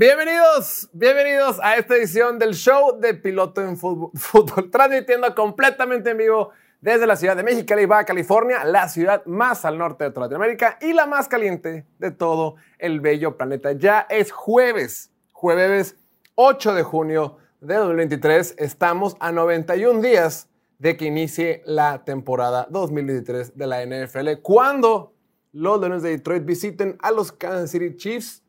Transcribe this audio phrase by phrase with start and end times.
[0.00, 6.52] Bienvenidos, bienvenidos a esta edición del show de Piloto en Fútbol, transmitiendo completamente en vivo
[6.80, 10.78] desde la ciudad de Mexicali, Baja California, la ciudad más al norte de toda Latinoamérica
[10.80, 13.72] y la más caliente de todo el bello planeta.
[13.72, 15.96] Ya es jueves, jueves
[16.34, 18.54] 8 de junio de 2023.
[18.56, 20.48] Estamos a 91 días
[20.78, 25.12] de que inicie la temporada 2023 de la NFL, cuando
[25.52, 28.39] los Leones de Detroit visiten a los Kansas City Chiefs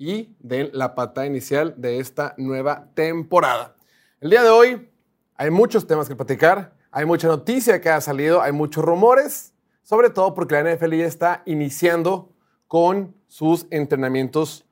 [0.00, 3.76] y den la patada inicial de esta nueva temporada.
[4.18, 4.90] El día de hoy
[5.36, 9.52] hay muchos temas que platicar, hay mucha noticia que ha salido, hay muchos rumores,
[9.82, 12.32] sobre todo porque la NFL ya está iniciando
[12.66, 14.64] con sus entrenamientos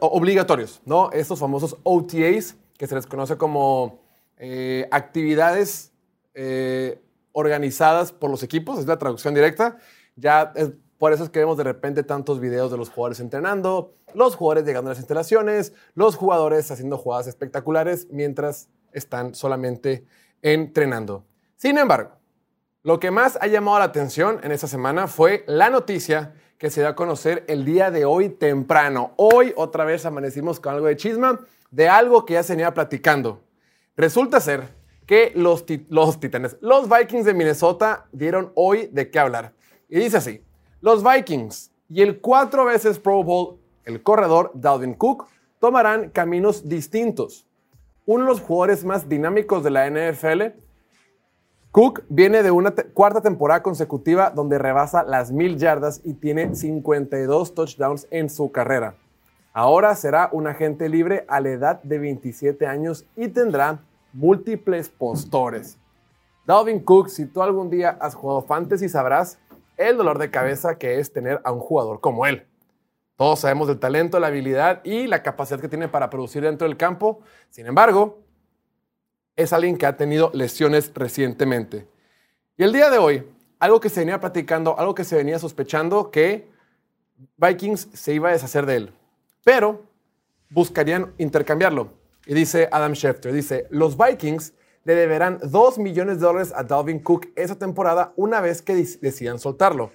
[0.00, 1.10] obligatorios, ¿no?
[1.10, 4.02] Estos famosos OTAs, que se les conoce como
[4.36, 5.94] eh, actividades
[6.34, 7.00] eh,
[7.32, 9.78] organizadas por los equipos, es la traducción directa.
[10.14, 10.52] Ya
[11.02, 14.64] por eso es que vemos de repente tantos videos de los jugadores entrenando, los jugadores
[14.64, 20.06] llegando a las instalaciones, los jugadores haciendo jugadas espectaculares mientras están solamente
[20.42, 21.24] entrenando.
[21.56, 22.12] Sin embargo,
[22.84, 26.82] lo que más ha llamado la atención en esta semana fue la noticia que se
[26.82, 29.12] dio a conocer el día de hoy temprano.
[29.16, 31.40] Hoy otra vez amanecimos con algo de chisma
[31.72, 33.42] de algo que ya se venía platicando.
[33.96, 34.68] Resulta ser
[35.04, 39.52] que los, los titanes, los Vikings de Minnesota dieron hoy de qué hablar.
[39.88, 40.44] Y dice así,
[40.82, 45.26] los Vikings y el cuatro veces Pro Bowl, el corredor Dalvin Cook,
[45.60, 47.46] tomarán caminos distintos.
[48.04, 50.58] Uno de los jugadores más dinámicos de la NFL,
[51.70, 57.54] Cook viene de una cuarta temporada consecutiva donde rebasa las mil yardas y tiene 52
[57.54, 58.96] touchdowns en su carrera.
[59.52, 65.78] Ahora será un agente libre a la edad de 27 años y tendrá múltiples postores.
[66.44, 69.38] Dalvin Cook, si tú algún día has jugado fantasy, sabrás
[69.76, 72.46] el dolor de cabeza que es tener a un jugador como él.
[73.16, 76.76] Todos sabemos del talento, la habilidad y la capacidad que tiene para producir dentro del
[76.76, 77.20] campo.
[77.50, 78.22] Sin embargo,
[79.36, 81.86] es alguien que ha tenido lesiones recientemente.
[82.56, 83.26] Y el día de hoy,
[83.58, 86.50] algo que se venía platicando, algo que se venía sospechando, que
[87.36, 88.92] Vikings se iba a deshacer de él.
[89.44, 89.84] Pero
[90.50, 91.92] buscarían intercambiarlo.
[92.26, 94.52] Y dice Adam Schefter, dice, los Vikings
[94.84, 99.38] le deberán 2 millones de dólares a Dalvin Cook esa temporada una vez que decidan
[99.38, 99.92] soltarlo.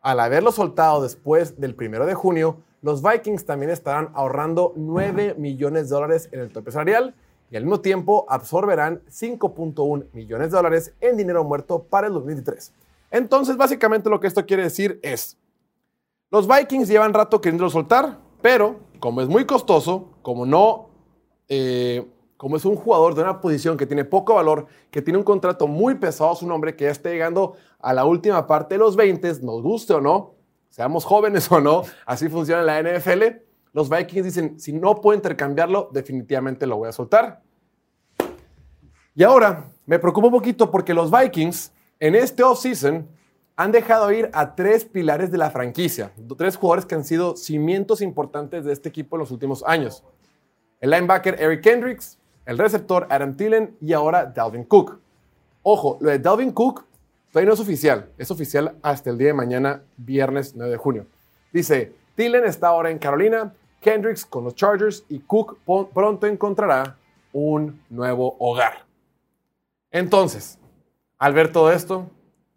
[0.00, 5.88] Al haberlo soltado después del primero de junio, los Vikings también estarán ahorrando 9 millones
[5.88, 7.14] de dólares en el tope salarial
[7.50, 12.72] y al mismo tiempo absorberán 5.1 millones de dólares en dinero muerto para el 2023.
[13.10, 15.38] Entonces, básicamente lo que esto quiere decir es,
[16.30, 20.88] los Vikings llevan rato queriendo soltar, pero como es muy costoso, como no
[21.48, 22.06] eh,
[22.44, 25.66] como es un jugador de una posición que tiene poco valor, que tiene un contrato
[25.66, 28.96] muy pesado a su nombre, que ya está llegando a la última parte de los
[28.96, 30.34] 20, nos guste o no,
[30.68, 33.22] seamos jóvenes o no, así funciona la NFL.
[33.72, 37.40] Los Vikings dicen, si no puedo intercambiarlo, definitivamente lo voy a soltar.
[39.14, 43.08] Y ahora me preocupa un poquito porque los Vikings en este offseason
[43.56, 48.02] han dejado ir a tres pilares de la franquicia, tres jugadores que han sido cimientos
[48.02, 50.04] importantes de este equipo en los últimos años.
[50.78, 54.98] El linebacker Eric Kendricks, el receptor Adam Thielen y ahora Dalvin Cook.
[55.62, 56.84] Ojo, lo de Dalvin Cook
[57.32, 61.06] todavía no es oficial, es oficial hasta el día de mañana, viernes 9 de junio.
[61.52, 65.58] Dice, Thielen está ahora en Carolina, Kendricks con los Chargers y Cook
[65.92, 66.96] pronto encontrará
[67.32, 68.84] un nuevo hogar.
[69.90, 70.58] Entonces,
[71.18, 72.10] al ver todo esto,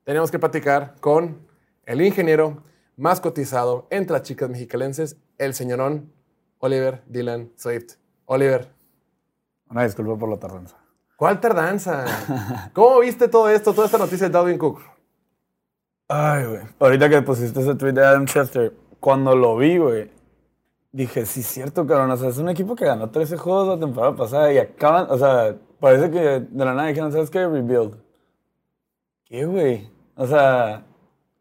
[0.04, 1.38] tenemos que platicar con
[1.86, 2.64] el ingeniero
[2.96, 6.12] más cotizado entre las chicas mexicalenses, el señorón
[6.60, 7.96] Oliver Dylan Swift.
[8.26, 8.70] Oliver,
[9.70, 10.78] una disculpa por la tardanza.
[11.16, 12.06] ¿Cuál tardanza?
[12.74, 14.82] ¿Cómo viste todo esto, toda esta noticia de Dalvin Cook?
[16.08, 16.62] Ay, güey.
[16.80, 20.12] Ahorita que pusiste ese tweet de Adam Chester, cuando lo vi, güey,
[20.92, 22.12] dije, sí, cierto, cabrón.
[22.12, 25.18] O sea, es un equipo que ganó 13 juegos la temporada pasada y acaban, o
[25.18, 27.48] sea, parece que de la nada dijeron, ¿sabes qué?
[27.48, 27.96] Rebuild.
[29.26, 29.92] ¿Qué, güey?
[30.16, 30.86] O sea,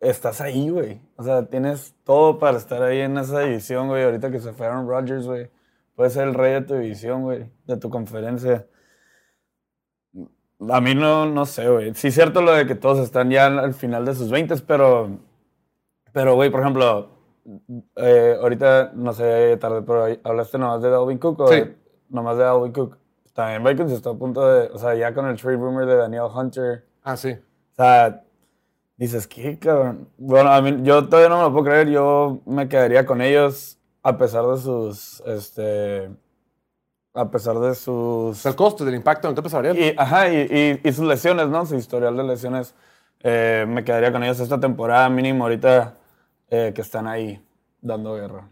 [0.00, 1.00] estás ahí, güey.
[1.16, 4.04] O sea, tienes todo para estar ahí en esa división, güey.
[4.04, 5.50] Ahorita que se fueron Rodgers, güey.
[5.96, 8.66] Puedes ser el rey de tu división, güey, de tu conferencia.
[10.70, 11.94] A mí no, no sé, güey.
[11.94, 15.18] Sí es cierto lo de que todos están ya al final de sus 20, pero,
[16.12, 17.08] pero, güey, por ejemplo,
[17.96, 21.62] eh, ahorita, no sé, tarde, pero hablaste nomás de Dalvin Cook o sí.
[22.10, 22.98] nomás de Dalvin Cook.
[23.32, 26.24] También Vikings está a punto de, o sea, ya con el trade rumor de Daniel
[26.34, 26.84] Hunter.
[27.02, 27.32] Ah, sí.
[27.32, 28.22] O sea,
[28.96, 30.08] dices, ¿qué, cabrón?
[30.16, 31.88] Bueno, a mí, yo todavía no me lo puedo creer.
[31.88, 33.75] Yo me quedaría con ellos
[34.06, 36.08] a pesar de sus, este,
[37.12, 38.46] a pesar de sus...
[38.46, 39.76] El costo del impacto en el tope salarial.
[39.76, 41.66] Y, ajá, y, y, sus lesiones, ¿no?
[41.66, 42.72] Su historial de lesiones.
[43.18, 45.94] Eh, me quedaría con ellos esta temporada mínimo ahorita
[46.48, 47.44] eh, que están ahí
[47.80, 48.48] dando guerra.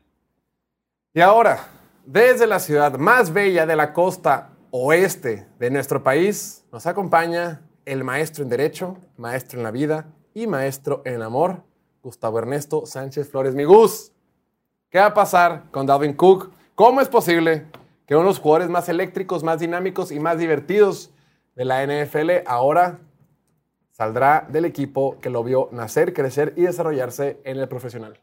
[1.12, 1.60] Y ahora,
[2.04, 8.02] desde la ciudad más bella de la costa oeste de nuestro país, nos acompaña el
[8.02, 11.62] maestro en Derecho, maestro en la vida y maestro en el amor,
[12.02, 13.54] Gustavo Ernesto Sánchez Flores.
[13.54, 14.13] Mi Gus,
[14.94, 16.52] ¿qué va a pasar con Dalvin Cook?
[16.76, 17.67] ¿Cómo es posible
[18.06, 21.11] que uno de los jugadores más eléctricos, más dinámicos y más divertidos
[21.56, 23.00] de la NFL ahora
[23.91, 28.20] saldrá del equipo que lo vio nacer, crecer y desarrollarse en el profesional?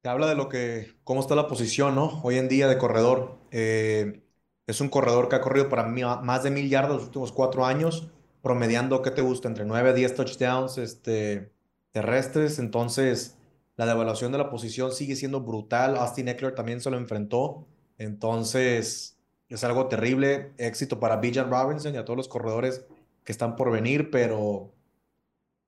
[0.00, 2.20] Te habla de lo que, cómo está la posición, ¿no?
[2.24, 3.38] Hoy en día de corredor.
[3.52, 4.20] Eh,
[4.66, 8.08] es un corredor que ha corrido para más de mil yardas los últimos cuatro años,
[8.42, 9.46] promediando, ¿qué te gusta?
[9.46, 11.52] Entre 9 a 10 touchdowns este,
[11.92, 12.58] terrestres.
[12.58, 13.36] Entonces,
[13.76, 15.96] la devaluación de la posición sigue siendo brutal.
[15.96, 17.66] Austin Eckler también se lo enfrentó.
[17.98, 19.16] Entonces,
[19.48, 20.52] es algo terrible.
[20.58, 22.84] Éxito para Bijan Robinson y a todos los corredores
[23.24, 24.72] que están por venir, pero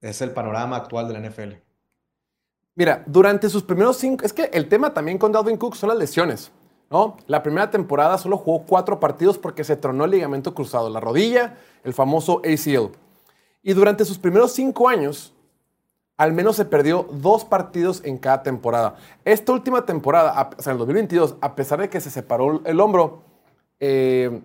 [0.00, 1.54] es el panorama actual de la NFL.
[2.74, 5.98] Mira, durante sus primeros cinco, es que el tema también con Dalvin Cook son las
[5.98, 6.50] lesiones.
[6.90, 7.16] ¿no?
[7.26, 11.56] La primera temporada solo jugó cuatro partidos porque se tronó el ligamento cruzado, la rodilla,
[11.84, 12.92] el famoso ACL.
[13.62, 15.33] Y durante sus primeros cinco años,
[16.16, 18.96] al menos se perdió dos partidos en cada temporada.
[19.24, 22.80] Esta última temporada, o sea, en el 2022, a pesar de que se separó el
[22.80, 23.22] hombro,
[23.80, 24.42] eh,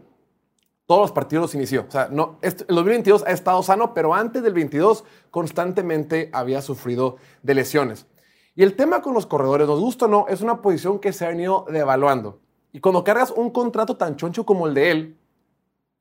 [0.88, 1.86] todos los partidos los inició.
[1.88, 7.18] O sea, no, el 2022 ha estado sano, pero antes del 22 constantemente había sufrido
[7.44, 8.08] de lesiones.
[8.56, 11.26] Y el tema con los corredores, nos gusta o no, es una posición que se
[11.26, 12.40] ha venido devaluando.
[12.72, 15.19] Y cuando cargas un contrato tan choncho como el de él,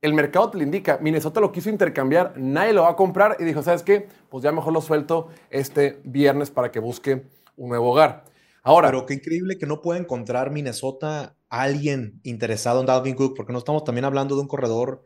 [0.01, 0.99] el mercado te lo indica.
[1.01, 4.09] Minnesota lo quiso intercambiar, nadie lo va a comprar y dijo, ¿sabes qué?
[4.29, 7.25] Pues ya mejor lo suelto este viernes para que busque
[7.57, 8.25] un nuevo hogar.
[8.63, 8.89] Ahora.
[8.89, 13.59] Pero qué increíble que no pueda encontrar Minnesota alguien interesado en Dalvin Cook, porque no
[13.59, 15.03] estamos también hablando de un corredor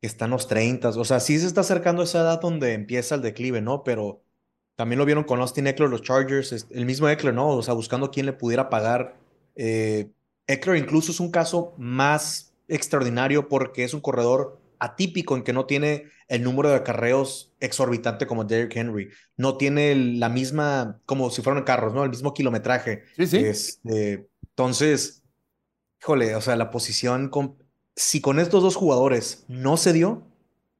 [0.00, 0.90] que está en los 30.
[0.90, 3.82] O sea, sí se está acercando a esa edad donde empieza el declive, ¿no?
[3.82, 4.22] Pero
[4.76, 7.48] también lo vieron con Austin Eckler, los Chargers, el mismo Eckler, ¿no?
[7.48, 9.16] O sea, buscando quién le pudiera pagar.
[9.54, 10.10] Eh,
[10.46, 15.66] Eckler incluso es un caso más extraordinario porque es un corredor atípico en que no
[15.66, 19.10] tiene el número de acarreos exorbitante como Derrick Henry.
[19.36, 22.04] No tiene la misma, como si fueran carros, ¿no?
[22.04, 23.04] El mismo kilometraje.
[23.16, 23.38] Sí, sí.
[23.38, 25.22] Este, entonces,
[26.00, 27.56] híjole, o sea, la posición, con,
[27.94, 30.26] si con estos dos jugadores no se dio,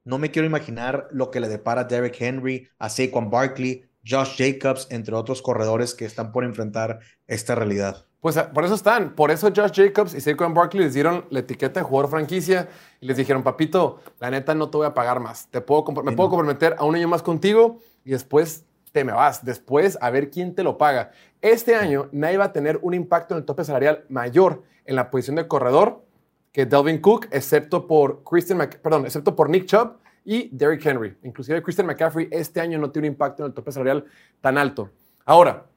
[0.03, 4.87] no me quiero imaginar lo que le depara Derrick Henry, a Saquon Barkley, Josh Jacobs,
[4.89, 8.06] entre otros corredores que están por enfrentar esta realidad.
[8.19, 11.39] Pues ah, por eso están, por eso Josh Jacobs y Saquon Barkley les dieron la
[11.39, 12.67] etiqueta de jugador franquicia
[12.99, 16.13] y les dijeron, papito, la neta no te voy a pagar más, te puedo me
[16.13, 20.31] puedo comprometer a un año más contigo y después te me vas, después a ver
[20.31, 21.11] quién te lo paga.
[21.41, 25.11] Este año nadie va a tener un impacto en el tope salarial mayor en la
[25.11, 26.03] posición de corredor
[26.51, 31.15] que Delvin Cook, excepto por Christian, perdón, excepto por Nick Chubb y Derrick Henry.
[31.21, 34.05] Inclusive Christian McCaffrey este año no tiene un impacto en el tope salarial
[34.41, 34.89] tan alto.
[35.23, 35.67] Ahora,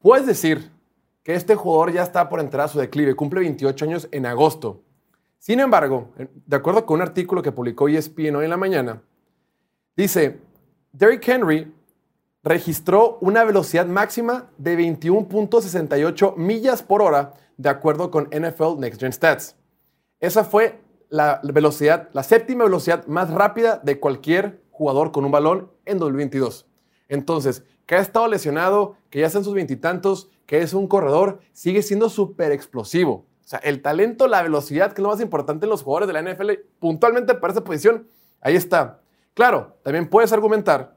[0.00, 0.72] puedes decir
[1.28, 4.80] que este jugador ya está por entrar a su declive, cumple 28 años en agosto.
[5.38, 9.02] Sin embargo, de acuerdo con un artículo que publicó ESPN hoy en la mañana,
[9.94, 10.40] dice,
[10.90, 11.70] Derrick Henry
[12.42, 19.12] registró una velocidad máxima de 21.68 millas por hora, de acuerdo con NFL Next Gen
[19.12, 19.54] Stats.
[20.20, 20.80] Esa fue
[21.10, 26.64] la velocidad, la séptima velocidad más rápida de cualquier jugador con un balón en 2022.
[27.06, 31.40] Entonces, que ha estado lesionado, que ya está en sus veintitantos, que es un corredor,
[31.52, 33.26] sigue siendo súper explosivo.
[33.44, 36.14] O sea, el talento, la velocidad, que es lo más importante en los jugadores de
[36.14, 38.08] la NFL, puntualmente para esa posición,
[38.40, 39.02] ahí está.
[39.34, 40.96] Claro, también puedes argumentar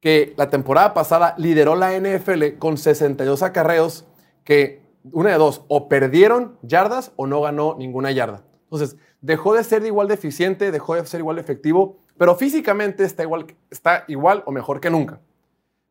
[0.00, 4.04] que la temporada pasada lideró la NFL con 62 acarreos
[4.44, 8.44] que, una de dos, o perdieron yardas o no ganó ninguna yarda.
[8.64, 13.02] Entonces, dejó de ser igual de eficiente, dejó de ser igual de efectivo, pero físicamente
[13.02, 15.22] está igual, está igual o mejor que nunca.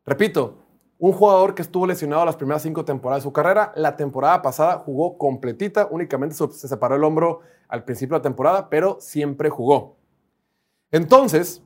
[0.04, 0.65] Repito,
[0.98, 4.78] un jugador que estuvo lesionado las primeras cinco temporadas de su carrera, la temporada pasada
[4.78, 9.96] jugó completita, únicamente se separó el hombro al principio de la temporada, pero siempre jugó.
[10.90, 11.62] Entonces,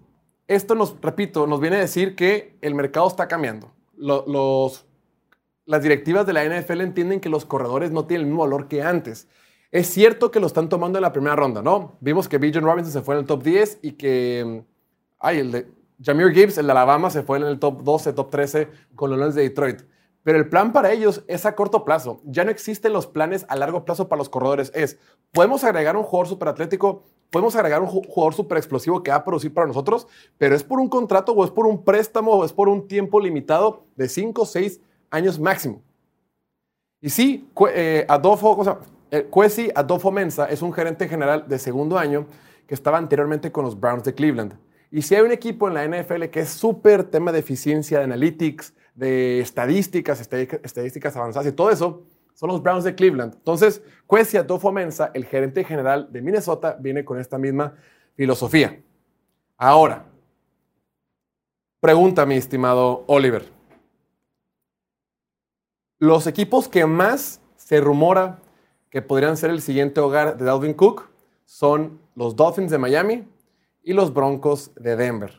[0.48, 3.70] esto nos, repito, nos viene a decir que el mercado está cambiando.
[3.96, 4.86] Los,
[5.64, 8.82] las directivas de la NFL entienden que los corredores no tienen el mismo valor que
[8.82, 9.28] antes.
[9.70, 11.96] Es cierto que lo están tomando en la primera ronda, ¿no?
[12.00, 14.64] Vimos que Bijan Robinson se fue en el top 10 y que,
[15.20, 18.30] ay, el de Jameer Gibbs, el de Alabama, se fue en el top 12, top
[18.30, 19.82] 13 con los Lions de Detroit.
[20.22, 22.20] Pero el plan para ellos es a corto plazo.
[22.24, 24.70] Ya no existen los planes a largo plazo para los corredores.
[24.74, 24.98] Es,
[25.32, 29.24] podemos agregar un jugador súper atlético, podemos agregar un jugador súper explosivo que va a
[29.24, 32.52] producir para nosotros, pero es por un contrato o es por un préstamo o es
[32.52, 34.80] por un tiempo limitado de 5 o 6
[35.10, 35.82] años máximo.
[37.00, 38.78] Y sí, eh, Adolfo, o sea,
[39.10, 42.26] eh, Adolfo Mensa es un gerente general de segundo año
[42.66, 44.54] que estaba anteriormente con los Browns de Cleveland.
[44.90, 48.04] Y si hay un equipo en la NFL que es súper tema de eficiencia, de
[48.04, 52.02] analytics, de estadísticas, estadí- estadísticas avanzadas y todo eso,
[52.34, 53.34] son los Browns de Cleveland.
[53.34, 57.76] Entonces, Kwesi Adofo-Mensah, el gerente general de Minnesota, viene con esta misma
[58.14, 58.82] filosofía.
[59.56, 60.06] Ahora,
[61.80, 63.48] pregunta, mi estimado Oliver.
[65.98, 68.40] Los equipos que más se rumora
[68.88, 71.08] que podrían ser el siguiente hogar de Dalvin Cook
[71.44, 73.28] son los Dolphins de Miami
[73.90, 75.32] y los Broncos de Denver.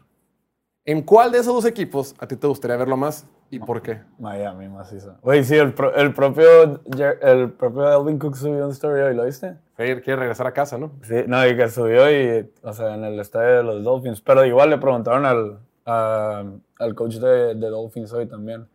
[0.84, 4.02] ¿En cuál de esos dos equipos a ti te gustaría verlo más y por qué?
[4.20, 5.16] Miami, macizo.
[5.22, 6.82] Güey, sí, el, pro- el propio,
[7.22, 9.56] el propio Alvin Cook subió un story hoy, ¿lo viste?
[9.78, 10.92] Quiere quiere regresar a casa, ¿no?
[11.04, 14.20] Sí, no, y que subió y, o sea, en el estadio de los Dolphins.
[14.22, 16.44] Pero igual le preguntaron al, a-
[16.80, 18.68] al coach de, de Dolphins hoy también.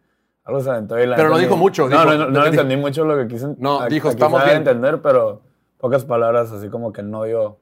[0.44, 2.46] Algo se aventó y la Pero no dijo mucho, No, dijo- no, no, no dijo-
[2.46, 4.58] entendí mucho lo que quise No, a- dijo, a "Estamos bien".
[4.58, 5.42] entender, pero
[5.76, 7.58] pocas palabras, así como que no dio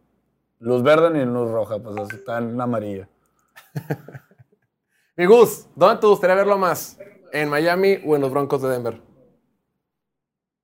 [0.64, 3.08] luz verde ni luz roja, pues así está en amarilla.
[5.16, 6.98] Mi Gus, ¿dónde te gustaría verlo más?
[7.32, 9.00] ¿En Miami o en los Broncos de Denver?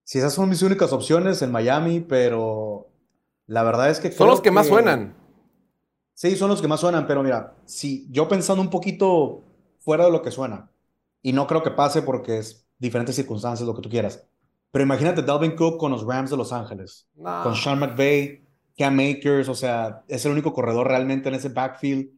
[0.02, 2.88] Si esas son mis únicas opciones en Miami, pero
[3.46, 5.14] la verdad es que Son los que más suenan.
[6.14, 9.44] Sí, son los que más suenan, pero mira, si yo pensando un poquito
[9.78, 10.70] fuera de lo que suena,
[11.22, 14.26] y no creo que pase porque es diferentes circunstancias, lo que tú quieras,
[14.70, 17.42] pero imagínate Dalvin Cook con los Rams de Los Ángeles, No.
[17.42, 18.46] con Sean McVay,
[18.80, 22.08] Cam Akers, o sea, es el único corredor realmente en ese backfield.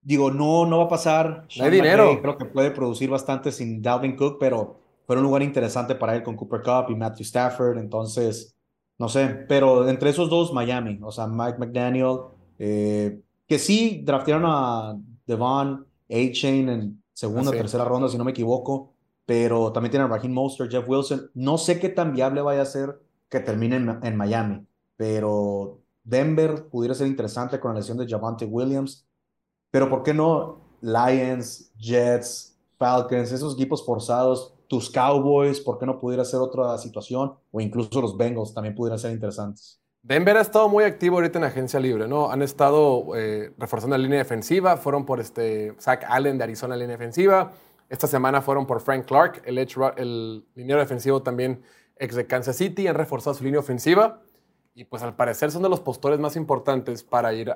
[0.00, 1.44] Digo, no, no va a pasar.
[1.48, 2.20] Sean dinero.
[2.22, 6.22] Creo que puede producir bastante sin Dalvin Cook, pero fue un lugar interesante para él
[6.22, 8.54] con Cooper Cup y Matthew Stafford, entonces,
[8.98, 12.18] no sé, pero entre esos dos, Miami, o sea, Mike McDaniel,
[12.58, 14.96] eh, que sí draftearon a
[15.26, 17.58] Devon A-Chain en segunda, Ah, sí.
[17.58, 18.92] tercera ronda, si no me equivoco,
[19.26, 21.30] pero también tienen a Raheem Mostert, Jeff Wilson.
[21.34, 24.66] No sé qué tan viable vaya a ser que termine en, en Miami,
[24.98, 29.06] pero Denver pudiera ser interesante con la lesión de Javante Williams.
[29.70, 36.00] Pero ¿por qué no Lions, Jets, Falcons, esos equipos forzados, tus Cowboys, ¿por qué no
[36.00, 37.34] pudiera ser otra situación?
[37.52, 39.80] O incluso los Bengals también pudieran ser interesantes.
[40.02, 42.30] Denver ha estado muy activo ahorita en agencia libre, ¿no?
[42.30, 46.80] Han estado eh, reforzando la línea defensiva, fueron por este Zach Allen de Arizona la
[46.80, 47.52] línea defensiva.
[47.88, 51.62] Esta semana fueron por Frank Clark, el, el liniero defensivo también
[51.96, 54.22] ex de Kansas City, han reforzado su línea ofensiva
[54.78, 57.52] y pues al parecer son de los postores más importantes para ir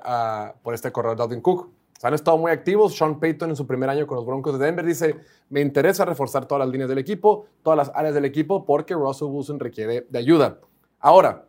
[0.60, 1.60] por este corredor Dalvin Cook.
[1.60, 2.96] O sea, han estado muy activos.
[2.96, 5.14] Sean Payton en su primer año con los Broncos de Denver dice,
[5.48, 9.28] me interesa reforzar todas las líneas del equipo, todas las áreas del equipo porque Russell
[9.28, 10.58] Wilson requiere de ayuda.
[10.98, 11.46] Ahora,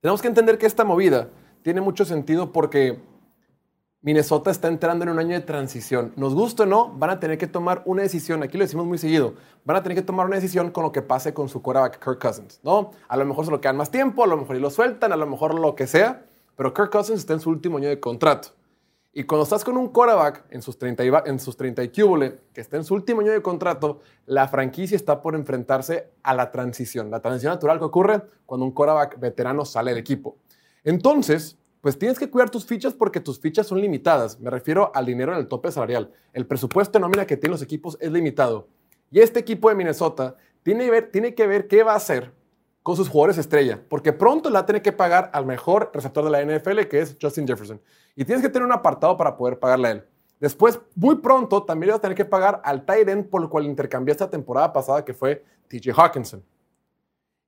[0.00, 1.28] tenemos que entender que esta movida
[1.62, 3.00] tiene mucho sentido porque
[4.00, 6.12] Minnesota está entrando en un año de transición.
[6.14, 8.44] Nos guste o no, van a tener que tomar una decisión.
[8.44, 9.34] Aquí lo decimos muy seguido.
[9.64, 12.20] Van a tener que tomar una decisión con lo que pase con su quarterback Kirk
[12.20, 12.92] Cousins, ¿no?
[13.08, 15.16] A lo mejor se lo quedan más tiempo, a lo mejor y lo sueltan, a
[15.16, 16.24] lo mejor lo que sea,
[16.54, 18.50] pero Kirk Cousins está en su último año de contrato.
[19.12, 22.38] Y cuando estás con un quarterback en sus 30 y, en sus 30 y cúbole,
[22.54, 26.52] que está en su último año de contrato, la franquicia está por enfrentarse a la
[26.52, 30.36] transición, la transición natural que ocurre cuando un quarterback veterano sale del equipo.
[30.84, 34.38] Entonces, pues tienes que cuidar tus fichas porque tus fichas son limitadas.
[34.40, 36.10] Me refiero al dinero en el tope salarial.
[36.32, 38.68] El presupuesto de nómina que tienen los equipos es limitado.
[39.10, 42.32] Y este equipo de Minnesota tiene, que ver, tiene qué va a hacer
[42.82, 46.24] con sus jugadores estrella, porque pronto le va a tener que pagar al mejor receptor
[46.24, 47.80] de la NFL, que es Justin Jefferson.
[48.16, 50.04] Y tienes que tener un apartado para poder pagarle a él.
[50.40, 53.48] Después, muy pronto, también le vas a tener que pagar al tight end por el
[53.48, 56.42] cual intercambié esta temporada pasada, que fue TJ Hawkinson.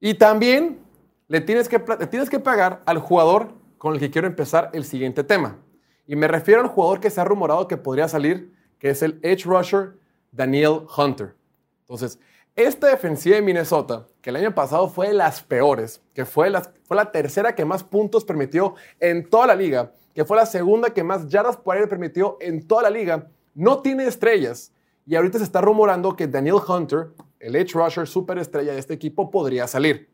[0.00, 0.80] Y también
[1.28, 4.84] le tienes, que, le tienes que pagar al jugador con el que quiero empezar el
[4.84, 5.56] siguiente tema.
[6.06, 9.18] Y me refiero al jugador que se ha rumorado que podría salir, que es el
[9.22, 9.94] edge rusher
[10.30, 11.34] Daniel Hunter.
[11.80, 12.18] Entonces,
[12.54, 17.10] esta defensiva de Minnesota, que el año pasado fue de las peores, que fue, la
[17.10, 21.26] tercera que más puntos permitió en toda la liga, que fue la segunda que más
[21.26, 24.74] yardas por aire permitió en toda la liga, no tiene estrellas.
[25.06, 29.30] Y ahorita se está rumorando que Daniel Hunter, el edge rusher superestrella de este equipo,
[29.30, 30.10] podría salir.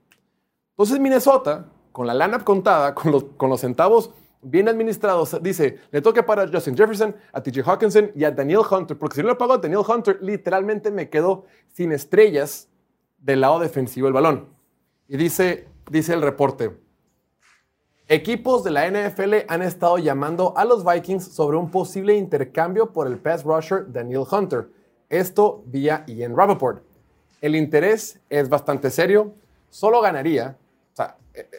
[0.70, 4.10] Entonces Minnesota, con la lana contada, con los, centavos
[4.42, 8.98] bien administrados, dice, le toca para Justin Jefferson, a TJ Hawkinson y a Daniel Hunter,
[8.98, 12.68] porque si no le pago a Daniel Hunter, literalmente me quedo sin estrellas
[13.16, 14.46] del lado defensivo del balón.
[15.08, 16.76] Y dice, dice el reporte,
[18.08, 23.06] equipos de la NFL han estado llamando a los Vikings sobre un posible intercambio por
[23.06, 24.68] el pass rusher Daniel Hunter.
[25.08, 26.82] Esto vía Ian Rappaport.
[27.40, 29.32] El interés es bastante serio.
[29.70, 30.58] Solo ganaría,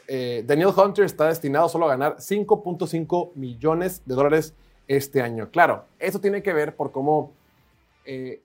[0.07, 4.53] eh, Daniel Hunter está destinado solo a ganar 5.5 millones de dólares
[4.88, 5.50] este año.
[5.51, 7.34] Claro, eso tiene que ver por cómo,
[8.05, 8.41] eh,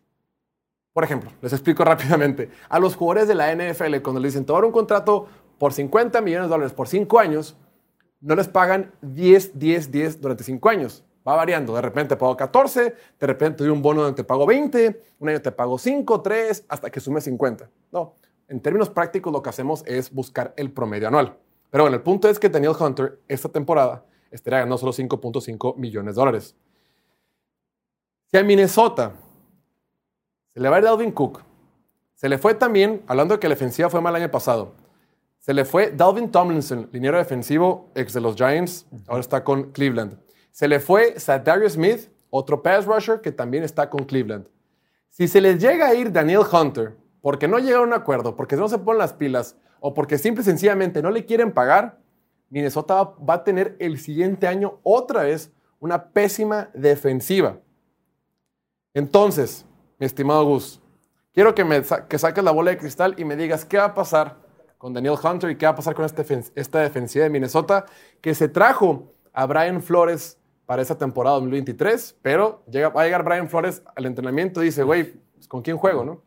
[0.92, 4.64] por ejemplo, les explico rápidamente, a los jugadores de la NFL, cuando le dicen, tomar
[4.64, 5.26] un contrato
[5.58, 7.56] por 50 millones de dólares por 5 años,
[8.20, 11.04] no les pagan 10, 10, 10 durante 5 años.
[11.26, 11.74] Va variando.
[11.74, 15.00] De repente te pago 14, de repente te doy un bono donde te pago 20,
[15.20, 17.70] un año te pago 5, 3, hasta que sume 50.
[17.92, 18.16] No,
[18.48, 21.36] en términos prácticos lo que hacemos es buscar el promedio anual.
[21.70, 26.14] Pero bueno, el punto es que Daniel Hunter esta temporada estaría ganando solo 5.5 millones
[26.14, 26.56] de dólares.
[28.30, 29.12] Si a Minnesota
[30.52, 31.42] se le va a ir Dalvin Cook,
[32.14, 34.74] se le fue también, hablando de que la defensiva fue mal el año pasado,
[35.38, 40.16] se le fue Dalvin Tomlinson, liniero defensivo, ex de los Giants, ahora está con Cleveland.
[40.52, 44.46] Se le fue Darius Smith, otro pass rusher que también está con Cleveland.
[45.08, 48.56] Si se les llega a ir Daniel Hunter, porque no llega a un acuerdo, porque
[48.56, 51.98] no se ponen las pilas, o porque simple y sencillamente no le quieren pagar,
[52.50, 55.50] Minnesota va a tener el siguiente año otra vez
[55.80, 57.58] una pésima defensiva.
[58.92, 59.64] Entonces,
[59.98, 60.82] mi estimado Gus,
[61.32, 63.94] quiero que, me que saques la bola de cristal y me digas qué va a
[63.94, 64.36] pasar
[64.76, 66.24] con Daniel Hunter y qué va a pasar con este,
[66.54, 67.86] esta defensiva de Minnesota
[68.20, 73.24] que se trajo a Brian Flores para esa temporada 2023, pero llega, va a llegar
[73.24, 76.22] Brian Flores al entrenamiento y dice, güey, pues, ¿con quién juego, no?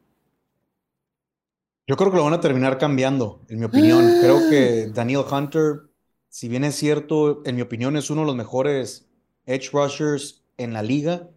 [1.87, 4.03] Yo creo que lo van a terminar cambiando, en mi opinión.
[4.21, 5.81] Creo que Daniel Hunter,
[6.29, 9.07] si bien es cierto, en mi opinión es uno de los mejores
[9.45, 11.29] edge rushers en la liga,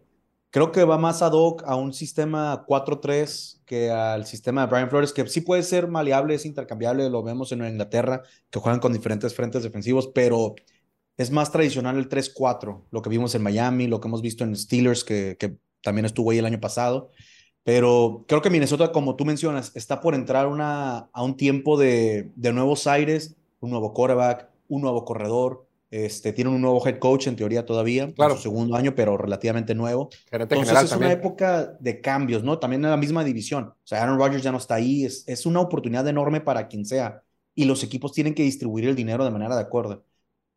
[0.51, 4.89] Creo que va más ad hoc a un sistema 4-3 que al sistema de Brian
[4.89, 8.91] Flores, que sí puede ser maleable, es intercambiable, lo vemos en Inglaterra, que juegan con
[8.91, 10.55] diferentes frentes defensivos, pero
[11.17, 14.55] es más tradicional el 3-4, lo que vimos en Miami, lo que hemos visto en
[14.55, 17.11] Steelers, que, que también estuvo ahí el año pasado.
[17.69, 22.31] Pero creo que Minnesota, como tú mencionas, está por entrar una, a un tiempo de,
[22.35, 27.27] de nuevos aires, un nuevo quarterback, un nuevo corredor, este, tienen un nuevo head coach
[27.27, 28.35] en teoría todavía, claro.
[28.35, 30.09] su segundo año, pero relativamente nuevo.
[30.31, 32.57] Entonces es una época de cambios, ¿no?
[32.57, 33.65] También en la misma división.
[33.65, 36.85] O sea, Aaron Rodgers ya no está ahí, es, es una oportunidad enorme para quien
[36.85, 37.21] sea.
[37.53, 40.03] Y los equipos tienen que distribuir el dinero de manera de acuerdo.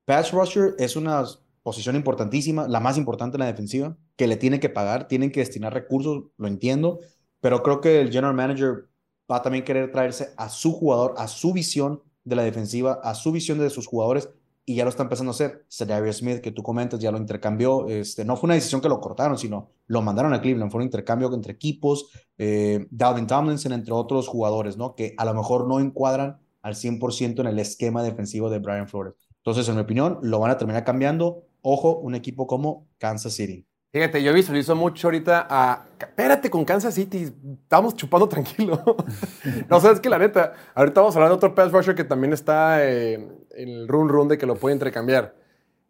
[0.06, 1.26] Pass rusher es una
[1.62, 5.40] posición importantísima, la más importante en la defensiva, que le tienen que pagar, tienen que
[5.40, 7.00] destinar recursos, lo entiendo,
[7.40, 8.88] pero creo que el general manager
[9.30, 13.14] va a también querer traerse a su jugador, a su visión de la defensiva, a
[13.14, 14.28] su visión de sus jugadores
[14.64, 15.64] y ya lo está empezando a hacer.
[15.68, 17.88] Cedarius Smith, que tú comentas, ya lo intercambió.
[17.88, 20.70] Este, no fue una decisión que lo cortaron, sino lo mandaron a Cleveland.
[20.70, 22.10] Fue un intercambio entre equipos.
[22.38, 24.94] Eh, Dalvin Tomlinson, entre otros jugadores, ¿no?
[24.94, 29.14] Que a lo mejor no encuadran al 100% en el esquema defensivo de Brian Flores.
[29.38, 31.42] Entonces, en mi opinión, lo van a terminar cambiando.
[31.62, 33.66] Ojo, un equipo como Kansas City.
[33.92, 35.84] Fíjate, yo visualizo mucho ahorita a.
[35.98, 38.82] Espérate con Kansas City, estamos chupando tranquilo.
[39.68, 42.32] no sabes que la neta, ahorita vamos a hablar de otro pass rusher que también
[42.32, 45.34] está en el run run de que lo puede intercambiar.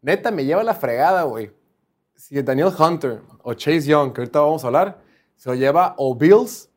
[0.00, 1.52] Neta, me lleva la fregada, güey.
[2.16, 4.98] Si Daniel Hunter o Chase Young, que ahorita vamos a hablar,
[5.36, 6.70] se lo lleva o Bills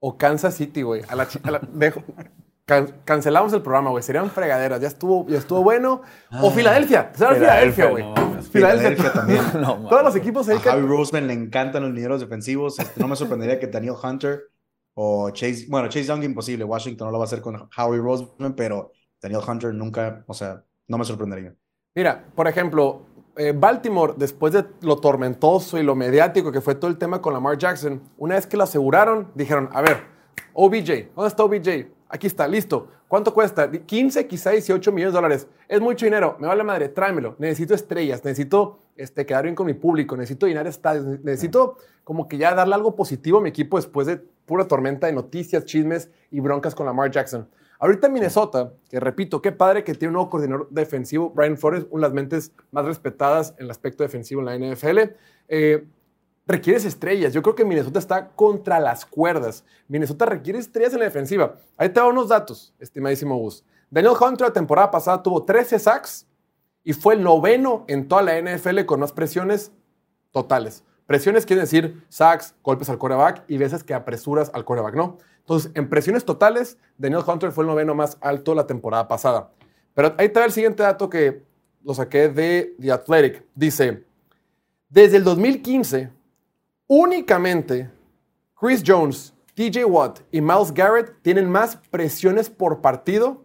[0.00, 1.02] o Kansas City, güey.
[1.08, 1.28] A la,
[1.72, 2.02] dejo,
[3.04, 4.02] cancelamos el programa, güey.
[4.02, 4.80] Serían fregaderas.
[4.80, 6.02] Ya estuvo, ya estuvo bueno.
[6.32, 6.50] o ah.
[6.50, 7.12] Filadelfia.
[7.14, 8.04] Será Filadelfia, güey.
[8.50, 9.42] Filadelfia, también.
[9.52, 10.56] Todos los equipos ahí.
[10.56, 12.78] A Javi Roseman le encantan los dineros defensivos.
[12.78, 14.42] Este, no me sorprendería que Daniel Hunter
[14.94, 15.66] o Chase.
[15.68, 16.64] Bueno, Chase Young imposible.
[16.64, 20.24] Washington no lo va a hacer con Howie Roseman, pero Daniel Hunter nunca.
[20.26, 21.54] O sea, no me sorprendería.
[21.94, 23.06] Mira, por ejemplo,
[23.36, 27.32] eh, Baltimore, después de lo tormentoso y lo mediático que fue todo el tema con
[27.32, 30.04] Lamar Jackson, una vez que lo aseguraron, dijeron: A ver,
[30.52, 31.99] OBJ, ¿dónde está OBJ?
[32.12, 32.88] Aquí está, listo.
[33.06, 33.70] ¿Cuánto cuesta?
[33.70, 35.46] 15, quizá 18 millones de dólares.
[35.68, 36.36] Es mucho dinero.
[36.40, 37.36] Me vale madre, tráemelo.
[37.38, 42.36] Necesito estrellas, necesito este, quedar bien con mi público, necesito llenar estadios, necesito como que
[42.36, 46.40] ya darle algo positivo a mi equipo después de pura tormenta de noticias, chismes y
[46.40, 47.48] broncas con Lamar Jackson.
[47.78, 51.86] Ahorita en Minnesota, que repito, qué padre que tiene un nuevo coordinador defensivo, Brian Flores,
[51.90, 54.98] una de las mentes más respetadas en el aspecto defensivo en la NFL.
[55.48, 55.86] Eh,
[56.50, 57.32] requieres estrellas.
[57.32, 59.64] Yo creo que Minnesota está contra las cuerdas.
[59.88, 61.56] Minnesota requiere estrellas en la defensiva.
[61.76, 63.64] Ahí te doy unos datos, estimadísimo Gus.
[63.90, 66.26] Daniel Hunter la temporada pasada tuvo 13 sacks
[66.84, 69.72] y fue el noveno en toda la NFL con más presiones
[70.30, 70.84] totales.
[71.06, 75.18] Presiones quiere decir sacks, golpes al coreback y veces que apresuras al coreback, ¿no?
[75.40, 79.50] Entonces, en presiones totales, Daniel Hunter fue el noveno más alto la temporada pasada.
[79.94, 81.42] Pero ahí va el siguiente dato que
[81.82, 83.44] lo saqué de The Athletic.
[83.56, 84.04] Dice,
[84.88, 86.10] desde el 2015,
[86.92, 87.88] Únicamente
[88.60, 93.44] Chris Jones, TJ Watt y Miles Garrett tienen más presiones por partido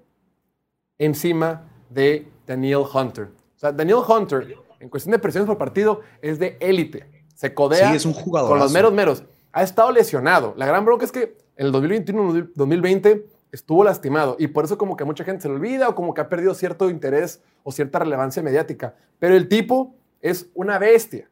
[0.98, 3.26] encima de Daniel Hunter.
[3.56, 7.06] O sea, Daniel Hunter, en cuestión de presiones por partido, es de élite.
[7.36, 9.24] Se codea es un jugador con los meros meros.
[9.52, 10.56] Ha estado lesionado.
[10.58, 15.04] La gran bronca es que en el 2021-2020 estuvo lastimado y por eso como que
[15.04, 18.42] mucha gente se lo olvida o como que ha perdido cierto interés o cierta relevancia
[18.42, 18.96] mediática.
[19.20, 21.30] Pero el tipo es una bestia.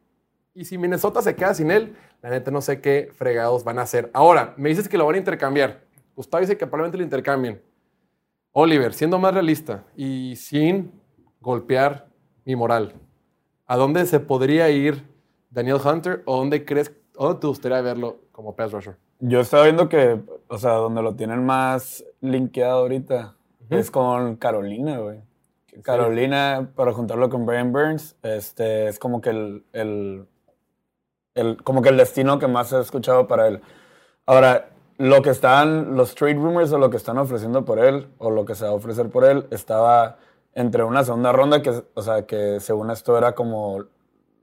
[0.54, 3.82] Y si Minnesota se queda sin él, la neta no sé qué fregados van a
[3.82, 4.10] hacer.
[4.14, 5.82] Ahora, me dices que lo van a intercambiar.
[6.14, 7.60] Gustavo dice que probablemente lo intercambien.
[8.52, 10.92] Oliver, siendo más realista y sin
[11.40, 12.06] golpear
[12.44, 12.94] mi moral.
[13.66, 15.02] ¿A dónde se podría ir
[15.50, 18.96] Daniel Hunter o dónde crees, o dónde te gustaría verlo como pass rusher?
[19.18, 23.36] Yo estaba viendo que, o sea, donde lo tienen más linkeado ahorita
[23.70, 25.20] es con Carolina, güey.
[25.82, 30.26] Carolina, para juntarlo con Brian Burns, este, es como que el, el,
[31.34, 33.60] el- como que el destino que más he escuchado para él.
[34.26, 38.30] Ahora, lo que están, los trade rumors o lo que están ofreciendo por él, o
[38.30, 40.18] lo que se va a ofrecer por él, estaba
[40.54, 43.84] entre una segunda ronda, que, o sea, que según esto era como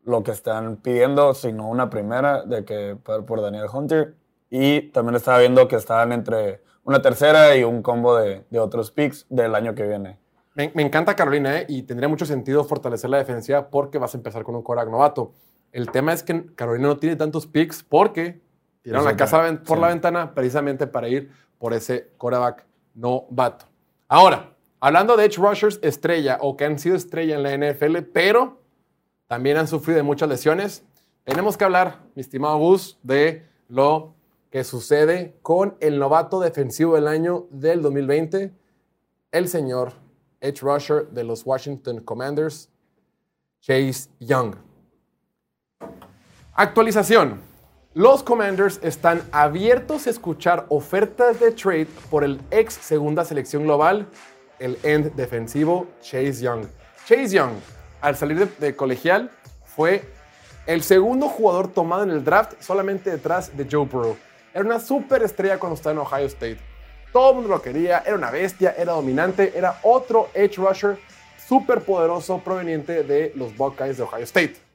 [0.03, 4.15] lo que están pidiendo, sino una primera, de que por, Daniel Hunter.
[4.49, 9.25] Y también estaba viendo que estaban entre una tercera y un combo de, otros picks
[9.29, 10.19] del año que viene.
[10.55, 11.65] Me, encanta Carolina, ¿eh?
[11.69, 15.31] Y tendría mucho sentido fortalecer la defensiva porque vas a empezar con un quarterback novato.
[15.71, 18.41] El tema es que Carolina no tiene tantos picks porque
[18.81, 23.65] tiraron la casa por la ventana precisamente para ir por ese quarterback novato.
[24.07, 28.59] Ahora, hablando de edge rushers estrella o que han sido estrella en la NFL, pero
[29.27, 30.83] también han sufrido de muchas lesiones,
[31.23, 34.15] tenemos que hablar, mi estimado Gus, de lo
[34.49, 38.51] que sucede con el novato defensivo del año del 2020,
[39.31, 39.93] el señor
[40.41, 42.69] edge rusher de los Washington Commanders,
[43.61, 44.55] Chase Young.
[46.53, 47.39] Actualización.
[47.93, 54.05] Los Commanders están abiertos a escuchar ofertas de trade por el ex segunda selección global,
[54.59, 56.65] el end defensivo Chase Young.
[57.05, 57.53] Chase Young,
[58.01, 59.31] al salir de, colegial,
[59.63, 60.03] fue
[60.67, 64.17] el segundo jugador tomado en el draft solamente detrás de Joe Burrow.
[64.53, 66.59] Era una superestrella cuando estaba en Ohio State.
[67.13, 70.97] Todo el mundo lo quería, era una bestia, era dominante, era otro edge rusher
[71.47, 74.70] súper poderoso proveniente de los Buckeyes de Ohio State.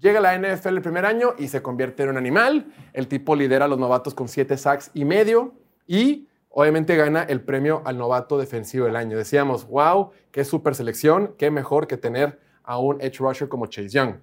[0.00, 2.72] Llega a la NFL el primer año y se convierte en un animal.
[2.92, 5.54] El tipo lidera a los novatos con 7 sacks y medio
[5.86, 9.16] y obviamente gana el premio al novato defensivo del año.
[9.16, 13.88] Decíamos, wow, qué super selección, qué mejor que tener a un edge rusher como Chase
[13.88, 14.16] Young.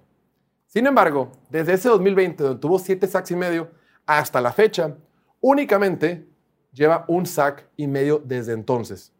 [0.66, 3.70] Sin embargo, desde ese 2020, donde tuvo 7 sacks y medio,
[4.06, 4.96] hasta la fecha,
[5.40, 6.26] únicamente
[6.72, 9.12] lleva un sack y medio desde entonces.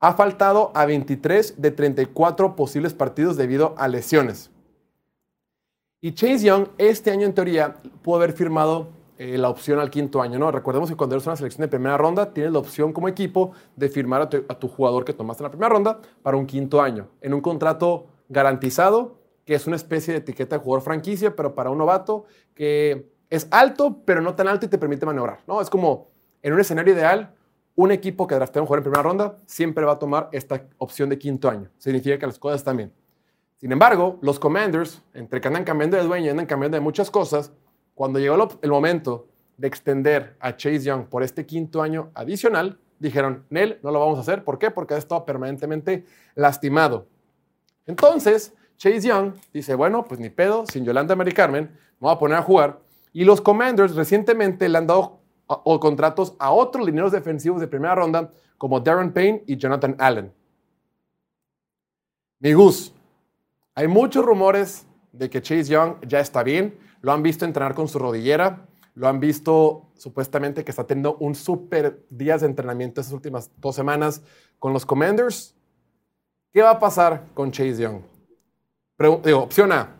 [0.00, 4.50] Ha faltado a 23 de 34 posibles partidos debido a lesiones.
[6.04, 10.20] Y Chase Young este año en teoría pudo haber firmado eh, la opción al quinto
[10.20, 10.50] año, ¿no?
[10.50, 13.88] Recordemos que cuando eres una selección de primera ronda, tienes la opción como equipo de
[13.88, 16.82] firmar a tu, a tu jugador que tomaste en la primera ronda para un quinto
[16.82, 21.54] año, en un contrato garantizado, que es una especie de etiqueta de jugador franquicia, pero
[21.54, 25.62] para un novato que es alto, pero no tan alto y te permite maniobrar, ¿no?
[25.62, 26.10] Es como,
[26.42, 27.34] en un escenario ideal,
[27.76, 30.66] un equipo que draftea a un jugador en primera ronda siempre va a tomar esta
[30.76, 31.70] opción de quinto año.
[31.78, 32.92] Significa que las cosas están bien.
[33.64, 37.10] Sin embargo, los Commanders, entre que andan cambiando de dueño y andan cambiando de muchas
[37.10, 37.50] cosas,
[37.94, 43.46] cuando llegó el momento de extender a Chase Young por este quinto año adicional, dijeron,
[43.48, 44.44] Nel, no lo vamos a hacer.
[44.44, 44.70] ¿Por qué?
[44.70, 47.06] Porque ha estado permanentemente lastimado.
[47.86, 52.18] Entonces, Chase Young dice, bueno, pues ni pedo, sin Yolanda Mary Carmen, me voy a
[52.18, 52.80] poner a jugar.
[53.14, 55.20] Y los Commanders recientemente le han dado
[55.80, 60.30] contratos a otros lineros defensivos de primera ronda, como Darren Payne y Jonathan Allen.
[62.40, 62.94] Mi Gus,
[63.74, 66.78] hay muchos rumores de que Chase Young ya está bien.
[67.00, 68.66] Lo han visto entrenar con su rodillera.
[68.94, 73.74] Lo han visto supuestamente que está teniendo un super días de entrenamiento estas últimas dos
[73.74, 74.22] semanas
[74.58, 75.56] con los Commanders.
[76.52, 78.02] ¿Qué va a pasar con Chase Young?
[79.34, 79.96] Opción A.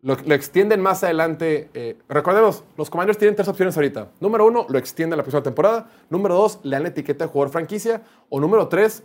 [0.00, 1.70] Lo, extienden más adelante.
[1.74, 4.12] eh, recordemos, los Commanders tienen tres opciones ahorita.
[4.20, 5.90] Número uno, lo extienden la próxima temporada.
[6.10, 8.02] Número dos, le dan etiqueta de jugador franquicia.
[8.28, 9.04] O número tres,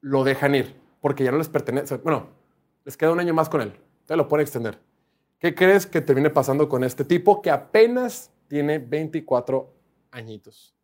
[0.00, 1.98] lo dejan ir porque ya no les pertenece.
[1.98, 2.41] Bueno,
[2.84, 3.68] les queda un año más con él.
[4.00, 4.80] Entonces lo pueden extender.
[5.38, 9.72] ¿Qué crees que termine pasando con este tipo que apenas tiene 24
[10.10, 10.74] añitos?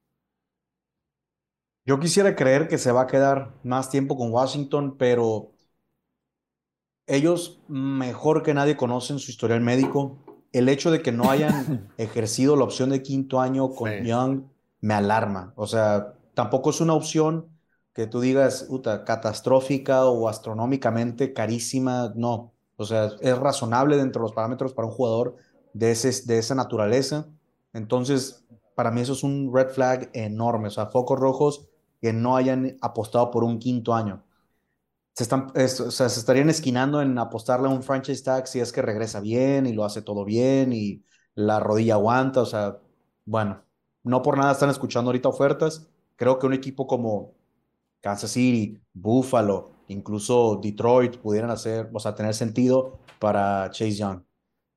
[1.87, 5.53] Yo quisiera creer que se va a quedar más tiempo con Washington, pero
[7.07, 10.19] ellos mejor que nadie conocen su historial médico.
[10.53, 14.05] El hecho de que no hayan ejercido la opción de quinto año con Sí.
[14.05, 14.43] Young
[14.81, 15.53] me alarma.
[15.57, 17.49] O sea, tampoco es una opción
[17.99, 22.13] que tú digas, puta, catastrófica o astronómicamente carísima.
[22.15, 22.55] No.
[22.77, 25.35] O sea, es razonable dentro de los parámetros para un jugador
[25.73, 27.27] de, ese, de esa naturaleza.
[27.73, 30.69] Entonces, para mí eso es un red flag enorme.
[30.69, 31.69] O sea, focos rojos
[32.01, 34.25] que no hayan apostado por un quinto año.
[35.15, 38.61] Se, están, es- o sea, se estarían esquinando en apostarle a un franchise tag si
[38.61, 42.43] es que regresa bien y lo hace todo bien y la rodilla aguanta.
[42.43, 42.79] O sea,
[43.25, 43.65] bueno,
[44.05, 45.89] no por nada están escuchando ahorita ofertas.
[46.17, 47.35] Creo que un equipo como
[48.01, 54.23] Kansas City, Buffalo, incluso Detroit pudieran hacer, o sea, tener sentido para Chase Young.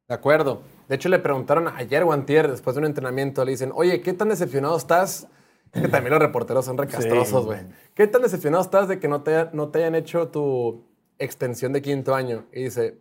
[0.07, 0.61] De acuerdo.
[0.89, 4.13] De hecho, le preguntaron ayer o antier, después de un entrenamiento, le dicen, oye, ¿qué
[4.13, 5.27] tan decepcionado estás?
[5.71, 7.59] Que también los reporteros son recastrosos, Sí, güey.
[7.93, 10.83] ¿Qué tan decepcionado estás de que no te, no te hayan hecho tu
[11.17, 12.45] extensión de quinto año?
[12.51, 12.97] Y dice,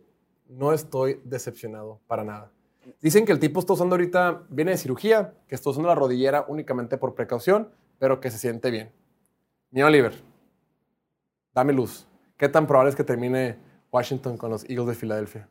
[0.47, 2.51] no estoy decepcionado para nada.
[3.01, 6.45] Dicen que el tipo está usando ahorita, viene de cirugía, que está usando la rodillera
[6.47, 8.91] únicamente por precaución, pero que se siente bien.
[9.71, 10.13] Mi Oliver,
[11.53, 12.07] dame luz.
[12.37, 13.57] ¿Qué tan probable es que termine
[13.91, 15.47] Washington con los Eagles de Filadelfia?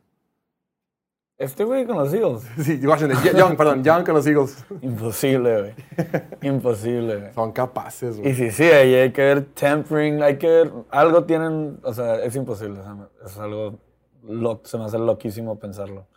[1.37, 2.43] Este güey con los Eagles.
[2.63, 4.63] Sí, Washington, Young, perdón, Young con los Eagles.
[4.81, 5.73] Imposible, güey.
[6.43, 7.33] Imposible, güey.
[7.33, 8.35] Son capaces, Y güey.
[8.35, 12.35] sí, sí, ahí hay que ver tempering, hay que ver, algo tienen, o sea, es
[12.35, 13.79] imposible, o sea, es algo,
[14.23, 16.07] lo- se me hace loquísimo pensarlo.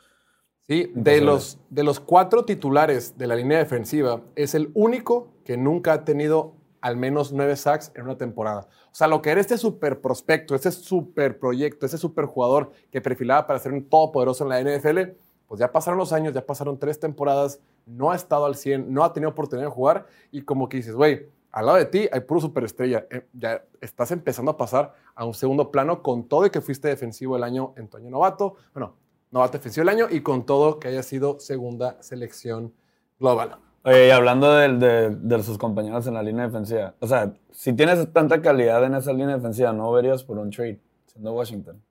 [0.69, 5.57] Sí, de los, de los cuatro titulares de la línea defensiva, es el único que
[5.57, 8.69] nunca ha tenido al menos nueve sacks en una temporada.
[8.93, 13.01] O sea, lo que era este super prospecto, este super proyecto, ese super jugador que
[13.01, 15.17] perfilaba para ser un todopoderoso en la NFL,
[15.49, 19.03] pues ya pasaron los años, ya pasaron tres temporadas, no ha estado al 100, no
[19.03, 22.21] ha tenido oportunidad de jugar y como que dices, güey, al lado de ti hay
[22.21, 23.07] puro superestrella.
[23.11, 26.89] Eh, ya estás empezando a pasar a un segundo plano con todo y que fuiste
[26.89, 28.57] defensivo el año en tu año novato.
[28.75, 28.95] Bueno,
[29.31, 32.75] novato defensivo del año y con todo que haya sido segunda selección
[33.19, 33.64] global.
[33.85, 37.73] Oye, y hablando de, de- de sus compañeros en la línea defensiva, o sea, si
[37.75, 41.83] tienes tanta calidad en esa línea defensiva, ¿no verías por un trade siendo Washington?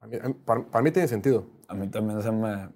[0.00, 1.44] A mí- para, para mí tiene sentido.
[1.68, 2.66] A mí también se me...
[2.66, 2.70] O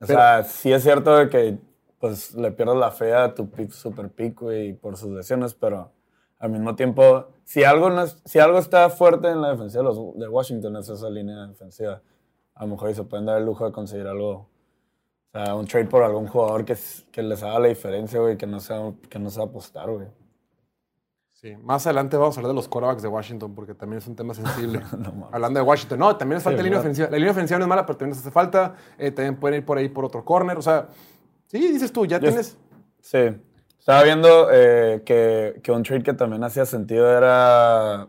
[0.00, 1.58] Pero- sea, sí es cierto de que
[1.98, 5.92] pues le pierdes la fe a tu pick, super pick, güey, por sus lesiones, pero
[6.38, 9.88] al mismo tiempo, si algo, no es- si algo está fuerte en la defensiva de,
[9.88, 12.02] los- de Washington es esa línea defensiva.
[12.54, 14.48] A lo mejor y se pueden dar el lujo de conseguir algo,
[15.32, 16.76] o sea, un trade por algún jugador que,
[17.22, 20.08] les haga la diferencia, güey, que no sea, que no sea apostar, güey.
[21.32, 24.14] Sí, más adelante vamos a hablar de los quarterbacks de Washington porque también es un
[24.16, 24.82] tema sensible.
[24.98, 25.28] No.
[25.32, 26.90] Hablando de Washington, no, también les falta Sí, línea ¿verdad?
[26.90, 27.08] ofensiva.
[27.10, 28.74] La línea ofensiva no es mala, pero también les hace falta.
[28.98, 30.58] Eh, también pueden ir por ahí por otro corner.
[30.58, 30.88] O sea,
[31.46, 32.58] sí, dices tú, ya Yo- tienes.
[33.00, 33.18] Sí.
[33.78, 38.06] Estaba viendo eh, que, que un trade que también hacía sentido era,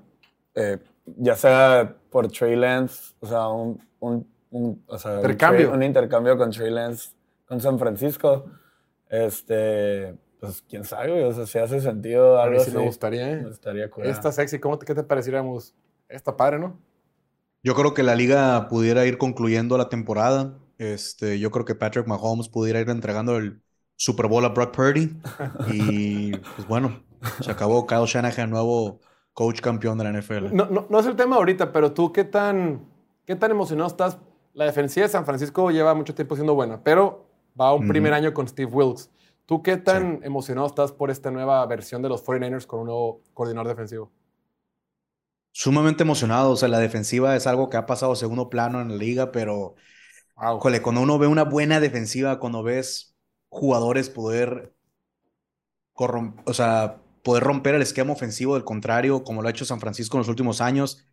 [0.54, 5.68] eh, ya sea por Trey Lance, o sea, un, un, un- o sea, un Intercambio.
[5.68, 7.10] trade- un intercambio con Trey Lance
[7.48, 8.46] con San Francisco.
[9.10, 12.78] Este, pues quién sabe, o sea, si hace sentido A mí algo sí así.
[12.78, 13.46] me gustaría, ¿eh?
[13.52, 14.06] Estaría cool.
[14.06, 15.74] Esta sexy, ¿cómo te, ¿qué te pareciera, Mus?
[16.08, 16.80] Está padre, ¿no?
[17.64, 20.54] Yo creo que la liga pudiera ir concluyendo la temporada.
[20.78, 23.62] Este, yo creo que Patrick Mahomes pudiera ir entregando el
[23.98, 25.16] Super Bowl a Brock Purdy.
[25.72, 27.04] Y pues bueno,
[27.42, 29.00] se acabó Kyle Shanahan, nuevo
[29.34, 30.54] coach campeón de la NFL.
[30.56, 32.84] No, no, no es el tema ahorita, pero tú, ¿qué tan,
[33.26, 34.18] ¿qué tan emocionado estás?
[34.54, 37.26] La defensiva de San Francisco lleva mucho tiempo siendo buena, pero
[37.60, 39.10] va a un primer año con Steve Wilkes.
[39.46, 43.22] ¿Tú qué tan emocionado estás por esta nueva versión de los 49ers con un nuevo
[43.34, 44.12] coordinador defensivo?
[45.52, 46.52] Sumamente emocionado.
[46.52, 49.32] O sea, la defensiva es algo que ha pasado a segundo plano en la liga,
[49.32, 49.76] pero
[50.42, 50.60] Wow.
[50.60, 53.16] Cuando uno ve una buena defensiva, cuando ves
[53.50, 54.74] jugadores poder,
[55.94, 60.18] o sea, poder romper el esquema ofensivo del contrario, como lo ha hecho San Francisco
[60.18, 61.06] en los últimos años,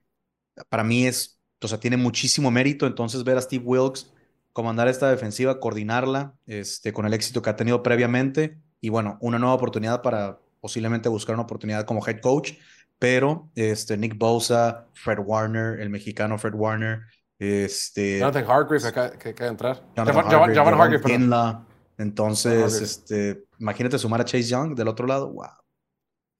[0.70, 2.86] para mí es, o sea, tiene muchísimo mérito.
[2.86, 4.10] Entonces, ver a Steve Wilkes
[4.52, 9.38] comandar esta defensiva, coordinarla, este, con el éxito que ha tenido previamente, y bueno, una
[9.38, 12.54] nueva oportunidad para posiblemente buscar una oportunidad como head coach,
[12.98, 17.02] pero este, Nick Bosa, Fred Warner, el mexicano Fred Warner,
[17.38, 18.18] este...
[18.18, 19.80] Jonathan Hargrave que acaba, que de entrar.
[19.96, 21.66] Jonathan Javon Hargrave, perdón.
[21.96, 22.84] Entonces, Hargrave.
[22.84, 25.30] este, imagínate sumar a Chase Young del otro lado.
[25.30, 25.46] Wow.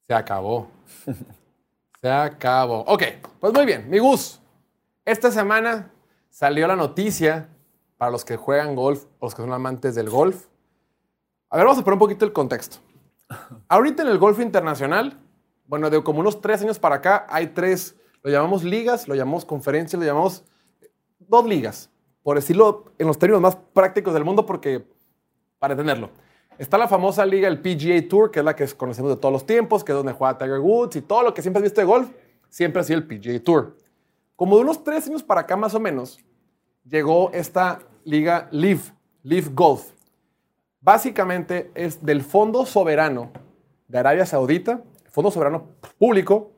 [0.09, 0.71] Se acabó.
[2.01, 2.81] Se acabó.
[2.81, 3.03] Ok,
[3.39, 3.89] pues muy bien.
[3.89, 4.41] Mi Gus,
[5.09, 5.91] esta semana
[6.29, 7.49] salió la noticia
[7.97, 10.49] para los que juegan golf o los que son amantes del golf.
[11.49, 12.77] A ver, vamos a poner un poquito el contexto.
[13.69, 15.19] Ahorita en el golf internacional,
[15.67, 19.47] bueno, de como unos tres años para acá, hay tres, lo llamamos ligas, lo llamamos
[19.47, 20.45] conferencias, lo llamamos
[21.21, 21.89] dos ligas,
[22.23, 24.87] por decirlo en los términos más prácticos del mundo, porque
[25.59, 26.11] para entenderlo.
[26.59, 29.47] Está la famosa liga, el PGA Tour, que es la que conocemos de todos los
[29.47, 31.87] tiempos, que es donde juega Tiger Woods y todo lo que siempre has visto de
[31.87, 32.11] golf,
[32.51, 33.75] siempre ha sido el PGA Tour.
[34.39, 36.21] Como de unos tres años para acá más o menos,
[36.85, 38.83] llegó esta liga Live,
[39.25, 39.91] Live Golf.
[40.81, 43.33] Básicamente es del Fondo Soberano
[43.89, 46.53] de Arabia Saudita, Fondo Soberano Público,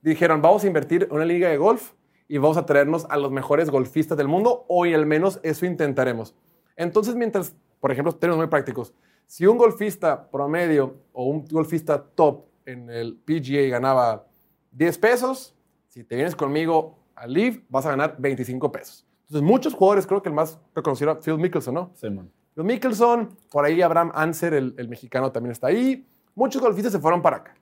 [0.00, 1.94] dijeron, vamos a invertir en una liga de golf
[2.28, 6.36] y vamos a traernos a los mejores golfistas del mundo, o al menos eso intentaremos.
[6.76, 8.94] Entonces, mientras, por ejemplo, términos muy prácticos,
[9.26, 14.24] si un golfista promedio o un golfista top en el PGA ganaba
[14.70, 15.56] 10 pesos,
[15.88, 19.06] si te vienes conmigo al Live, vas a ganar 25 pesos.
[19.22, 21.90] Entonces, muchos jugadores, creo que el más reconocido era Phil Mickelson, ¿no?
[21.94, 22.30] Sí, man.
[22.54, 26.06] Phil Mickelson, por ahí Abraham Anser, el, el mexicano, también está ahí.
[26.34, 27.54] Muchos golfistas se fueron para acá.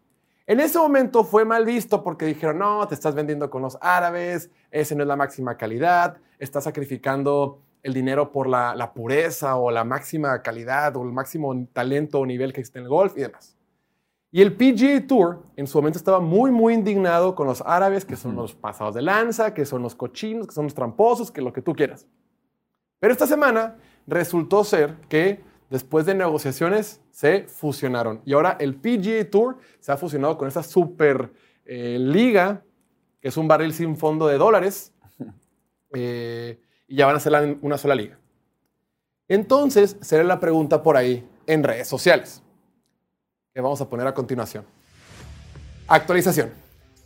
[0.46, 4.50] En ese momento fue mal visto porque dijeron, no, te estás vendiendo con los árabes,
[4.70, 9.70] ese no es la máxima calidad, estás sacrificando el dinero por la, la pureza o
[9.70, 13.20] la máxima calidad o el máximo talento o nivel que existe en el golf y
[13.20, 13.56] demás.
[14.34, 18.16] Y el PGA Tour en su momento estaba muy, muy indignado con los árabes, que
[18.16, 21.52] son los pasados de lanza, que son los cochinos, que son los tramposos, que lo
[21.52, 22.06] que tú quieras.
[22.98, 28.22] Pero esta semana resultó ser que después de negociaciones se fusionaron.
[28.24, 31.30] Y ahora el PGA Tour se ha fusionado con esta super
[31.66, 32.64] eh, liga,
[33.20, 34.94] que es un barril sin fondo de dólares,
[35.92, 38.18] eh, y ya van a ser una sola liga.
[39.28, 42.42] Entonces, será la pregunta por ahí en redes sociales,
[43.54, 44.64] que vamos a poner a continuación.
[45.86, 46.50] Actualización.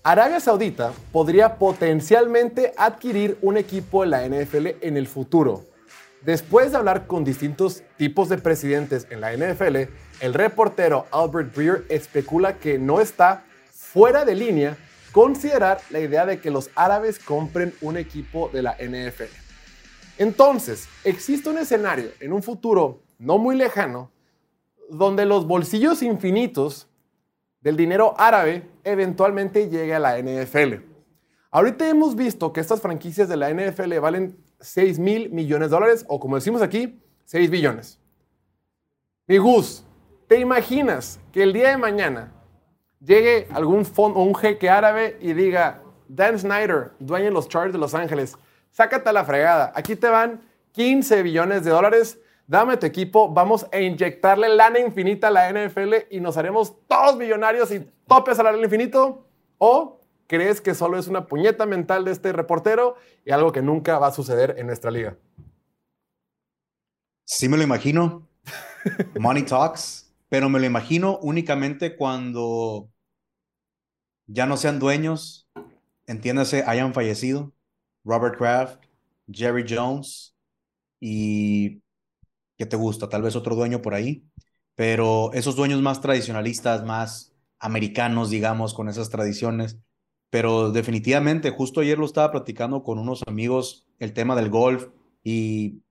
[0.05, 5.65] Arabia Saudita podría potencialmente adquirir un equipo de la NFL en el futuro.
[6.23, 11.85] Después de hablar con distintos tipos de presidentes en la NFL, el reportero Albert Breer
[11.89, 14.77] especula que no está fuera de línea
[15.11, 19.35] considerar la idea de que los árabes compren un equipo de la NFL.
[20.19, 24.11] Entonces, existe un escenario en un futuro no muy lejano
[24.90, 26.88] donde los bolsillos infinitos
[27.61, 30.75] del dinero árabe eventualmente llegue a la NFL.
[31.51, 36.05] Ahorita hemos visto que estas franquicias de la NFL valen 6 mil millones de dólares
[36.09, 37.99] o como decimos aquí, 6 billones.
[39.27, 39.85] Mi Gus,
[40.29, 42.33] ¿te imaginas que el día de mañana
[43.01, 47.79] llegue algún fondo, un jeque árabe y diga, Dan Snyder, dueño de los Chargers de
[47.79, 48.37] Los Ángeles,
[48.70, 50.40] sácate a la fregada, aquí te van
[50.72, 55.95] 15 billones de dólares, dame tu equipo, vamos a inyectarle lana infinita a la NFL
[56.11, 59.27] y nos haremos todos millonarios y tope salarial infinito?
[59.59, 63.99] ¿O crees que solo es una puñeta mental de este reportero y algo que nunca
[63.99, 65.17] va a suceder en nuestra liga?
[67.25, 68.29] Sí me lo imagino.
[69.19, 72.89] Money talks, pero me lo imagino únicamente cuando
[74.27, 75.49] ya no sean dueños,
[76.07, 77.53] entiéndase, hayan fallecido.
[78.05, 78.85] Robert Kraft,
[79.29, 80.37] Jerry Jones
[81.01, 81.83] y
[82.57, 83.09] ¿qué te gusta?
[83.09, 84.25] Tal vez otro dueño por ahí,
[84.75, 89.79] pero esos dueños más tradicionalistas, más americanos, digamos, con esas tradiciones.
[90.31, 94.88] Pero definitivamente, justo ayer lo estaba platicando con unos amigos, el tema del golf,
[95.23, 95.83] y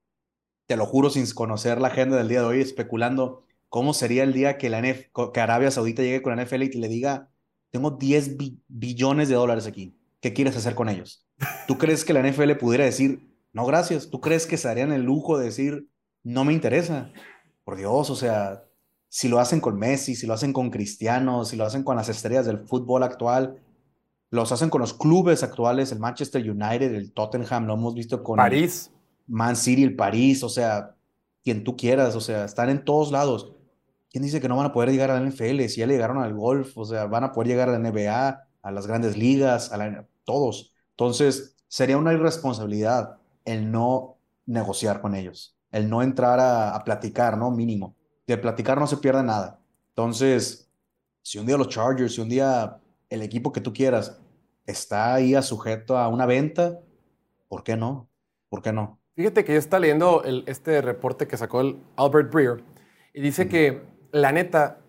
[0.66, 4.32] te lo juro, sin conocer la agenda del día de hoy, especulando cómo sería el
[4.32, 7.30] día que, la NF que Arabia Saudita llegue con la NFL y le diga,
[7.70, 11.26] tengo 10 bi- billones de dólares aquí, ¿qué quieres hacer con ellos?
[11.66, 14.10] ¿Tú crees que la NFL pudiera decir, no, gracias?
[14.10, 15.88] ¿Tú crees que se darían el lujo de decir,
[16.26, 17.12] no me interesa?
[17.64, 18.64] Por Dios, o sea,
[19.08, 22.08] si lo hacen con Messi, si lo hacen con Cristiano, si lo hacen con las
[22.08, 23.60] estrellas del fútbol actual,
[24.30, 28.36] los hacen con los clubes actuales, el Manchester United, el Tottenham, lo hemos visto con
[28.36, 28.90] París.
[29.28, 30.96] Man City, el París, o sea,
[31.44, 33.52] quien tú quieras, o sea, están en todos lados.
[34.10, 35.60] ¿Quién dice que no van a poder llegar a la NFL?
[35.68, 38.48] Si ya le llegaron al golf, o sea, van a poder llegar a la NBA,
[38.62, 40.72] a las grandes ligas, a la, todos.
[40.90, 47.36] Entonces, sería una irresponsabilidad el no negociar con ellos, el no entrar a, a platicar,
[47.36, 47.50] ¿no?
[47.50, 47.94] Mínimo.
[48.26, 49.60] De platicar no se pierde nada.
[49.90, 50.70] Entonces,
[51.22, 52.78] si un día los Chargers, si un día
[53.10, 54.20] el equipo que tú quieras
[54.66, 56.80] está ahí a sujeto a una venta,
[57.48, 58.08] ¿por qué no?
[58.48, 58.98] ¿Por qué no?
[59.14, 62.62] Fíjate que yo está leyendo el- este reporte que sacó el Albert Breer
[63.14, 64.80] y dice que la neta,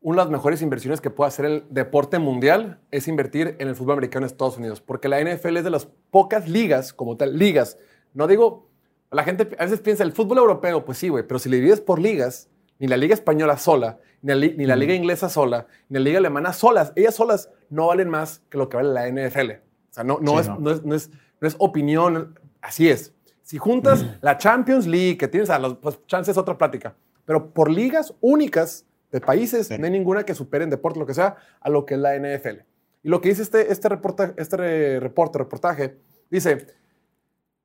[0.00, 3.76] una de las mejores inversiones que puede hacer el deporte mundial es invertir en el
[3.76, 7.38] fútbol americano en Estados Unidos, porque la NFL es de las pocas ligas, como tal,
[7.38, 7.78] ligas.
[8.14, 8.68] No digo,
[9.10, 11.80] la gente a veces piensa el fútbol europeo, pues sí, güey, pero si le divides
[11.80, 15.66] por ligas, ni la liga española sola, ni la, li- ni la liga inglesa sola,
[15.88, 19.08] ni la liga alemana solas, ellas solas no valen más que lo que vale la
[19.08, 19.50] NFL.
[19.52, 20.58] O sea, no, no, Sí, es, no.
[20.58, 23.12] no es- no es- no es opinión, así es.
[23.42, 26.96] Si juntas la Champions League, que tienes a los pues, chances, otra plática.
[27.24, 29.76] Pero por ligas únicas de países, Sí.
[29.78, 32.16] no hay ninguna que supere en deporte, lo que sea, a lo que es la
[32.16, 32.64] NFL.
[33.04, 33.88] Y lo que dice este, este,
[34.36, 35.96] este re- reporte, reportaje,
[36.30, 36.66] dice,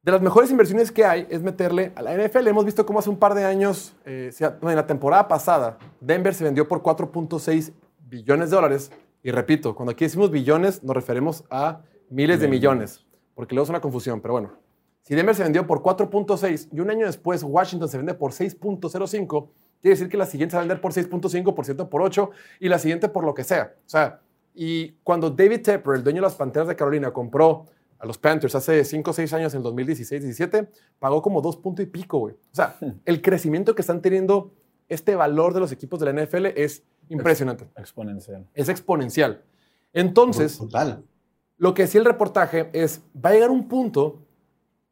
[0.04, 2.48] de las mejores inversiones que hay es meterle a la NFL.
[2.48, 6.44] Hemos visto cómo hace un par de años, eh, en la temporada pasada, Denver se
[6.44, 7.72] vendió por 4.6
[8.08, 8.92] billones de dólares.
[9.24, 13.70] Y repito, cuando aquí decimos billones, nos referimos a miles de millones, porque luego es
[13.70, 14.52] una confusión, pero bueno.
[15.04, 19.50] Si Denver se vendió por 4.6 y un año después Washington se vende por 6.05,
[19.82, 22.30] quiere decir que la siguiente se va a vender por 6.5% por 8
[22.60, 23.76] y la siguiente por lo que sea.
[23.86, 24.22] O sea,
[24.54, 27.66] y cuando David Tepper, el dueño de las Panteras de Carolina, compró
[28.02, 31.84] a los Panthers hace 5 o 6 años, en el 2016-17, pagó como 2 puntos
[31.84, 32.34] y pico, güey.
[32.34, 32.76] O sea,
[33.06, 34.56] el crecimiento que están teniendo
[34.90, 37.70] este valor de los equipos de la NFL es impresionante.
[37.78, 38.48] Exponencial.
[38.56, 39.44] Es exponencial.
[39.94, 41.04] Entonces, Brutal.
[41.58, 44.26] lo que decía el reportaje es, va a llegar un punto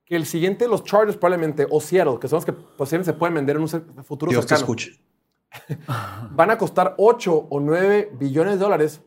[0.06, 3.34] que el siguiente, los Chargers probablemente, o Seattle, que son los que posiblemente se pueden
[3.34, 5.02] vender en un futuro Dios te cercano, escuche.
[6.32, 9.02] van a costar 8 o 9 billones de dólares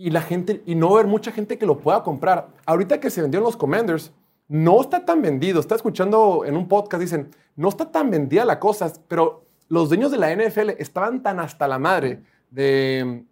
[0.00, 2.48] y la gente y no haber mucha gente que lo pueda comprar.
[2.64, 4.12] Ahorita que se vendieron los Commanders,
[4.48, 5.60] no está tan vendido.
[5.60, 10.10] Está escuchando en un podcast, dicen, no está tan vendida la cosa, pero los dueños
[10.10, 13.24] de la NFL estaban tan hasta la madre de...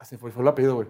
[0.00, 0.88] ah, Se fue, fue el apellido, güey.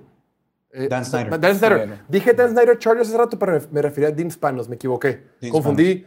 [0.73, 1.39] Eh, Dan Snyder.
[1.39, 1.99] Dan Snyder.
[2.09, 5.27] Dije Dan Snyder Chargers hace rato, pero me refería a Dean Spanos, me equivoqué.
[5.43, 6.07] Dean Confundí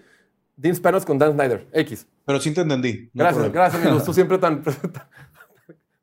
[0.58, 2.08] Dean Spanos con Dan Snyder, X.
[2.26, 3.12] Pero sí te entendí.
[3.14, 3.54] no Gracias, problema.
[3.54, 4.04] gracias, amigos.
[4.04, 4.64] Tú siempre tan,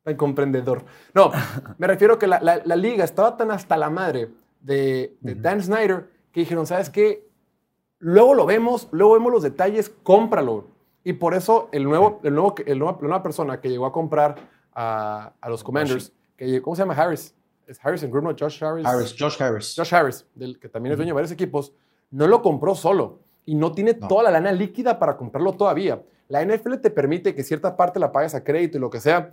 [0.03, 0.83] tan comprendedor.
[1.13, 1.31] No,
[1.77, 4.29] me refiero que la, la- la liga estaba tan hasta la madre
[4.61, 7.27] de, de Dan Snyder que dijeron, ¿sabes qué?
[7.99, 10.67] Luego lo vemos, luego vemos los detalles, cómpralo.
[11.05, 13.91] Y por eso el nuevo, el nuevo, el nuevo- la nueva persona que llegó a
[13.91, 14.35] comprar
[14.73, 16.93] a, a los Commanders, que ¿cómo se llama?
[16.95, 17.35] Harris.
[17.67, 18.37] ¿Es Harrison Grunwald?
[18.39, 18.85] Josh Harris.
[18.85, 19.73] Harris, Josh Harris.
[19.77, 21.73] Josh Harris, del, que también es dueño de varios equipos,
[22.11, 24.07] no lo compró solo y no tiene No.
[24.09, 26.01] toda la lana líquida para comprarlo todavía.
[26.27, 29.29] La NFL te permite que cierta parte la pagues a crédito y lo que sea,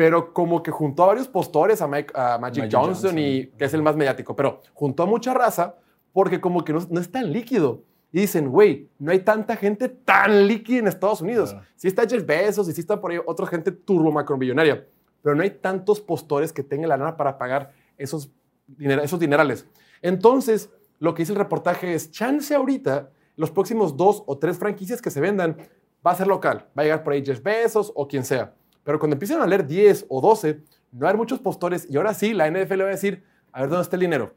[0.00, 3.18] pero como que juntó a varios postores, a, Mike- a Magic, Magic Johnson, Johnson.
[3.18, 5.74] y que es el más mediático, pero juntó a mucha raza
[6.14, 7.82] porque como que no, no es tan líquido.
[8.10, 11.50] Y dicen, güey, no hay tanta gente tan líquida en Estados Unidos.
[11.50, 11.66] Claro.
[11.76, 14.86] Sí está Jeff Bezos y sí está por ahí otra gente turbo macromillonaria,
[15.20, 18.30] pero no hay tantos postores que tengan la lana para pagar esos,
[18.66, 19.66] dinera- esos dinerales.
[20.00, 25.02] Entonces, lo que dice el reportaje es, chance ahorita, los próximos dos o tres franquicias
[25.02, 25.58] que se vendan,
[26.06, 26.68] va a ser local.
[26.76, 28.54] Va a llegar por ahí Jeff Bezos o quien sea.
[28.84, 30.60] Pero cuando empiecen a leer 10 o 12,
[30.92, 33.82] no hay muchos postores y ahora sí, la NFL va a decir, a ver dónde
[33.82, 34.32] está el dinero.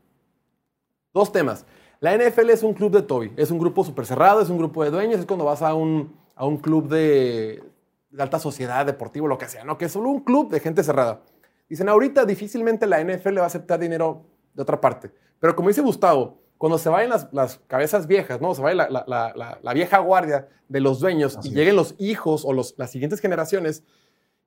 [1.14, 1.66] Dos temas.
[2.00, 4.84] La NFL es un club de Toby, es un grupo súper cerrado, es un grupo
[4.84, 7.64] de dueños, es cuando vas a un, a un club de,
[8.10, 9.78] de alta sociedad, deportivo, lo que sea, ¿no?
[9.78, 11.22] Que es solo un club de gente cerrada.
[11.70, 15.12] Dicen, ahorita difícilmente la NFL va a aceptar dinero de otra parte.
[15.40, 18.54] Pero como dice Gustavo, cuando se vayan las, las cabezas viejas, ¿no?
[18.54, 21.58] Se vaya la, la- la- la- vieja guardia de los dueños Así y es.
[21.58, 23.84] lleguen los hijos o los, las siguientes generaciones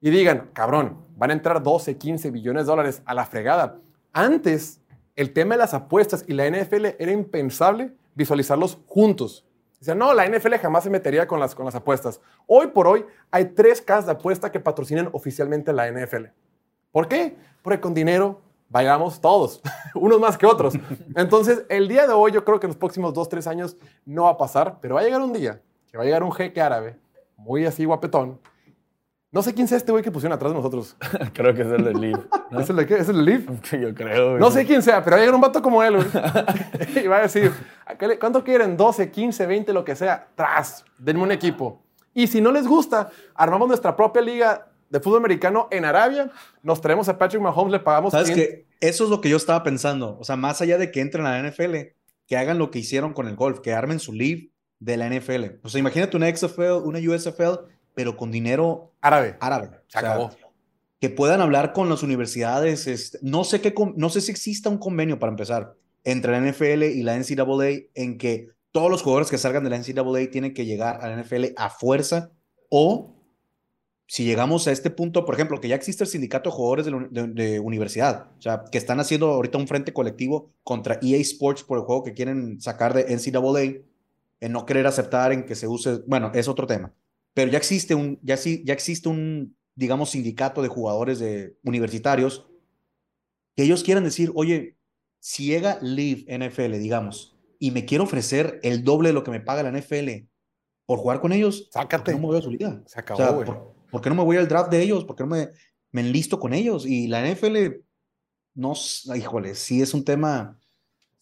[0.06, 3.80] y digan, cabrón, van a entrar 12, 15 billones de dólares a la fregada.
[4.12, 4.80] Antes,
[5.16, 9.44] el tema de las apuestas y la NFL era impensable visualizarlos juntos.
[9.80, 12.20] Dicen, no, la NFL jamás se metería con las, con las apuestas.
[12.46, 16.26] Hoy por hoy hay tres casas de apuesta que patrocinan oficialmente la NFL.
[16.92, 17.36] ¿Por qué?
[17.60, 19.60] Porque con dinero vayamos todos,
[19.96, 20.74] unos más que otros.
[21.16, 24.22] Entonces, el día de hoy, yo creo que en los próximos dos, tres años no
[24.22, 26.60] va a pasar, pero va a llegar un día que va a llegar un jeque
[26.60, 26.96] árabe,
[27.36, 28.38] muy así guapetón.
[29.36, 30.96] No sé quién sea este güey que pusieron atrás de nosotros.
[31.34, 32.24] Creo que es el de Leaf.
[32.50, 32.58] ¿no?
[32.58, 32.94] ¿Es el de qué?
[32.94, 33.44] ¿Es el de Leaf?
[33.72, 34.28] Yo creo.
[34.30, 34.40] güey.
[34.40, 36.06] No sé quién sea, pero va a llegar un vato como él, güey.
[37.04, 37.52] y va a decir,
[37.84, 38.78] ¿a qué le- ¿cuánto quieren?
[38.78, 40.28] 12, 15, 20, lo que sea.
[40.34, 41.82] Tras, denme un equipo.
[42.14, 46.30] Y si no les gusta, armamos nuestra propia liga de fútbol americano en Arabia,
[46.62, 48.12] nos traemos a Patrick Mahomes, le pagamos...
[48.12, 48.66] ¿Sabes 500 qué?
[48.80, 50.16] Eso es lo que yo estaba pensando.
[50.18, 51.74] O sea, más allá de que entren a la NFL,
[52.26, 55.58] que hagan lo que hicieron con el golf, que armen su league de la NFL.
[55.62, 57.66] O sea, imagínate una XFL, una USFL,
[57.96, 59.36] pero con dinero Árabe.
[59.40, 59.70] árabe.
[59.88, 60.30] Se O sea, acabó.
[61.00, 62.86] que puedan hablar con las universidades.
[62.86, 65.74] este, no, sé qué, no sé si exista un convenio para empezar
[66.04, 69.78] entre la NFL y la NCAA en que todos los jugadores que salgan de la
[69.78, 72.30] NCAA tienen que llegar a la NFL a fuerza
[72.68, 73.14] o
[74.06, 77.26] si llegamos a este punto, por ejemplo, que ya existe el sindicato de jugadores de-
[77.28, 81.78] de universidad, o sea, que están haciendo ahorita un frente colectivo contra EA Sports por
[81.78, 83.82] el juego que quieren sacar de NCAA,
[84.40, 86.92] en no querer aceptar en que se use, bueno, es otro tema,
[87.36, 92.46] pero ya existe un, ya, sí, ya existe un, digamos, sindicato de jugadores de universitarios
[93.54, 94.78] que ellos quieran decir, oye,
[95.20, 99.40] si llega Live NFL, digamos, y me quiero ofrecer el doble de lo que me
[99.40, 100.26] paga la NFL
[100.86, 102.12] por jugar con ellos, ¿por qué Sácate.
[102.12, 102.82] no me voy a su liga?
[102.86, 103.44] Se O acabó, sea, güey.
[103.46, 105.04] ¿por, por qué no me voy al draft de ellos?
[105.04, 105.50] ¿Por qué no me,
[105.92, 106.86] me enlisto con ellos?
[106.86, 107.82] Y la NFL,
[108.54, 108.72] no,
[109.14, 110.58] híjole, sí es un tema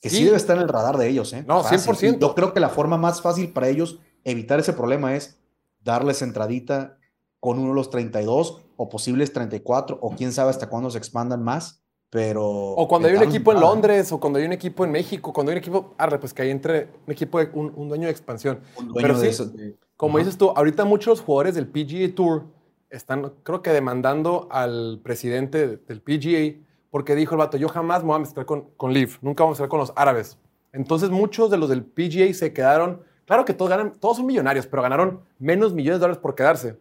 [0.01, 0.25] que sí, Sí.
[0.27, 1.45] debe estar en el radar de ellos, ¿eh?
[1.49, 1.79] No, Fácil.
[1.81, 2.17] 100%.
[2.19, 5.41] Y Yo creo que la forma más fácil para ellos evitar ese problema es
[5.85, 6.99] darles entradita
[7.41, 11.43] con uno de los 32 o posibles 34 o quién sabe hasta cuándo se expandan
[11.43, 12.43] más, pero...
[12.47, 15.51] O cuando hay un equipo en Londres, o cuando hay un equipo en México, cuando
[15.51, 18.11] hay un equipo, arre, pues que hay entre un equipo, de, un, un dueño de
[18.13, 18.61] expansión.
[18.79, 20.25] un dueño pero de sí, eso, de- Como Ajá.
[20.25, 22.45] dices tú, ahorita muchos jugadores del PGA Tour
[22.89, 28.09] están, creo que demandando al presidente del PGA porque dijo el vato, yo jamás me
[28.09, 30.39] voy a mezclar con, con Leaf, nunca vamos a mezclar con los árabes.
[30.73, 34.67] Entonces muchos de los del PGA se quedaron, claro que todos ganan, todos son millonarios,
[34.67, 36.79] pero ganaron menos millones de dólares por quedarse.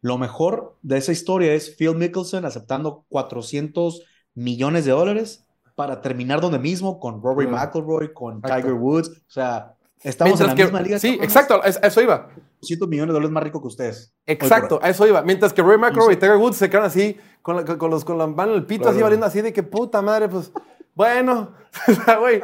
[0.00, 4.02] Lo mejor de esa historia es Phil Mickelson aceptando 400
[4.34, 7.50] millones de dólares para terminar donde mismo con Rory Mm.
[7.50, 8.56] McIlroy, con Exacto.
[8.56, 9.08] Tiger Woods.
[9.08, 10.98] O sea, estamos Mientras en la que, misma liga.
[10.98, 12.28] sí, exacto, a eso iba.
[12.60, 14.12] 200 millones de dólares más rico que ustedes.
[14.26, 15.22] Exacto, a eso iba.
[15.22, 18.18] Mientras que Roy McIlroy y Tiger Woods se quedaron así, con, la- con los, con
[18.18, 20.50] la mano en el pito, así valiendo así de que puta madre, pues,
[20.98, 21.52] bueno,
[22.20, 22.42] güey,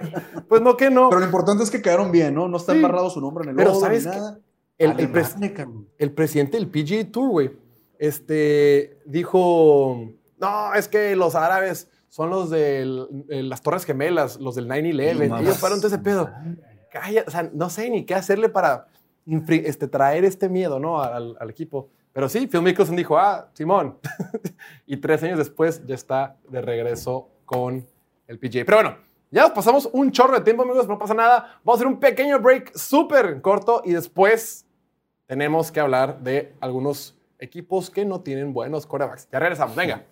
[0.49, 1.09] pues no que no.
[1.11, 2.47] Pero lo importante es que quedaron bien, ¿no?
[2.49, 2.77] No está Sí.
[2.77, 4.39] embarrado su nombre en el Pero logo ¿sabes ni nada.
[4.79, 7.51] El, el pres- el presidente del PGA Tour, güey,
[7.99, 12.85] este, dijo, no, es que los árabes son los de
[13.29, 16.31] las Torres Gemelas, los del 9-11, No ellos fueron todo ese pedo.
[16.93, 18.87] Calla, o sea, no sé ni qué hacerle para
[19.49, 21.01] este, traer este miedo, ¿no?
[21.03, 21.89] Al, al equipo.
[22.13, 23.99] Pero sí, Phil Mickelson dijo, ah, Simón.
[24.87, 27.85] y tres años después ya está de regreso con
[28.27, 28.65] el PGA.
[28.65, 28.97] Pero bueno,
[29.31, 31.59] Ya nos pasamos un chorro de tiempo, amigos, no pasa nada.
[31.65, 34.65] Vamos a hacer un pequeño break súper corto y después
[35.27, 39.29] tenemos que hablar de algunos equipos que no tienen buenos quarterbacks.
[39.33, 40.05] Ya regresamos, venga.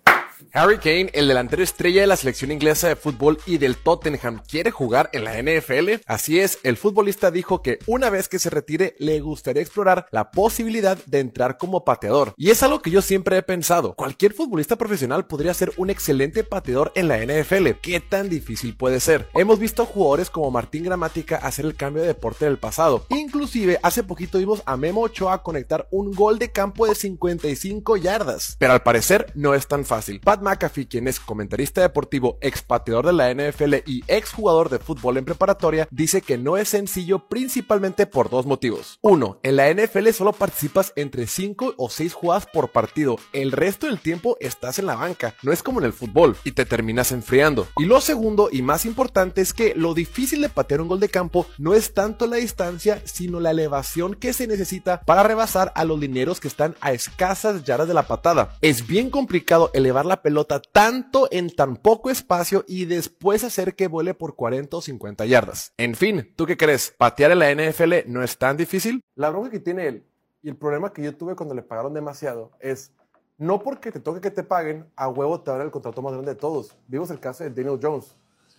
[0.51, 4.71] Harry Kane, el delantero estrella de la selección inglesa de fútbol y del Tottenham, quiere
[4.71, 6.01] jugar en la NFL.
[6.05, 10.31] Así es, el futbolista dijo que una vez que se retire le gustaría explorar la
[10.31, 12.33] posibilidad de entrar como pateador.
[12.37, 13.93] Y es algo que yo siempre he pensado.
[13.95, 17.79] Cualquier futbolista profesional podría ser un excelente pateador en la NFL.
[17.81, 19.29] ¿Qué tan difícil puede ser?
[19.33, 23.05] Hemos visto jugadores como Martín Gramática hacer el cambio de deporte del pasado.
[23.09, 28.55] Inclusive hace poquito vimos a Memo Ochoa conectar un gol de campo de 55 yardas.
[28.59, 30.21] Pero al parecer no es tan fácil.
[30.33, 35.25] Pat McAfee, quien es comentarista deportivo, expateador de la NFL y exjugador de fútbol en
[35.25, 38.97] preparatoria, dice que no es sencillo principalmente por dos motivos.
[39.01, 43.85] Uno, en la NFL solo participas entre 5 o 6 jugadas por partido, el resto
[43.85, 47.11] del tiempo estás en la banca, no es como en el fútbol, y te terminas
[47.11, 47.67] enfriando.
[47.77, 51.09] Y lo segundo y más importante es que lo difícil de patear un gol de
[51.09, 55.83] campo no es tanto la distancia, sino la elevación que se necesita para rebasar a
[55.83, 58.57] los lineros que están a escasas yardas de la patada.
[58.61, 63.87] Es bien complicado elevar la pelota tanto en tan poco espacio y después hacer que
[63.87, 65.73] vuele por 40 o 50 yardas.
[65.77, 66.95] En fin, ¿tú qué crees?
[66.97, 69.01] ¿Patear en la NFL no es tan difícil?
[69.15, 70.05] La bronca que tiene él
[70.41, 72.91] y el problema que yo tuve cuando le pagaron demasiado es
[73.37, 76.39] no porque te toque que te paguen, a huevo te el contrato más grande de
[76.39, 76.77] todos.
[76.87, 78.15] Vimos el caso de Daniel Jones.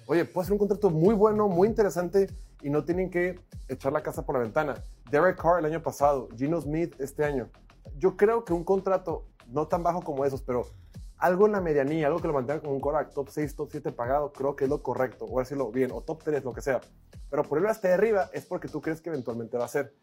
[0.06, 2.28] Oye, puede ser un contrato muy bueno, muy interesante
[2.62, 4.82] y no tienen que echar la casa por la ventana.
[5.10, 7.48] Derek Carr el año pasado, Gino Smith este año.
[7.98, 10.66] Yo creo que un contrato no tan bajo como esos, pero
[11.18, 13.92] algo en la medianía, algo que lo mantenga como un Korak top 6, top 7
[13.92, 16.80] pagado, creo que es lo correcto, o decirlo bien, o top 3, lo que sea.
[17.30, 19.94] Pero ponerlo hasta arriba es porque tú crees que eventualmente va a ser.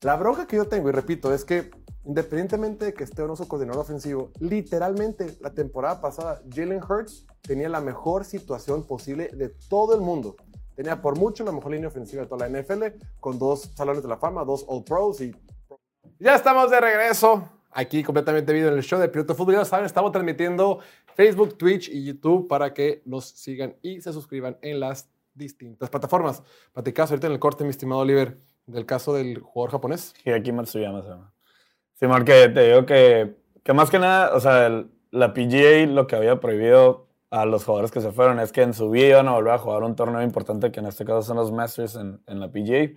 [0.00, 1.70] La bronca que yo tengo, y repito, es que
[2.04, 7.26] independientemente de que esté o no su coordinador ofensivo, literalmente la temporada pasada, Jalen Hurts
[7.42, 10.36] tenía la mejor situación posible de todo el mundo.
[10.74, 12.84] Tenía por mucho la mejor línea ofensiva de toda la NFL,
[13.20, 15.34] con dos salones de la fama, dos All Pros y...
[16.18, 19.54] Ya estamos de regreso aquí completamente video en el show de Piloto Fútbol.
[19.54, 20.80] Ya saben, estamos transmitiendo
[21.14, 26.42] Facebook, Twitch y YouTube para que nos sigan y se suscriban en las distintas plataformas.
[26.72, 30.14] Platicas ahorita en el corte, mi estimado Oliver, del caso del jugador japonés.
[30.26, 31.32] Aquí Matsuyama se llama.
[31.94, 36.06] Sí, porque te digo que, que más que nada, o sea, el- la PGA lo
[36.06, 39.28] que había prohibido a los jugadores que se fueron es que en su vida iban
[39.28, 42.20] a volver a jugar un torneo importante, que en este caso son los Masters en,
[42.26, 42.92] en la PGA.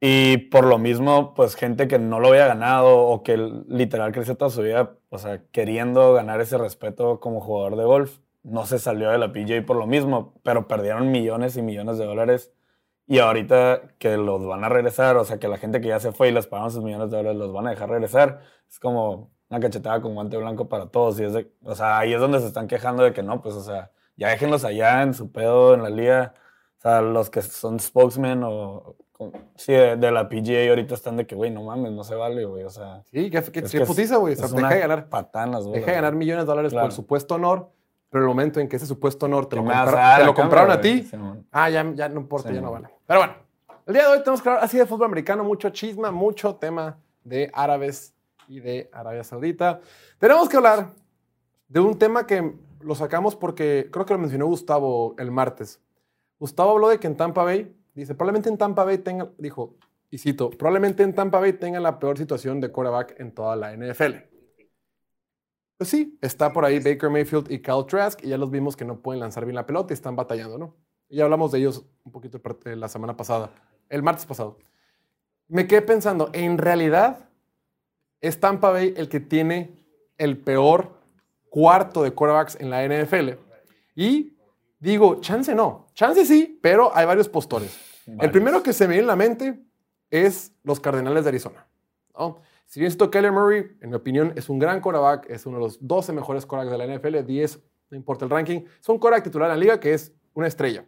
[0.00, 4.36] Y por lo mismo, pues gente que no lo había ganado o que literal creció
[4.36, 8.78] toda su vida, o sea, queriendo ganar ese respeto como jugador de golf, no se
[8.78, 12.52] salió de la PGA por lo mismo, pero perdieron millones y millones de dólares.
[13.06, 16.12] Y ahorita que los van a regresar, o sea, que la gente que ya se
[16.12, 19.32] fue y les pagaron sus millones de dólares los van a dejar regresar, es como
[19.48, 21.18] una cachetada con guante blanco para todos.
[21.20, 23.54] Y es de- o sea, ahí es donde se están quejando de que no, pues,
[23.54, 26.34] o sea, ya déjenlos allá en su pedo, en la liga.
[26.78, 28.96] O sea, los que son spokesmen o,
[29.56, 32.44] sí, de, de la PGA ahorita están de que, güey, no mames, no se vale,
[32.44, 32.64] güey.
[32.64, 34.34] O sea, Sí, que, que, es que putiza, güey.
[34.34, 35.80] O sea, deja de ganar, patanas, güey.
[35.80, 36.86] deja de ganar millones de dólares Claro.
[36.86, 37.70] por supuesto honor,
[38.10, 40.80] pero el momento en que ese supuesto honor te lo, compra- te lo compraron a
[40.80, 41.46] ti, Simón.
[41.52, 42.72] ah, ya, ya no importa, Sí, ya no no.
[42.72, 42.88] vale.
[43.06, 43.34] Pero bueno,
[43.86, 46.98] el día de hoy tenemos que hablar así de fútbol americano, mucho chisma, mucho tema
[47.24, 48.14] de árabes
[48.46, 49.80] y de Arabia Saudita.
[50.18, 50.90] Tenemos que hablar
[51.68, 55.80] de un tema que lo sacamos porque creo que lo mencionó Gustavo el martes.
[56.38, 59.76] Gustavo habló de que en Tampa Bay, dice, probablemente en Tampa Bay tenga, dijo,
[60.10, 63.72] y cito, probablemente en Tampa Bay tenga la peor situación de quarterback en toda la
[63.72, 64.14] NFL.
[65.76, 68.84] Pues sí, está por ahí Baker Mayfield y Kyle Trask, y ya los vimos que
[68.84, 70.76] no pueden lanzar bien la pelota y están batallando, ¿no?
[71.08, 73.50] Ya hablamos de ellos un poquito parte- la semana pasada,
[73.88, 74.58] el martes pasado.
[75.46, 77.28] Me quedé pensando, en realidad,
[78.20, 79.78] es Tampa Bay el que tiene
[80.18, 80.98] el peor
[81.48, 83.38] cuarto de quarterbacks en la NFL.
[83.94, 84.36] Y
[84.78, 87.87] digo, chance no, chance sí, pero hay varios postores.
[88.20, 89.62] El primero que se me viene en la mente
[90.10, 91.66] es los Cardenales de Arizona.
[92.18, 92.40] ¿no?
[92.66, 95.64] Si bien esto Kyler Murray, en mi opinión, es un gran quarterback, es uno de
[95.64, 99.24] los 12 mejores quarterbacks de la NFL, 10, no importa el ranking, es un quarterback
[99.24, 100.84] titular en la liga que es una estrella.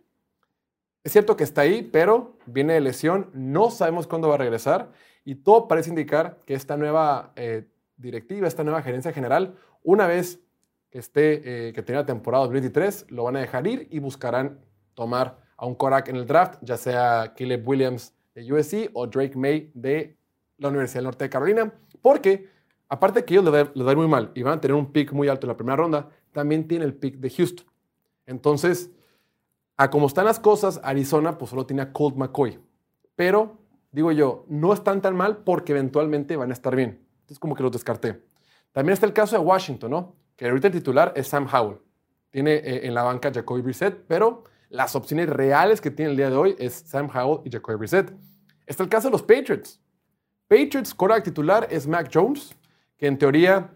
[1.03, 4.93] Es cierto que está ahí, pero viene de lesión, no sabemos cuándo va a regresar
[5.25, 7.67] y todo parece indicar que esta nueva eh,
[7.97, 10.41] directiva, esta nueva gerencia general, una vez
[10.91, 14.61] que esté, eh, que tenga temporada 2023, lo van a dejar ir y buscarán
[14.95, 19.37] tomar a un Korak en el draft, ya sea Caleb Williams de USC o Drake
[19.37, 20.17] May de
[20.57, 22.49] la Universidad del Norte de Carolina, porque
[22.89, 25.47] aparte que ellos a ir muy mal y van a tener un pick muy alto
[25.47, 27.67] en la primera ronda, también tiene el pick de Houston.
[28.25, 28.91] Entonces,
[29.77, 32.59] a como están las cosas, Arizona pues solo tiene a Colt McCoy.
[33.15, 33.59] Pero,
[33.93, 37.07] digo yo, no están tan mal porque eventualmente van a estar bien.
[37.21, 38.23] Entonces, como que los descarté.
[38.73, 40.17] También está el caso de Washington, ¿no?
[40.37, 41.77] Que ahorita el titular es Sam Howell.
[42.31, 46.31] Tiene eh, en la banca Jacoby Brissett, pero las opciones reales que tiene el día
[46.31, 48.13] de hoy es Sam Howell y Jacoby Brissett.
[48.67, 49.81] Está el caso de los Patriots.
[50.49, 52.57] Patriots, quarterback titular es Mac Jones,
[52.97, 53.71] que en teoría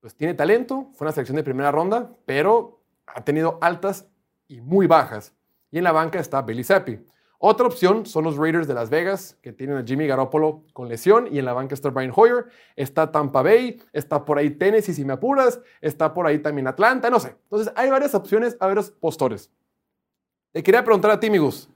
[0.00, 4.06] pues tiene talento, fue una selección de primera ronda, pero ha tenido altas
[4.46, 5.34] y muy bajas.
[5.70, 7.00] Y en la banca está Billy Zappi.
[7.38, 11.28] Otra opción son los Raiders de Las Vegas, que tienen a Jimmy Garoppolo con lesión,
[11.30, 12.46] y en la banca está Brian Hoyer,
[12.76, 17.10] está Tampa Bay, está por ahí Tennessee si me apuras, está por ahí también Atlanta,
[17.10, 17.36] no sé.
[17.44, 19.50] Entonces hay varias opciones, hay varios postores.
[20.54, 21.68] Te quería preguntar a ti, Migus,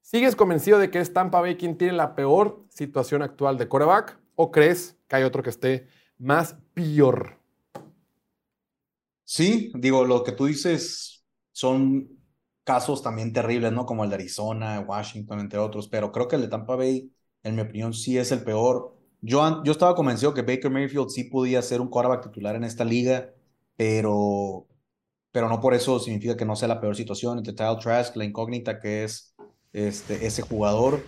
[0.00, 4.20] ¿sigues convencido de que es Tampa Bay quien tiene la peor situación actual de quarterback
[4.36, 7.40] o crees que hay otro que esté más peor?
[9.24, 12.08] Sí, digo, lo que tú dices son
[12.62, 13.84] casos también terribles, ¿no?
[13.84, 17.12] Como el de Arizona, Washington, entre otros, pero creo que el de Tampa Bay,
[17.42, 18.96] en mi opinión, sí es el peor.
[19.22, 22.84] Yo, yo estaba convencido que Baker Mayfield sí podía ser un quarterback titular en esta
[22.84, 23.34] liga,
[23.76, 24.68] pero,
[25.34, 27.38] pero no por eso significa que no sea la peor situación.
[27.38, 29.34] Entre Tile Trask, la incógnita que es
[29.72, 31.02] este, ese jugador.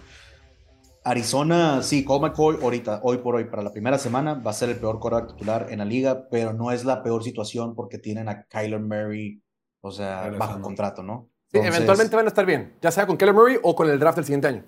[1.04, 4.70] Arizona, sí, Colt McCoy ahorita, hoy por hoy, para la primera semana, va a ser
[4.70, 8.28] el peor quarterback titular en la liga, pero no es la peor situación porque tienen
[8.28, 9.40] a Kyler Murray,
[9.80, 11.30] o sea, bajo contrato, ¿no?
[11.52, 14.16] Sí, eventualmente van a estar bien, ya sea con Keller Murray o con el draft
[14.16, 14.64] del siguiente año.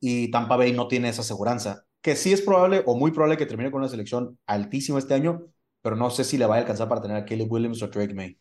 [0.00, 3.46] Y Tampa Bay no tiene esa aseguranza, que sí es probable o muy probable que
[3.46, 5.44] termine con una selección altísima este año,
[5.80, 8.14] pero no sé si le va a alcanzar para tener a Caleb Williams o Drake
[8.14, 8.36] May.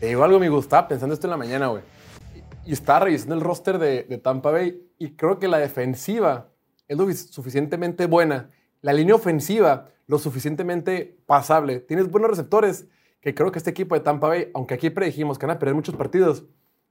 [0.00, 1.82] Te digo algo, me gusta, pensando esto en la mañana, güey.
[2.64, 6.48] Y estaba revisando el roster de, de, Tampa Bay y creo que la defensiva
[6.88, 8.50] es lo suficientemente buena,
[8.82, 11.80] la línea ofensiva lo suficientemente pasable.
[11.80, 12.86] Tienes buenos receptores,
[13.20, 15.74] que creo que este equipo de Tampa Bay, aunque aquí predijimos que van a perder
[15.74, 16.44] muchos partidos,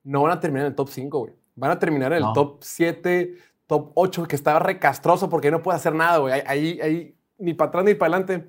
[0.04, 1.34] no van a terminar en el top 5, güey.
[1.56, 3.36] Van a terminar en el top 7,
[3.68, 6.42] top 8, que estaba recastroso porque no puede hacer nada, güey.
[6.46, 8.48] Ahí, ahí, ni para atrás ni para adelante.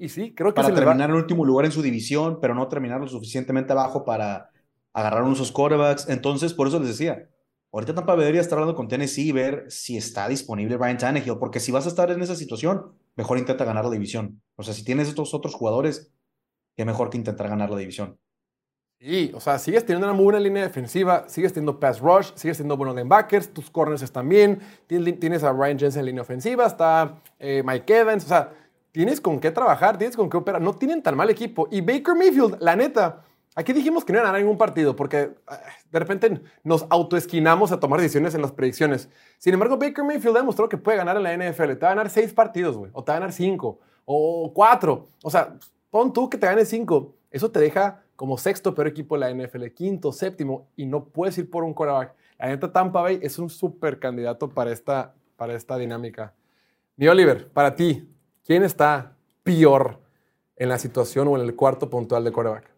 [0.00, 2.98] Y sí, creo que para terminar en último lugar en su división, pero no terminar
[3.02, 4.50] lo suficientemente abajo para
[4.94, 6.08] agarrar unos quarterbacks.
[6.08, 7.28] Entonces, por eso les decía,
[7.70, 11.36] ahorita Tampa Bay debería estar hablando con Tennessee y ver si está disponible Brian Tannehill,
[11.38, 14.40] porque si vas a estar en esa situación, mejor intenta ganar la división.
[14.56, 16.10] O sea, si tienes estos otros jugadores,
[16.74, 18.18] qué mejor que intentar ganar la división.
[18.98, 22.56] Sí, o sea, sigues teniendo una muy buena línea defensiva, sigues teniendo pass rush, sigues
[22.56, 27.20] teniendo buenos linebackers, tus corners están bien, tienes a Ryan Jensen en línea ofensiva, está
[27.38, 28.52] eh, Mike Evans, o sea,
[28.92, 31.68] tienes con qué trabajar, tienes con qué operar, no tienen tan mal equipo.
[31.70, 33.22] Y Baker Mayfield, la neta,
[33.54, 35.60] aquí dijimos que no iban a ganar ningún partido porque ah,
[35.90, 39.08] de repente nos autoesquinamos a tomar decisiones en las predicciones.
[39.38, 41.94] Sin embargo, Baker Mayfield ha demostrado que puede ganar en la NFL, te va a
[41.94, 45.56] ganar seis partidos, güey, o te va a ganar cinco, o cuatro, o sea,
[45.90, 47.14] pon tú que te ganes cinco.
[47.30, 51.38] Eso te deja como sexto peor equipo de la NFL, quinto, séptimo, y no puedes
[51.38, 52.14] ir por un quarterback.
[52.38, 56.34] La neta Tampa Bay es un súper candidato para esta, para esta dinámica.
[56.96, 58.06] Mi Oliver, para ti,
[58.50, 59.12] ¿quién está
[59.44, 60.00] peor
[60.56, 62.68] en la situación o en el cuarto puntual de quarterback?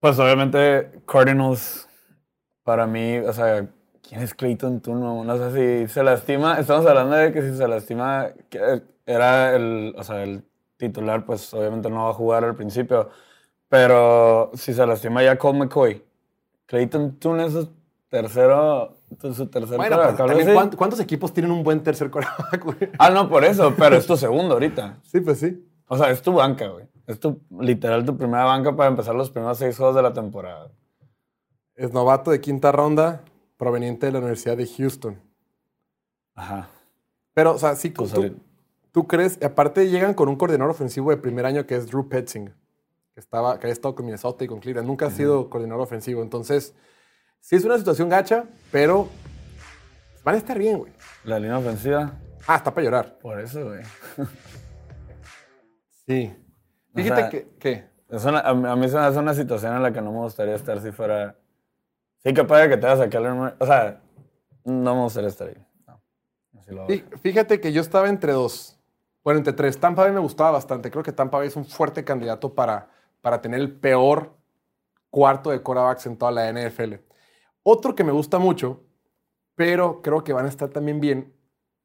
[0.00, 1.86] Pues obviamente Cardinals,
[2.62, 3.68] para mí, o sea,
[4.00, 5.24] ¿quién es Clayton Turno?
[5.24, 8.30] No sé si se lastima, estamos hablando de que si se lastima,
[9.04, 10.42] era el, o sea, el
[10.78, 13.10] titular, pues obviamente no va a jugar al principio.
[13.68, 16.02] Pero si se lastima ya Cole McCoy,
[16.64, 17.68] Clayton Tune es
[18.08, 19.96] tercero, su tercer bueno,
[20.76, 22.90] ¿cuántos, equipos tienen un buen tercer coreback, güey?
[22.98, 24.98] Ah, no, por eso, pero es tu segundo ahorita.
[25.02, 25.64] Sí, pues sí.
[25.86, 26.86] O sea, es tu banca, güey.
[27.06, 30.70] Es tu, literal tu primera banca para empezar los primeros seis juegos de la temporada.
[31.74, 33.22] Es novato de quinta ronda,
[33.56, 35.20] proveniente de la Universidad de Houston.
[36.34, 36.68] Ajá.
[37.34, 38.36] Pero, o sea, sí, pues tú,
[38.92, 39.42] ¿Tú crees?
[39.42, 42.52] Aparte llegan con un coordinador ofensivo de primer año que es Drew Petzing,
[43.14, 44.86] que, estaba, que ha estado con Minnesota y con Cleveland.
[44.86, 46.22] Nunca ha sido coordinador ofensivo.
[46.22, 46.74] Entonces,
[47.42, 49.10] sí es una situación gacha, pero
[50.24, 50.92] van a estar bien, güey.
[51.24, 52.12] La línea ofensiva.
[52.46, 53.18] Ah, está para llorar.
[53.18, 53.82] Por eso, güey.
[56.06, 56.34] sí.
[56.94, 57.48] Fíjate que...
[57.58, 57.92] ¿qué?
[58.08, 60.80] Es una, a, mí me hace una situación en la que no me gustaría estar
[60.80, 61.36] si fuera...
[62.18, 64.00] Sí, que que te vas a Keller O sea,
[64.64, 65.66] no me gustaría estar ahí.
[66.68, 66.86] No.
[67.20, 68.78] Fíjate que yo estaba entre dos.
[69.24, 69.78] Bueno, entre tres.
[69.78, 70.90] Tampa Bay me gustaba bastante.
[70.90, 72.88] Creo que Tampa Bay es un fuerte candidato para,
[73.20, 74.32] para tener el peor
[75.10, 76.94] cuarto de quarterbacks en toda la NFL.
[77.62, 78.84] Otro que me gusta mucho,
[79.54, 81.32] pero creo que van a estar también bien.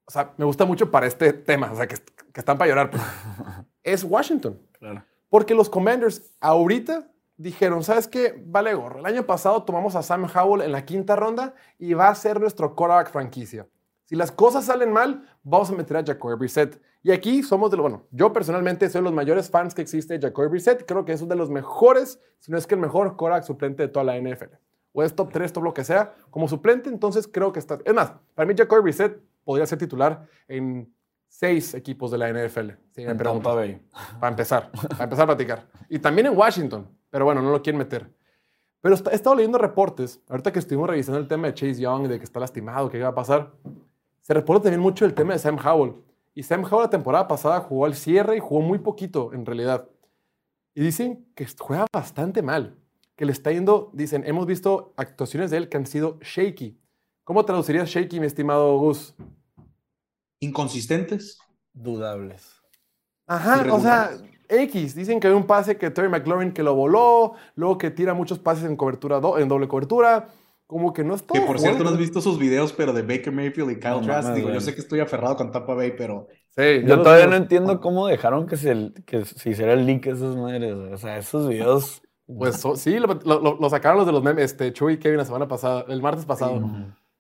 [0.06, 1.96] O sea, me gusta mucho para este tema, o sea, que,
[2.34, 2.92] están para llorar.
[2.92, 3.04] Pues,
[3.84, 4.62] es Washington.
[4.74, 5.04] Claro.
[5.30, 8.42] Porque los Commanders ahorita dijeron, ¿sabes qué?
[8.46, 9.00] Vale gorro.
[9.00, 12.40] El año pasado tomamos a Sam Howell en la quinta ronda y va a ser
[12.40, 13.68] nuestro quarterback franquicia.
[14.06, 16.82] Si las cosas salen mal, vamos a meter a Jacoby Brissett.
[17.04, 18.08] Y aquí somos de lo bueno.
[18.12, 20.86] Yo personalmente soy de los mayores fans que existe de Jacoby Brissett.
[20.86, 23.84] Creo que es uno de los mejores, si no es que el mejor quarterback suplente
[23.84, 24.56] de toda la NFL.
[24.98, 26.16] O es top 3, top lo que sea.
[26.32, 27.78] Como suplente, entonces creo que está.
[27.86, 30.92] Es más, para mí Jacoby Brissett podría ser titular en
[31.28, 32.72] seis equipos de la NFL.
[32.90, 33.14] Si me
[34.20, 35.68] Para empezar, para empezar a platicar.
[35.88, 38.12] Y también en Washington, pero bueno, no lo quieren meter.
[38.82, 42.18] Pero he estado leyendo reportes, ahorita que estuvimos revisando el tema de Chase Young, de
[42.18, 43.54] que está lastimado, que iba a pasar,
[44.22, 45.94] se reporta también mucho el tema de Sam Howell.
[46.34, 49.88] Y Sam Howell la temporada pasada jugó al cierre y jugó muy poquito en realidad.
[50.74, 52.76] Y dicen que juega bastante mal,
[53.18, 56.80] que le está yendo, dicen, hemos visto actuaciones de él que han sido shaky.
[57.24, 59.16] ¿Cómo traducirías shaky, mi estimado Gus?
[60.40, 61.40] Inconsistentes.
[61.74, 62.62] Dudables.
[63.26, 64.12] Ajá, o sea,
[64.48, 64.96] X.
[64.96, 68.38] Dicen que hay un pase que Terry McLaurin que lo voló, luego que tira muchos
[68.40, 70.30] pases en cobertura, en doble cobertura.
[70.68, 71.34] Como que no está.
[71.34, 74.34] Que por cierto, no has visto sus videos, pero de Baker Mayfield y Kyle Trask.
[74.34, 76.28] Digo, yo sé que estoy aferrado con Tampa Bay, pero.
[76.50, 80.12] Sí, yo todavía no entiendo cómo dejaron que se, que se hiciera el link a
[80.12, 80.76] esas madres.
[80.76, 82.02] O sea, esos videos.
[82.28, 85.86] Pues sí, lo, sacaron los de los memes, este, Chuy y Kevin la semana pasada,
[85.88, 86.62] el martes pasado.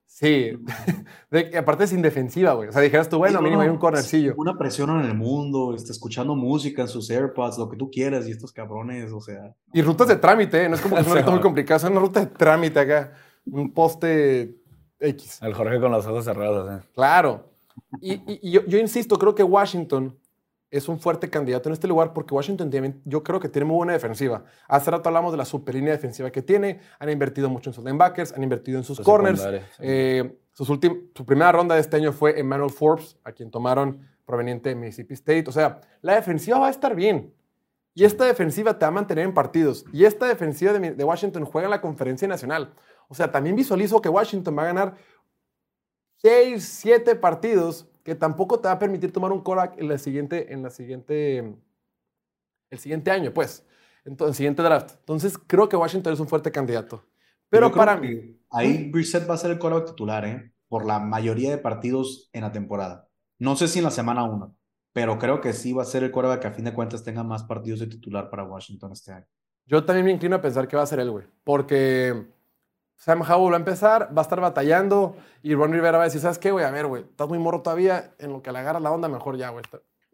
[0.05, 0.51] Sí,
[1.57, 2.69] aparte es indefensiva, güey.
[2.69, 4.33] O sea, dijeras tú, bueno, mínimo hay un cornercillo.
[4.35, 8.27] Una presión en el mundo, está escuchando música en sus AirPods, lo que tú quieras,
[8.27, 9.55] y estos cabrones, o sea.
[9.73, 10.69] Y rutas de trámite, ¿eh?
[10.69, 13.13] no es como que es una ruta muy complicada, es una ruta de trámite acá.
[13.45, 14.57] Un poste
[14.99, 15.39] X.
[15.41, 16.85] El Jorge con los ojos cerrados, ¿eh?
[16.95, 17.51] Claro.
[18.01, 20.17] Y, yo, yo, insisto, creo que Washington
[20.69, 23.77] es un fuerte candidato en este lugar porque Washington tiene, yo creo que tiene muy
[23.77, 24.43] buena defensiva.
[24.67, 27.83] Hace rato hablamos de la super línea defensiva que tiene, han invertido mucho en sus
[27.83, 29.45] linebackers, han invertido en sus corners.
[29.79, 34.75] Eh, su primera ronda de este año fue Emmanuel Forbes, a quien tomaron proveniente de
[34.75, 35.45] Mississippi State.
[35.47, 37.33] O sea, la defensiva va a estar bien.
[37.93, 39.85] Y esta defensiva te va a mantener en partidos.
[39.93, 42.73] Y esta defensiva de, de Washington juega en la conferencia nacional.
[43.07, 44.95] O sea, también visualizo que Washington va a ganar
[46.17, 50.53] 6, 7 partidos que tampoco te va a permitir tomar un Korak en la siguiente,
[50.53, 51.57] en la siguiente,
[52.69, 53.67] el siguiente año, pues,
[54.05, 54.91] en el siguiente draft.
[54.99, 57.03] Entonces, creo que Washington es un fuerte candidato.
[57.49, 58.39] Pero para mí...
[58.49, 60.53] Ahí Brissett va a ser el Korak titular, ¿eh?
[60.69, 63.09] Por la mayoría de partidos en la temporada.
[63.39, 64.55] No sé si en la semana 1,
[64.93, 67.25] pero creo que sí va a ser el Korak que a fin de cuentas tenga
[67.25, 69.27] más partidos de titular para Washington este año.
[69.65, 71.25] Yo también me inclino a pensar que va a ser él, güey.
[71.43, 72.25] Porque
[72.97, 76.19] Sam Howell va a empezar, va a estar batallando y Ron Rivera va a decir,
[76.19, 76.65] ¿sabes qué, güey?
[76.65, 79.37] A ver, güey, estás muy morro todavía, en lo que le agarras la onda, mejor
[79.37, 79.63] ya, güey.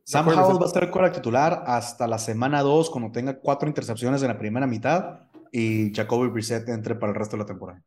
[0.03, 4.21] Sam Howell va a estar el titular hasta la semana 2, cuando tenga cuatro intercepciones
[4.21, 5.21] en la primera mitad
[5.51, 7.81] y Jacoby Brissett entre para el resto de la temporada.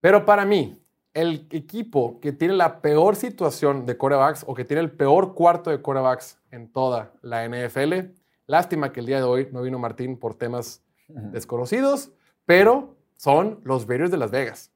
[0.00, 4.82] Pero para mí, el equipo que tiene la peor situación de corebacks o que tiene
[4.82, 8.14] el peor cuarto de corebacks en toda la NFL,
[8.46, 12.12] lástima que el día de hoy no vino Martín por temas desconocidos,
[12.44, 14.70] pero son los Raiders de Las Vegas.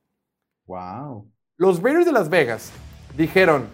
[0.67, 1.31] Wow.
[1.57, 2.73] Los Raiders de Las Vegas
[3.17, 3.69] dijeron,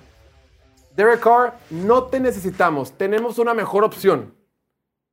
[0.96, 4.34] Derek Carr, no te necesitamos, tenemos una mejor opción.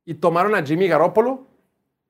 [0.04, 1.46] Y tomaron a Jimmy Garoppolo,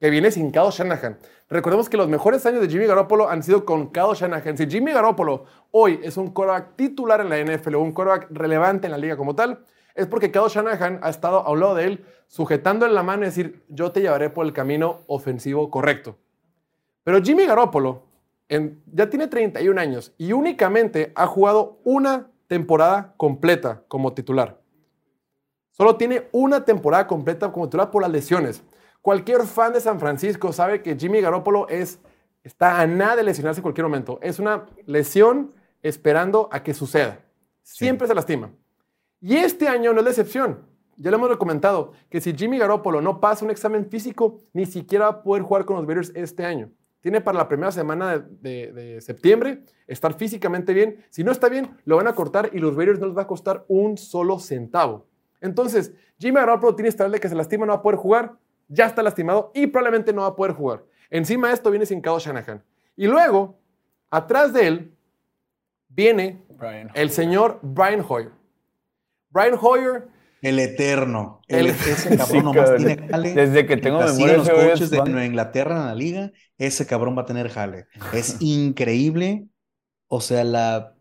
[0.00, 1.18] que viene sin Kyle Shanahan.
[1.48, 4.56] Recordemos que los mejores años de Jimmy Garoppolo han sido con Kyle Shanahan.
[4.56, 8.86] Si Jimmy Garoppolo hoy es un quarterback titular en la NFL o un quarterback relevante
[8.86, 9.64] en la liga como tal,
[9.94, 13.26] es porque Kyle Shanahan ha estado a un lado de él, sujetándole la mano y
[13.26, 16.16] decir, yo te llevaré por el camino ofensivo correcto.
[17.04, 18.02] Pero Jimmy Garoppolo
[18.48, 24.60] ya tiene 31 años y únicamente ha jugado una temporada completa como titular.
[25.70, 28.62] Solo tiene una temporada completa como titular por las lesiones.
[29.02, 31.98] Cualquier fan de San Francisco sabe que Jimmy Garoppolo es,
[32.42, 34.18] está a nada de lesionarse en cualquier momento.
[34.22, 35.52] Es una lesión
[35.82, 37.20] esperando a que suceda.
[37.62, 38.50] Siempre se lastima.
[39.20, 40.66] Y este año no es la excepción.
[40.96, 45.06] Ya le hemos comentado que si Jimmy Garoppolo no pasa un examen físico, ni siquiera
[45.06, 46.70] va a poder jugar con los Bears este año
[47.04, 51.04] tiene para la primera semana de, septiembre estar físicamente bien.
[51.10, 53.26] Si no está bien, lo van a cortar y los Raiders no les va a
[53.26, 55.06] costar un solo centavo.
[55.42, 58.38] Entonces, Jimmy Garoppolo tiene estar de que se lastima, no va a poder jugar,
[58.68, 60.82] ya está lastimado y probablemente no va a poder jugar.
[61.10, 62.64] Encima de esto viene sin Kyle Shanahan.
[62.96, 63.58] Y luego,
[64.08, 64.94] atrás de él,
[65.90, 66.42] viene
[66.94, 68.32] el señor Brian Hoyer.
[69.28, 70.08] Brian Hoyer
[70.44, 71.40] el eterno.
[71.48, 73.32] El, ese cabrón nomás tiene jale.
[73.32, 77.22] Desde que tengo memoria los coches de Nueva Inglaterra en la liga, ese cabrón va
[77.22, 77.86] a tener jale.
[78.12, 79.46] Es increíble.
[80.06, 80.94] O sea, la.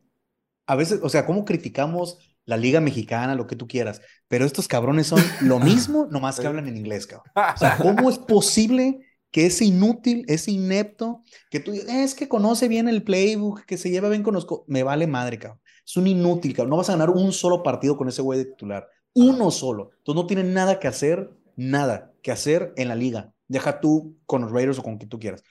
[0.65, 4.01] A veces, o sea, ¿cómo criticamos la liga mexicana, lo que tú quieras?
[4.29, 7.29] Pero estos cabrones son lo mismo, nomás que hablan en inglés, cabrón.
[7.35, 12.69] O sea, ¿cómo es posible que ese inútil, ese inepto, que tú es que conoce
[12.69, 14.47] bien el playbook, que se lleva bien con los.
[14.67, 15.59] Me vale madre, cabrón.
[15.85, 16.69] Es un inútil, cabrón.
[16.69, 19.91] No vas a ganar un solo partido con ese güey de titular uno solo.
[19.97, 23.33] Entonces no tienen nada que hacer, nada que hacer en la liga.
[23.47, 25.43] Deja tú con los Raiders o con quien tú quieras.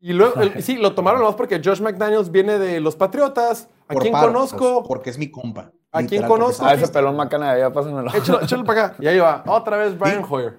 [0.00, 3.68] Y luego, sí, lo tomaron más porque Josh McDaniels viene de los Patriotas.
[3.88, 4.82] ¿A quién conozco?
[4.82, 5.72] Porque es mi compa.
[5.92, 6.64] ¿A quién conozco?
[6.66, 7.68] Ah, ese pelón macana, ya.
[7.68, 8.96] Échalo, échalo para acá.
[8.98, 9.44] Y ahí va.
[9.46, 10.58] Otra vez Brian Hoyer.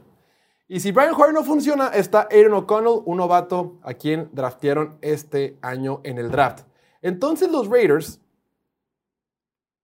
[0.68, 5.60] Y si Brian Hoyer no funciona, está Aaron O'Connell, un novato a quien draftearon este
[5.62, 6.62] año en el draft.
[7.02, 8.20] Entonces los Raiders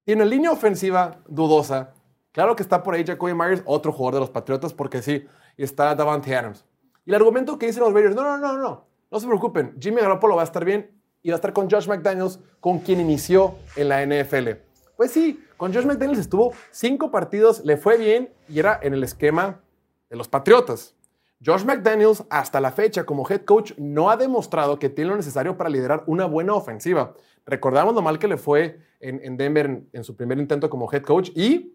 [0.05, 1.93] tienen línea ofensiva dudosa,
[2.31, 5.27] Claro que está por ahí Jacoby Myers, otro jugador de los Patriotas, porque sí,
[5.57, 6.65] está Davante Adams.
[7.05, 10.01] Y el argumento que dicen los Raiders, no, no, no, no, no se preocupen, Jimmy
[10.01, 13.55] Garoppolo va a estar bien y va a estar con Josh McDaniels, con quien inició
[13.75, 14.49] en la NFL.
[14.95, 19.03] Pues sí, con Josh McDaniels estuvo cinco partidos, le fue bien y era en el
[19.03, 19.61] esquema
[20.09, 20.95] de los Patriotas.
[21.43, 25.57] Josh McDaniels, hasta la fecha como head coach, no ha demostrado que tiene lo necesario
[25.57, 27.15] para liderar una buena ofensiva.
[27.45, 31.01] Recordamos lo mal que le fue en, Denver en, en, su primer intento como head
[31.01, 31.73] coach y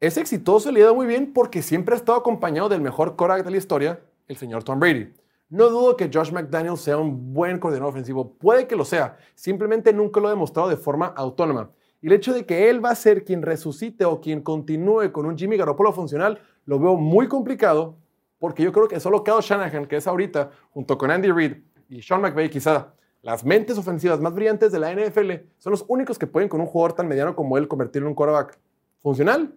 [0.00, 3.16] es exitoso y le ha ido muy bien porque siempre ha estado acompañado del mejor
[3.16, 5.12] quarterback de la historia, el señor Tom Brady.
[5.48, 9.92] No dudo que Josh McDaniels sea un buen coordinador ofensivo, puede que lo sea, simplemente
[9.92, 11.70] nunca lo ha demostrado de forma autónoma.
[12.02, 15.24] Y el hecho de que él va a ser quien resucite o quien continúe con
[15.24, 17.96] un Jimmy Garoppolo funcional, lo veo muy complicado,
[18.38, 21.56] porque yo creo que solo Kyle Shanahan, que es ahorita, junto con Andy Reid
[21.88, 22.92] y Sean McVay, quizá
[23.22, 26.66] las mentes ofensivas más brillantes de la NFL, son los únicos que pueden con un
[26.66, 28.58] jugador tan mediano como él convertirlo en un quarterback
[29.00, 29.54] funcional.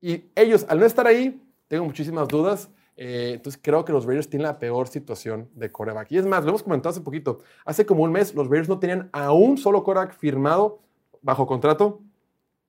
[0.00, 2.70] Y ellos, al no estar ahí, tengo muchísimas dudas.
[2.96, 6.10] Eh, entonces creo que los Raiders tienen la peor situación de quarterback.
[6.12, 7.40] Y es más, lo hemos comentado hace poquito.
[7.64, 10.80] Hace como un mes los Raiders no tenían a un solo quarterback firmado
[11.22, 12.00] bajo contrato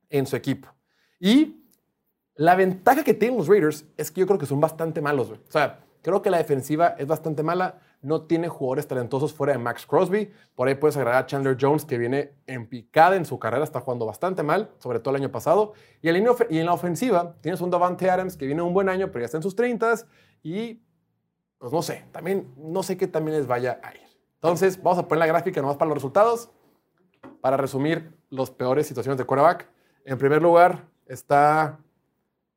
[0.09, 0.69] en su equipo.
[1.19, 1.63] Y
[2.35, 5.31] la ventaja que tienen los Raiders es que yo creo que son bastante malos.
[5.31, 7.79] O sea, creo que la defensiva es bastante mala.
[8.01, 10.31] No tiene jugadores talentosos fuera de Max Crosby.
[10.55, 13.79] Por ahí puedes agregar a Chandler Jones, que viene en picada en su carrera, está
[13.79, 15.73] jugando bastante mal, sobre todo el año pasado.
[16.01, 19.25] Y en la, ofensiva tienes un Davante Adams que viene un buen año, pero ya
[19.25, 19.93] está en sus 30
[20.41, 20.81] y
[21.59, 24.01] pues no sé, también no sé qué también les vaya a ir.
[24.35, 26.49] Entonces, vamos a poner la gráfica nomás para los resultados.
[27.41, 29.67] Para resumir las peores situaciones de quarterback.
[30.03, 31.77] En primer lugar está,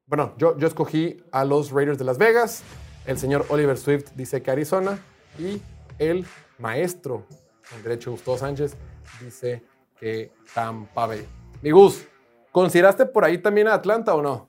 [0.06, 2.62] bueno, yo, yo escogí a los Raiders de Las Vegas.
[3.04, 4.98] El señor Oliver Swift dice que Arizona.
[5.38, 5.60] Y
[5.98, 6.24] el
[6.58, 7.26] maestro
[7.74, 8.76] en derecho Gustavo Sánchez
[9.20, 9.62] dice
[9.98, 11.26] que Tampa Bay.
[11.62, 12.06] Mi Gus,
[12.52, 14.48] ¿consideraste por ahí también a Atlanta o no?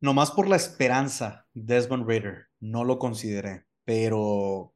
[0.00, 4.74] Nomás por la esperanza, Desmond Raider, no lo consideré, pero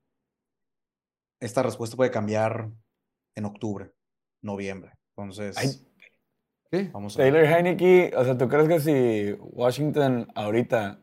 [1.40, 2.70] esta respuesta puede cambiar
[3.34, 3.92] en octubre,
[4.42, 4.92] noviembre.
[5.16, 5.84] Entonces,
[6.70, 6.90] ¿Qué?
[6.92, 11.00] Vamos a Taylor Heineke, o sea, ¿tú crees que si Washington ahorita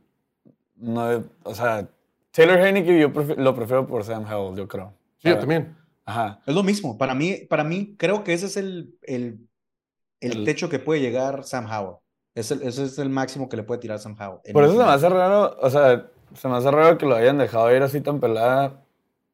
[0.76, 1.88] no, o sea,
[2.32, 4.94] Taylor Heineke yo lo prefiero por Sam Howell, yo creo.
[5.18, 5.76] Sí, yo también.
[6.06, 6.42] Ajá.
[6.46, 6.98] Es lo mismo.
[6.98, 9.40] Para mí, para mí, creo que ese es el, el,
[10.20, 11.98] el, techo que puede llegar Sam Howell.
[12.36, 14.54] ese es el máximo que le puede tirar Sam Howell.
[14.54, 17.38] Por eso se me hace raro, o sea, se me hace raro que lo hayan
[17.38, 18.85] dejado ir así tan pelada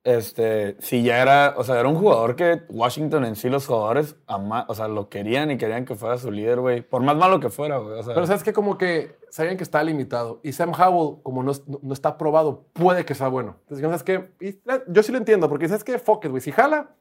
[0.04, 4.16] este, si ya era, o sea, era un jugador que Washington en sí, los jugadores,
[4.28, 6.82] o sea, lo querían y querían que fuera su líder, güey.
[6.82, 8.02] Por más malo que fuera, güey.
[8.06, 10.40] Pero sabes que como que sabían que está limitado.
[10.44, 13.58] Y Sam Howell, como no, no está probado, puede que sea bueno.
[13.70, 14.58] Entonces, ¿sabes qué?
[14.88, 16.00] Yo sí lo entiendo, porque ¿sabes qué?
[16.00, 16.42] Fuck güey.
[16.42, 16.96] Si jala,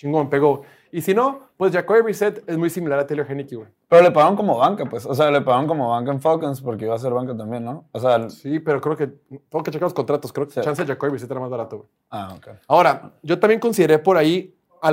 [0.00, 0.62] chingón, pegó.
[0.90, 3.68] Y si no, pues Jacoby Brissett es muy similar a Taylor Henneke, güey.
[3.86, 5.04] Pero le pagaron como banca, pues.
[5.04, 7.86] O sea, le pagaron como banca en Falcons porque iba a ser banca también, ¿no?
[7.92, 8.30] O sea...
[8.30, 9.06] Sí, pero creo que...
[9.06, 10.32] Tengo que checar los contratos.
[10.32, 10.60] Creo que sí.
[10.62, 11.88] chance de Jacoby Brissett era más barato, güey.
[12.08, 12.48] Ah, ok.
[12.66, 14.90] Ahora, yo también consideré por ahí a,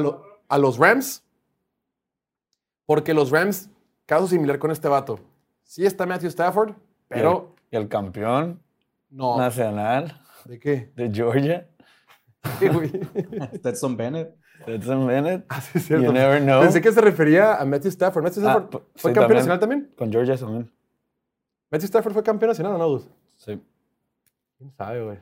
[0.50, 1.24] a los Rams.
[2.86, 3.70] Porque los Rams,
[4.06, 5.20] caso similar con este vato.
[5.64, 6.74] Sí está Matthew Stafford,
[7.08, 7.56] pero...
[7.72, 8.62] ¿Y el, campeón
[9.10, 9.38] no.
[9.38, 10.22] nacional?
[10.46, 10.92] ¿De qué?
[10.96, 11.68] De Georgia.
[12.60, 12.90] ¿Qué, güey?
[13.56, 14.36] Stetson Bennett.
[14.62, 15.46] Stetson Bennett.
[15.50, 16.06] Ah, sí, cierto.
[16.06, 16.62] You never know.
[16.62, 18.24] Pensé que se refería a Matthew Stafford.
[18.24, 19.94] ¿Matthew ah, Stafford fue campeón nacional también?
[19.98, 20.72] Con Georgia también.
[21.70, 23.04] ¿Matthew Stafford fue campeón nacional o no,
[23.36, 23.62] Sí.
[24.58, 25.18] ¿Quién sabe, güey?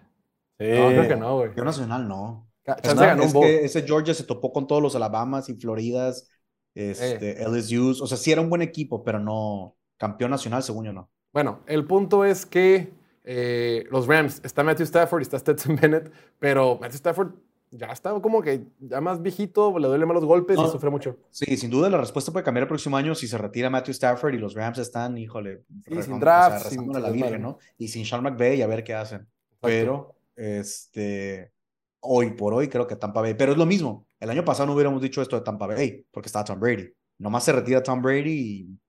[0.58, 0.80] Sí.
[0.80, 1.48] No, creo que no, güey.
[1.48, 2.48] Campeón nacional no.
[2.66, 6.30] Chance ganó es que ese Georgia se topó con todos los Alabamas y Floridas,
[6.74, 7.48] este, eh.
[7.48, 8.02] LSU's.
[8.02, 11.10] O sea, sí era un buen equipo, pero no campeón nacional, según yo no.
[11.32, 12.92] Bueno, el punto es que
[13.24, 17.34] eh, los Rams, está Matthew Stafford y está Stetson Bennett, pero Matthew Stafford
[17.72, 21.18] ya está como que ya más viejito, le duele malos golpes y sufre mucho.
[21.32, 24.34] Sí, sin duda la respuesta puede cambiar el próximo año si se retira Matthew Stafford
[24.34, 25.64] y los Rams están, híjole,
[26.02, 27.58] sin draft, sin, la Virgen, ¿no?
[27.78, 29.28] Y sin Sean McVay a ver qué hacen.
[29.60, 31.52] Pero, este,
[32.00, 34.08] hoy por hoy creo que Tampa Bay, pero es lo mismo.
[34.20, 36.90] El año pasado no hubiéramos dicho esto de Tampa Bay porque estaba Tom Brady.
[37.18, 38.80] Nomás se retira Tom Brady y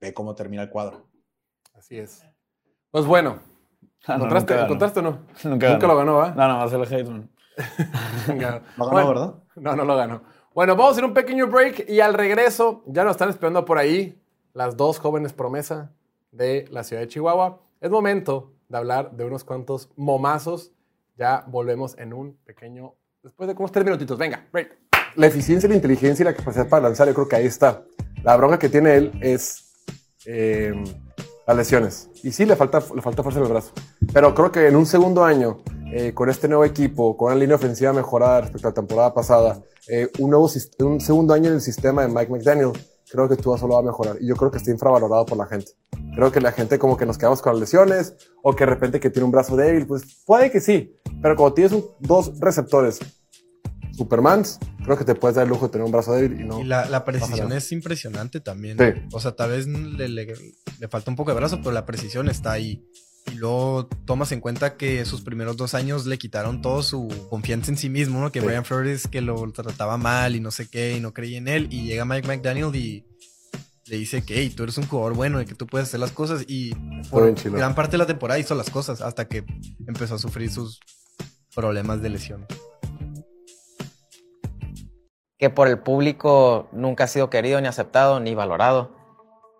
[0.00, 1.08] ve cómo termina el cuadro.
[1.74, 2.24] Así es.
[2.90, 3.38] Pues bueno,
[4.06, 5.26] ah, ¿encontraste, o no?
[5.44, 6.30] Nunca, lo ganó, ¿va?
[6.30, 7.30] No, no, va a ser el Hateman.
[8.76, 9.34] no ganó, ¿verdad?
[9.56, 10.22] No, no lo ganó.
[10.54, 13.78] Bueno, vamos a hacer un pequeño break y al regreso ya nos están esperando por
[13.78, 14.20] ahí
[14.52, 15.92] las dos jóvenes promesa
[16.30, 17.60] de la ciudad de Chihuahua.
[17.80, 20.72] Es momento de hablar de unos cuantos momazos.
[21.16, 24.18] Ya volvemos en un pequeño, después de unos tres minutitos.
[24.18, 24.78] Venga, break.
[25.16, 27.84] La eficiencia, la inteligencia y la capacidad para lanzar, yo creo que ahí está.
[28.22, 29.72] La bronca que tiene él es
[30.26, 30.72] eh,
[31.46, 32.10] las lesiones.
[32.22, 33.72] Y sí, le falta, le falta fuerza en el brazo.
[34.12, 35.60] Pero creo que en un segundo año
[35.92, 39.62] eh, con este nuevo equipo, con una línea ofensiva mejorada respecto a la temporada pasada,
[39.88, 42.70] eh, un, nuevo, un segundo año en el sistema de Mike McDaniel,
[43.10, 44.16] creo que Tua solo va a mejorar.
[44.20, 45.72] Y yo creo que está infravalorado por la gente.
[46.14, 49.00] Creo que la gente como que nos quedamos con las lesiones o que de repente
[49.00, 50.96] que tiene un brazo débil, pues puede que sí.
[51.20, 52.98] Pero cuando tienes un- dos receptores
[53.92, 56.60] Supermans, creo que te puedes dar el lujo de tener un brazo débil y no.
[56.60, 58.78] Y la, la precisión es impresionante también.
[58.78, 58.84] Sí.
[59.12, 60.34] O sea, tal vez le, le-
[60.80, 62.82] le falta un poco de brazo, pero la precisión está ahí.
[63.30, 67.70] Y luego tomas en cuenta que sus primeros dos años le quitaron todo su confianza
[67.70, 68.32] en sí mismo, ¿no?
[68.32, 68.46] Que Sí.
[68.46, 71.68] Brian Flores que lo trataba mal y no sé qué, y no creía en él.
[71.70, 73.06] Y llega Mike McDaniel y
[73.86, 76.12] le dice que, hey, tú eres un jugador bueno y que tú puedes hacer las
[76.12, 76.44] cosas.
[76.48, 76.74] Y
[77.10, 79.44] por gran parte de la temporada hizo las cosas hasta que
[79.86, 80.80] empezó a sufrir sus
[81.54, 82.46] problemas de lesión.
[85.38, 88.94] que por el público nunca ha sido querido ni aceptado ni valorado.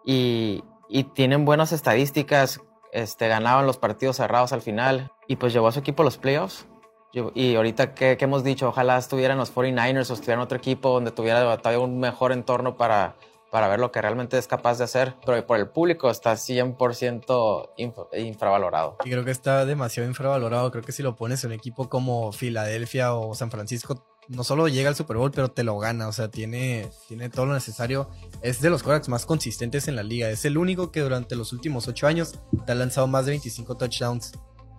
[0.06, 2.60] Y, y tienen buenas estadísticas,
[2.92, 6.18] este, ganaban los partidos cerrados al final y pues llevó a su equipo a los
[6.18, 6.66] playoffs.
[7.34, 11.10] Y ahorita que, hemos dicho, ojalá estuvieran los 49ers o estuviera en otro equipo donde
[11.10, 13.16] tuviera todavía un mejor entorno para,
[13.50, 16.32] para ver lo que realmente es capaz de hacer, pero por el público está
[16.86, 18.96] 100% infra- infravalorado.
[19.04, 20.70] Y creo que está demasiado infravalorado.
[20.70, 24.68] Creo que si lo pones en un equipo como Filadelfia o San Francisco, no solo
[24.68, 26.08] llega al Super Bowl, pero te lo gana.
[26.08, 28.08] O sea, tiene, tiene todo lo necesario.
[28.40, 30.30] Es de los quarterbacks más consistentes en la liga.
[30.30, 33.76] Es el único que durante los últimos ocho años te ha lanzado más de 25
[33.76, 34.32] touchdowns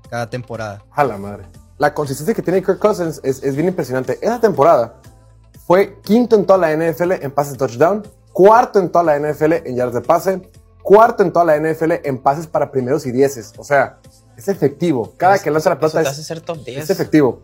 [0.09, 0.83] cada temporada.
[0.91, 1.45] A la madre.
[1.77, 4.19] La consistencia que tiene Kirk Cousins es, es bien impresionante.
[4.21, 5.01] Esa temporada
[5.65, 9.53] fue quinto en toda la NFL en pases de touchdown, cuarto en toda la NFL
[9.65, 10.41] en yardas de pase,
[10.81, 13.53] cuarto en toda la NFL en pases para primeros y dieces.
[13.57, 13.99] O sea,
[14.37, 15.13] es efectivo.
[15.17, 16.83] Cada que lanza la pelota es, hace ser top 10.
[16.83, 17.41] es efectivo.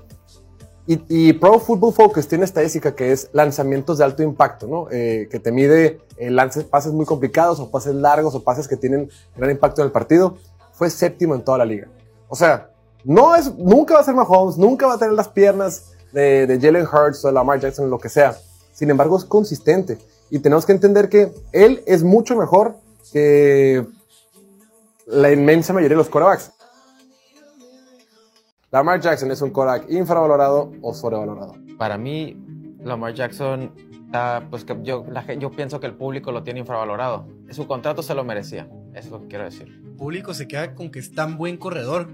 [0.91, 4.87] Y, Pro Football Focus tiene estadística que es lanzamientos de alto impacto, ¿no?
[4.89, 6.35] Eh, que te mide eh,
[6.67, 10.37] pases muy complicados o pases largos o pases que tienen gran impacto en el partido.
[10.71, 11.87] Fue séptimo en toda la liga.
[12.27, 12.71] O sea,
[13.03, 16.59] no es, nunca va a ser Mahomes, nunca va a tener las piernas de, de
[16.59, 18.35] Jalen Hurts o de Lamar Jackson, lo que sea.
[18.73, 19.99] Sin embargo, es consistente.
[20.31, 22.77] Y tenemos que entender que él es mucho mejor
[23.13, 23.85] que
[25.05, 26.51] la inmensa mayoría de los quarterbacks.
[28.71, 31.55] Lamar Jackson es un quarterback infravalorado o sobrevalorado.
[31.79, 32.37] Para mí,
[32.83, 33.73] Lamar Jackson,
[34.05, 37.27] está, pues que yo, la yo pienso que el público lo tiene infravalorado.
[37.49, 39.81] Su contrato se lo merecía, eso es lo que quiero decir.
[39.83, 42.09] El público se queda con que es tan buen corredor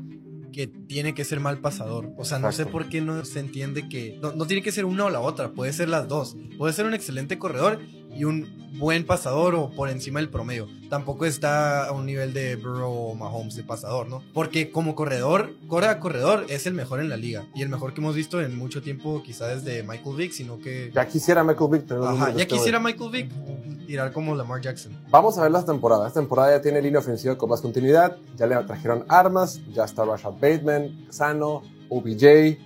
[0.54, 2.14] que tiene que ser mal pasador.
[2.18, 4.86] O sea, no sé por qué no se entiende que no, no tiene que ser
[4.86, 6.38] una o la otra, puede ser las dos.
[6.58, 7.82] Puede ser un excelente corredor
[8.16, 10.68] y un buen pasador o por encima del promedio.
[10.90, 14.22] Tampoco está a un nivel de Burrow o Mahomes de pasador, ¿no?
[14.34, 17.94] Porque como corredor, corre a corredor, es el mejor en la liga y el mejor
[17.94, 21.72] que hemos visto en mucho tiempo, quizás desde Michael Vick, sino que Ya quisiera Michael
[21.72, 22.94] Vick tener Ajá, ya quisiera güey.
[22.94, 24.94] Michael Vick tirar como Lamar Jackson.
[25.10, 26.08] Vamos a ver las temporadas.
[26.08, 28.18] Esta temporada ya tiene línea ofensiva con más continuidad.
[28.36, 29.62] Ya le trajeron armas.
[29.74, 31.62] Ya está Rashad Bateman, sano.
[31.90, 32.58] OBJ.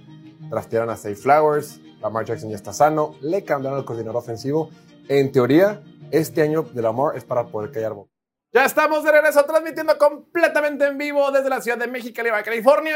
[0.49, 1.79] Trastearon a Safe Flowers.
[2.01, 3.15] Lamar Jackson ya está sano.
[3.21, 4.69] Le cambiaron al coordinador ofensivo.
[5.09, 5.81] En teoría,
[6.11, 8.11] este año de Lamar es para poder callar boca.
[8.53, 12.95] Ya estamos de regreso transmitiendo completamente en vivo desde la ciudad de México, Baja California.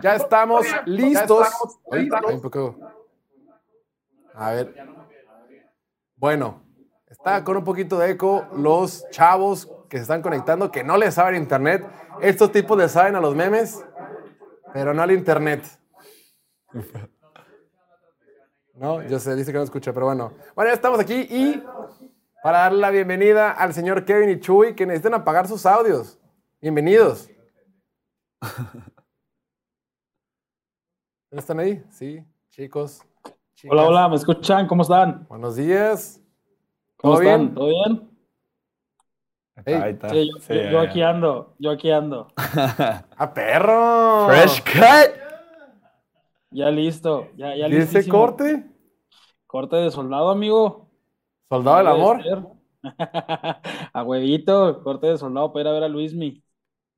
[0.00, 1.48] Ya estamos listos.
[4.34, 4.74] A ver.
[6.14, 6.62] Bueno,
[7.08, 11.14] está con un poquito de eco los chavos que se están conectando, que no les
[11.14, 11.84] saben internet.
[12.20, 13.84] Estos tipos les saben a los memes,
[14.72, 15.64] pero no al internet.
[18.76, 20.32] No, yo sé, dice que no escucha, pero bueno.
[20.54, 21.62] Bueno, ya estamos aquí y
[22.42, 26.18] para darle la bienvenida al señor Kevin y Chuy, que necesitan apagar sus audios.
[26.60, 27.30] Bienvenidos.
[31.30, 31.82] ¿Están ahí?
[31.90, 33.02] Sí, chicos.
[33.54, 33.72] chicas.
[33.72, 34.66] Hola, hola, ¿me escuchan?
[34.66, 35.26] ¿Cómo están?
[35.28, 36.20] Buenos días.
[36.96, 37.40] ¿Cómo ¿Todo están?
[37.40, 37.54] bien?
[37.54, 38.10] ¿Todo bien?
[39.82, 40.10] Ahí está.
[40.10, 42.28] Sí, yo, Sí, yo- aquí ando, yo aquí ando.
[42.36, 44.26] ¡A perro!
[44.28, 45.25] Fresh cut.
[46.50, 48.64] Ya listo, ya, ya ¿Y ese corte?
[49.46, 50.90] Corte de soldado, amigo.
[51.48, 52.20] ¿Soldado del amor?
[53.92, 56.42] a huevito, corte de soldado para ir a ver a Luismi.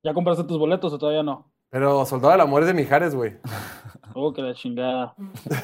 [0.03, 1.51] ¿Ya compraste tus boletos o todavía no?
[1.69, 3.37] Pero Soldado del amor es de Mijares, güey.
[4.15, 5.13] Oh, que la chingada.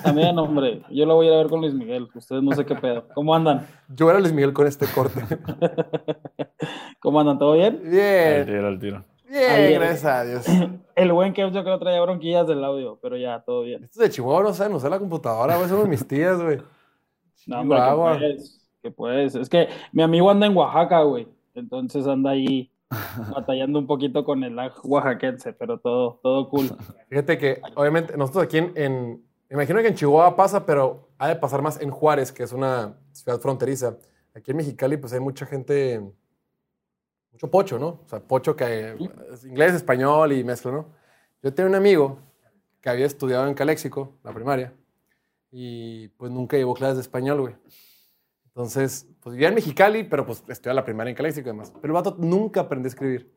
[0.04, 2.08] También, hombre, yo lo voy a ir a ver con Luis Miguel.
[2.14, 3.08] Ustedes no sé qué pedo.
[3.16, 3.68] ¿Cómo andan?
[3.90, 5.20] Yo era Luis Miguel con este corte.
[7.00, 7.40] ¿Cómo andan?
[7.40, 7.82] ¿Todo bien?
[7.84, 9.06] Al Bien, tiro, al tiro.
[9.40, 9.80] Bien, Ayer.
[9.80, 10.46] gracias a Dios.
[10.96, 13.84] El buen Kev yo creo traía bronquillas del audio, pero ya, todo bien.
[13.84, 15.68] Estos de Chihuahua no saben usar la computadora, güey.
[15.70, 16.60] Son mis tías, güey.
[17.48, 19.36] No, hombre, que puedes, que puedes.
[19.36, 21.28] Es que mi amigo anda en Oaxaca, güey.
[21.54, 22.72] Entonces anda ahí
[23.36, 26.70] batallando un poquito con el lag oaxaquense, pero todo, todo cool.
[27.10, 31.28] Fíjate que, obviamente, nosotros aquí en, en- Me imagino que en Chihuahua pasa, pero ha
[31.28, 33.98] de pasar más en Juárez, que es una ciudad fronteriza.
[34.34, 36.02] Aquí en Mexicali, pues hay mucha gente.
[37.36, 37.88] Mucho pocho, ¿no?
[37.88, 38.96] O sea, pocho que
[39.32, 40.86] es inglés, español y mezcla, ¿no?
[41.44, 42.20] Yo tenía un amigo
[42.80, 44.74] que había estudiado en Caléxico, la primaria,
[45.52, 47.56] y pues nunca llevó clases de español, güey.
[48.46, 51.74] Entonces, pues vivía en Mexicali, pero pues estudié la primaria en Caléxico y demás.
[51.82, 53.34] Pero el vato nunca aprendió a escribir.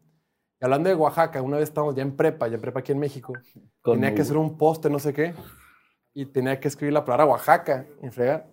[0.61, 3.01] Y hablando de Oaxaca, una vez estábamos ya en prepa, ya en prepa aquí en
[3.01, 3.33] México.
[3.83, 4.23] Con tenía que U.
[4.23, 5.35] hacer un poste, no sé qué.
[6.15, 7.85] Y tenía que escribir la palabra Oaxaca.
[8.01, 8.47] Y frega.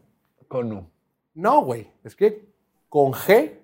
[0.48, 0.90] Con U.
[1.36, 1.92] No, güey.
[2.04, 2.48] Es que
[2.90, 3.60] con G,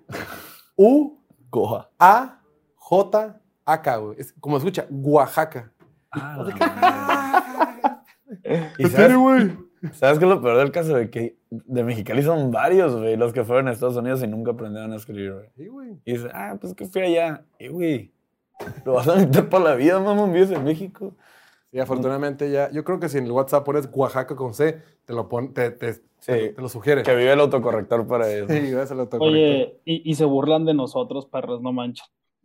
[0.76, 1.21] U,
[1.52, 1.90] Goa.
[1.98, 2.40] A,
[2.74, 4.16] J, A, K, güey.
[4.18, 5.70] Es como escucha, Oaxaca.
[8.78, 9.52] ¿Y sabes,
[9.92, 10.94] ¿Sabes qué es lo peor del caso?
[10.94, 14.52] De que de Mexicali son varios, güey, los que fueron a Estados Unidos y nunca
[14.52, 15.48] aprendieron a escribir, güey.
[15.56, 16.00] Sí, güey.
[16.04, 17.44] Y dice, ah, pues que fui allá.
[17.58, 18.12] Y, güey,
[18.84, 21.14] lo vas a necesitar para la vida, mamá, vives en México.
[21.70, 25.12] Y afortunadamente ya, yo creo que si en el WhatsApp pones Oaxaca con C, te
[25.12, 27.02] lo, pon, te, te, te, te lo sugiere.
[27.02, 28.46] Que vive el autocorrector para eso.
[28.48, 29.28] Sí, gracias al autocorrector.
[29.28, 32.06] Oye, y, y se burlan de nosotros, perros, no manches.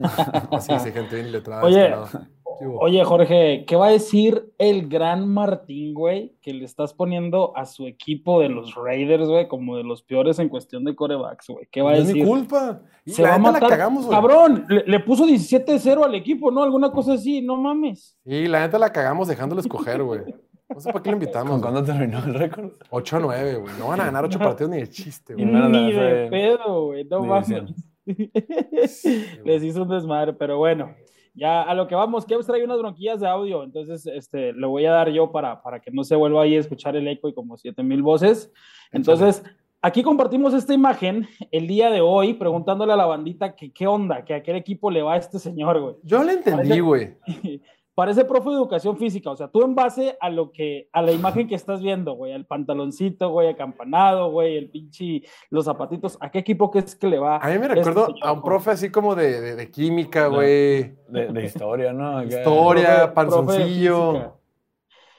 [0.52, 1.64] Así dice gente bien iletrada.
[1.64, 2.30] Oye, descarada.
[2.60, 2.80] ¿Qué hubo?
[2.80, 7.66] Oye, Jorge, ¿qué va a decir el gran Martín, güey, que le estás poniendo a
[7.66, 11.68] su equipo de los Raiders, güey, como de los peores en cuestión de corebacks, güey?
[11.72, 12.24] ¿Qué va a No es decir?
[12.24, 12.82] mi culpa.
[13.06, 13.70] Y Se la va a neta matar.
[13.70, 14.16] la cagamos, güey.
[14.18, 16.64] Cabrón, le, le puso 17-0 al equipo, ¿no?
[16.64, 18.18] Alguna cosa así, no mames.
[18.26, 20.22] Y la neta la cagamos dejándolo escoger, güey.
[20.70, 21.52] No sé para qué lo invitamos.
[21.54, 22.72] ¿Con cuándo terminó el récord?
[22.92, 23.74] 8-9, güey.
[23.80, 25.54] No van a ganar 8 partidos ni de chiste, Ni güey.
[25.56, 26.30] menos de la NFL.
[26.30, 27.64] pedo, güey, no mames.
[29.46, 30.94] Les hizo un desmadre, pero bueno.
[31.34, 34.88] Ya a lo que vamos, Kevs trae unas bronquillas de audio, entonces este, lo voy
[34.88, 37.34] a dar yo para, para que no se vuelva ahí a escuchar el eco y
[37.36, 38.52] como 7000 voces.
[38.92, 39.44] Entonces,
[39.80, 44.26] aquí compartimos esta imagen el día de hoy, preguntándole a la bandita que qué onda,
[44.26, 45.96] que a qué equipo le va a este señor, güey.
[46.02, 47.18] Yo le entendí, Parece- güey.
[47.98, 51.12] Parece profe de educación física, o sea, tú en base a lo que, a la
[51.12, 56.30] imagen que estás viendo, güey, al pantaloncito, güey, acampanado, güey, el pinche, los zapatitos, ¿a
[56.30, 57.38] qué equipo crees que le va?
[57.38, 60.26] A mí me este recuerdo señor, a un profe así como de, de, de química,
[60.30, 60.36] No.
[60.36, 60.96] güey.
[61.08, 62.24] De, de historia, ¿no?
[62.24, 64.36] Historia, panzoncillo.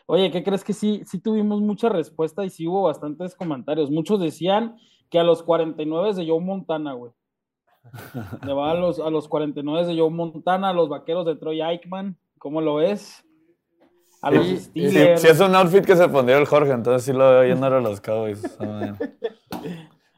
[0.06, 3.90] Oye, ¿qué crees que sí, sí tuvimos mucha respuesta y sí hubo bastantes comentarios?
[3.90, 4.76] Muchos decían
[5.10, 7.10] que a los 49 de Joe Montana, güey.
[8.46, 11.60] Le va a los, a los 49 de Joe Montana, a los vaqueros de Troy
[11.60, 13.24] Aikman, ¿cómo lo ves?
[14.22, 15.20] A los Sí, Sí, Steelers.
[15.20, 17.80] sí es un outfit que se pondría el Jorge, entonces sí lo veo yendo a
[17.80, 18.42] los Cowboys.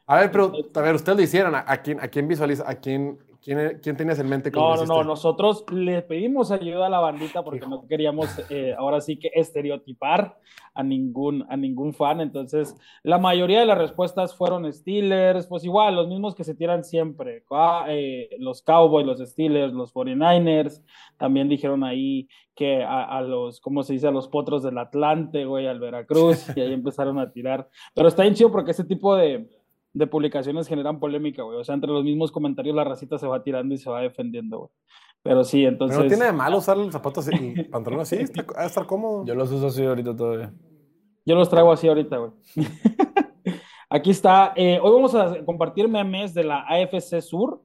[0.07, 1.55] A ver, pero, a ver, ustedes lo hicieron.
[1.55, 2.69] ¿A, a quién, a quién visualiza?
[2.69, 4.51] ¿A quién, quién, quién tenías en mente?
[4.51, 9.01] No, no, no, nosotros le pedimos ayuda a la bandita porque no queríamos eh, ahora
[9.01, 10.37] sí que estereotipar
[10.73, 12.21] a ningún, a ningún fan.
[12.21, 16.83] Entonces, la mayoría de las respuestas fueron Steelers, pues igual, los mismos que se tiran
[16.83, 17.43] siempre.
[17.51, 20.83] Ah, eh, los Cowboys, los Steelers, los 49ers.
[21.17, 24.07] También dijeron ahí que a, a los, ¿cómo se dice?
[24.07, 27.69] A los potros del Atlante, güey, al Veracruz, y ahí empezaron a tirar.
[27.93, 29.49] Pero está bien chido porque ese tipo de,
[29.93, 31.57] de publicaciones generan polémica, güey.
[31.57, 34.59] O sea, entre los mismos comentarios la racita se va tirando y se va defendiendo,
[34.59, 34.69] güey.
[35.23, 35.97] Pero sí, entonces.
[35.97, 38.15] Pero no tiene de malo usar el zapato así y pantalón así.
[38.15, 39.25] Está, estar cómodo.
[39.25, 40.53] Yo los uso así ahorita todavía.
[41.25, 42.31] Yo los traigo así ahorita, güey.
[43.89, 44.53] Aquí está.
[44.55, 47.61] eh, hoy vamos a compartir memes de la AFC Sur.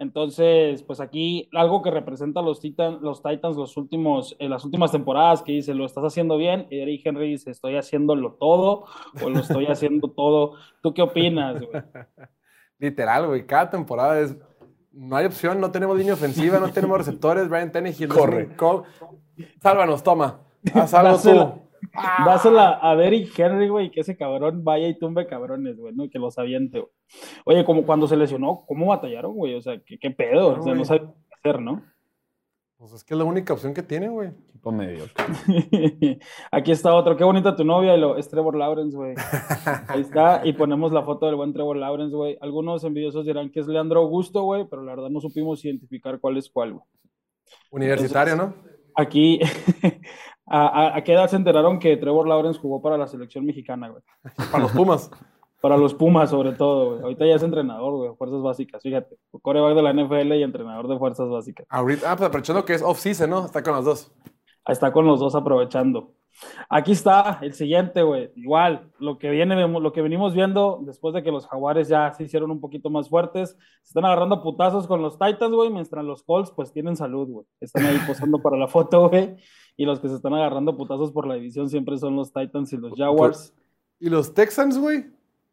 [0.00, 4.64] Entonces, pues aquí algo que representa a los, Titan- los Titans los últimos, en las
[4.64, 6.66] últimas temporadas, que dice, lo estás haciendo bien.
[6.70, 8.86] Y Eric Henry dice, estoy haciéndolo todo
[9.22, 10.54] o lo estoy haciendo todo.
[10.82, 11.70] ¿Tú qué opinas, güey?
[12.78, 13.46] Literal, güey.
[13.46, 14.36] Cada temporada es.
[14.92, 17.48] No hay opción, no tenemos línea ofensiva, no tenemos receptores.
[17.48, 18.08] Brian Tannehill.
[18.08, 18.42] Corre.
[18.42, 18.84] es un co-
[19.62, 20.40] Sálvanos, toma.
[20.74, 21.69] Haz algo tú.
[22.24, 26.08] Dásela a Derrick Henry, güey, que ese cabrón vaya y tumbe cabrones, güey, ¿no?
[26.08, 26.92] Que los aviente, güey.
[27.44, 29.54] Oye, como cuando se lesionó, ¿cómo batallaron, güey?
[29.54, 30.58] O sea, ¿qué, qué pedo?
[30.58, 31.82] O sea, no sabía qué hacer, ¿no?
[32.78, 34.30] Pues es que es la única opción que tiene, güey.
[34.62, 34.72] Equipo.
[36.50, 37.16] Aquí está otro.
[37.16, 39.14] Qué bonita tu novia, y lo, es Trevor Lawrence, güey.
[39.88, 42.36] Ahí está, y ponemos la foto del buen Trevor Lawrence, güey.
[42.40, 46.36] Algunos envidiosos dirán que es Leandro Augusto, güey, pero la verdad no supimos identificar cuál
[46.36, 46.84] es cuál, güey.
[47.70, 48.54] Universitario, ¿no?
[48.94, 49.40] Aquí,
[50.50, 53.88] ¿a, a, a qué edad se enteraron que Trevor Lawrence jugó para la selección mexicana,
[53.88, 54.02] güey?
[54.50, 55.10] Para los Pumas.
[55.60, 57.02] Para los Pumas, sobre todo, güey.
[57.02, 59.16] Ahorita ya es entrenador, güey, fuerzas básicas, fíjate.
[59.42, 61.66] Coreback de la NFL y entrenador de fuerzas básicas.
[61.70, 63.44] Ahorita, ah, pues aprovechando que es off-season, ¿no?
[63.46, 64.12] Está con los dos.
[64.66, 66.12] Está con los dos aprovechando.
[66.68, 68.30] Aquí está el siguiente, güey.
[68.36, 72.24] Igual, lo que viene, lo que venimos viendo después de que los Jaguares ya se
[72.24, 73.50] hicieron un poquito más fuertes,
[73.82, 77.46] se están agarrando putazos con los Titans, güey, mientras los Colts, pues tienen salud, güey.
[77.60, 79.36] Están ahí posando para la foto, güey.
[79.76, 82.76] Y los que se están agarrando putazos por la división siempre son los Titans y
[82.78, 83.54] los Jaguars.
[83.98, 85.06] ¿Y los Texans, güey?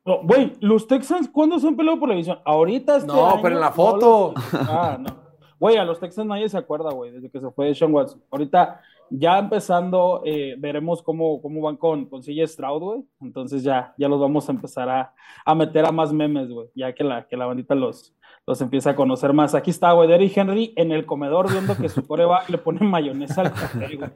[0.06, 2.40] No, Güey, los Texans, ¿cuándo se han peleado por la división?
[2.46, 4.34] Ahorita este No, año, pero en la no foto.
[4.36, 5.28] los- Ah, no.
[5.60, 8.22] Güey, a los Texans nadie se acuerda, güey, desde que se fue Sean Watson.
[8.32, 8.80] Ahorita,
[9.10, 13.04] ya empezando, eh, veremos cómo, cómo van con, con CJ Stroud, güey.
[13.22, 15.14] Entonces ya, ya los vamos a empezar a,
[15.46, 18.16] a meter a más memes, güey, ya que la, que la bandita los,
[18.46, 19.56] los empieza a conocer más.
[19.56, 23.42] Aquí está, güey, Derrick Henry en el comedor viendo que su coreback le pone mayonesa
[23.42, 24.10] al café, güey.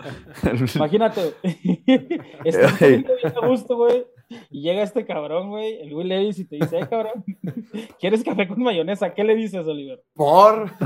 [0.75, 1.33] Imagínate,
[2.45, 3.05] está bien
[3.35, 4.05] a gusto, güey.
[4.49, 7.23] Y llega este cabrón, güey, el Will Levis, y te dice, eh, cabrón,
[7.99, 9.13] ¿quieres café con mayonesa?
[9.13, 10.03] ¿Qué le dices, Oliver?
[10.13, 10.71] Por.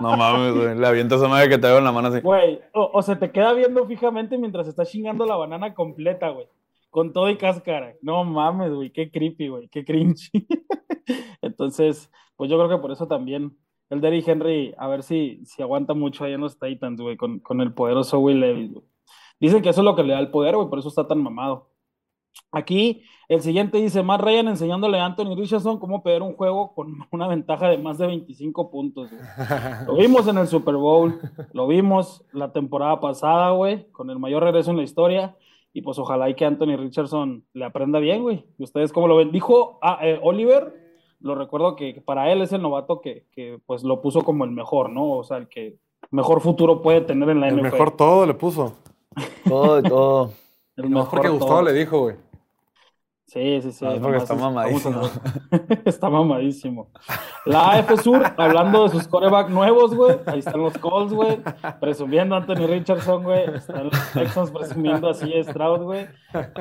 [0.00, 0.78] No mames, güey.
[0.78, 2.20] Le avientas a madre que te hago en la mano así.
[2.20, 6.46] Güey, o, o se te queda viendo fijamente mientras está chingando la banana completa, güey.
[6.90, 7.94] Con todo y cáscara.
[8.02, 10.30] No mames, güey, qué creepy, güey, qué cringe.
[11.42, 13.56] Entonces, pues yo creo que por eso también
[13.90, 17.38] el Derrick Henry, a ver si, si aguanta mucho ahí en los Titans, güey, con,
[17.40, 18.84] con el poderoso Will Levis, güey.
[19.40, 21.22] Dicen que eso es lo que le da el poder, güey, por eso está tan
[21.22, 21.70] mamado.
[22.52, 26.94] Aquí, el siguiente dice, Matt Ryan enseñándole a Anthony Richardson cómo pedir un juego con
[27.10, 29.10] una ventaja de más de 25 puntos.
[29.10, 29.22] güey.
[29.86, 31.20] Lo vimos en el Super Bowl,
[31.52, 35.36] lo vimos la temporada pasada, güey, con el mayor regreso en la historia.
[35.76, 38.46] Y pues ojalá y que Anthony Richardson le aprenda bien, güey.
[38.58, 39.32] ¿Y ustedes cómo lo ven?
[39.32, 40.72] Dijo ah, eh, Oliver,
[41.18, 44.52] lo recuerdo que para él es el novato que, que, pues lo puso como el
[44.52, 45.10] mejor, ¿no?
[45.10, 45.78] O sea, el que
[46.12, 47.62] mejor futuro puede tener en la El NFL.
[47.62, 48.74] mejor todo le puso.
[49.48, 50.30] Todo, todo.
[50.76, 51.38] El No, porque todo.
[51.38, 52.16] Gustavo le dijo, güey.
[53.34, 53.84] Sí, sí, sí.
[53.84, 55.00] Es porque está es- mamadísimo.
[55.84, 56.88] está mamadísimo.
[57.44, 60.16] La AF Sur, hablando de sus coreback nuevos, güey.
[60.26, 61.40] Ahí están los Colts, güey.
[61.80, 63.52] Presumiendo a Anthony Richardson, güey.
[63.56, 66.06] Están los Texans presumiendo así a Stroud, güey.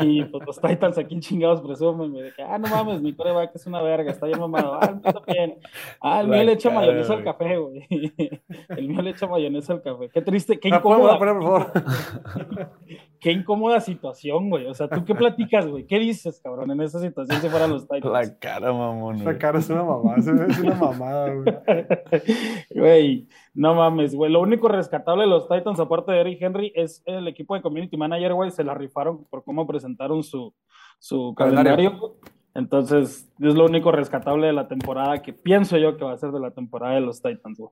[0.01, 2.23] Y pues los Titans aquí chingados presumen, güey.
[2.23, 4.73] De que, ah, no mames, mi coreback es una verga, está bien mamado.
[4.81, 5.59] Ah, el mío también.
[6.01, 7.87] Ah, el mío le echa mayonesa al café, güey.
[8.69, 10.09] El mío le echa mayonesa al café.
[10.09, 11.71] Qué triste, qué Ah, ponla, por favor.
[13.23, 14.65] Qué incómoda situación, güey.
[14.65, 15.87] O sea, ¿tú qué platicas, güey?
[15.87, 18.11] ¿Qué dices, cabrón, en esa situación si fueran los Titans?
[18.11, 19.15] La cara, mamón.
[19.15, 19.37] Esa güey.
[19.37, 21.45] cara es una mamada, es una mamada, güey.
[22.75, 24.29] Güey, no mames, güey.
[24.29, 27.95] Lo único rescatable de los Titans, aparte de Eric Henry, es el equipo de Community
[27.95, 28.51] Manager, güey.
[28.51, 30.53] Se la rifaron por cómo presentaron su,
[30.99, 31.91] su Calendario.
[31.91, 32.15] calendario.
[32.55, 36.31] Entonces, es lo único rescatable de la temporada que pienso yo que va a ser
[36.31, 37.71] de la temporada de los Titans, güey.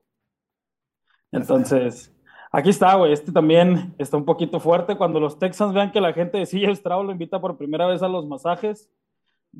[1.30, 2.10] Entonces,
[2.52, 3.12] aquí está, güey.
[3.12, 4.96] Este también está un poquito fuerte.
[4.96, 8.02] Cuando los Texans vean que la gente de CJ Stroud lo invita por primera vez
[8.02, 8.88] a los masajes,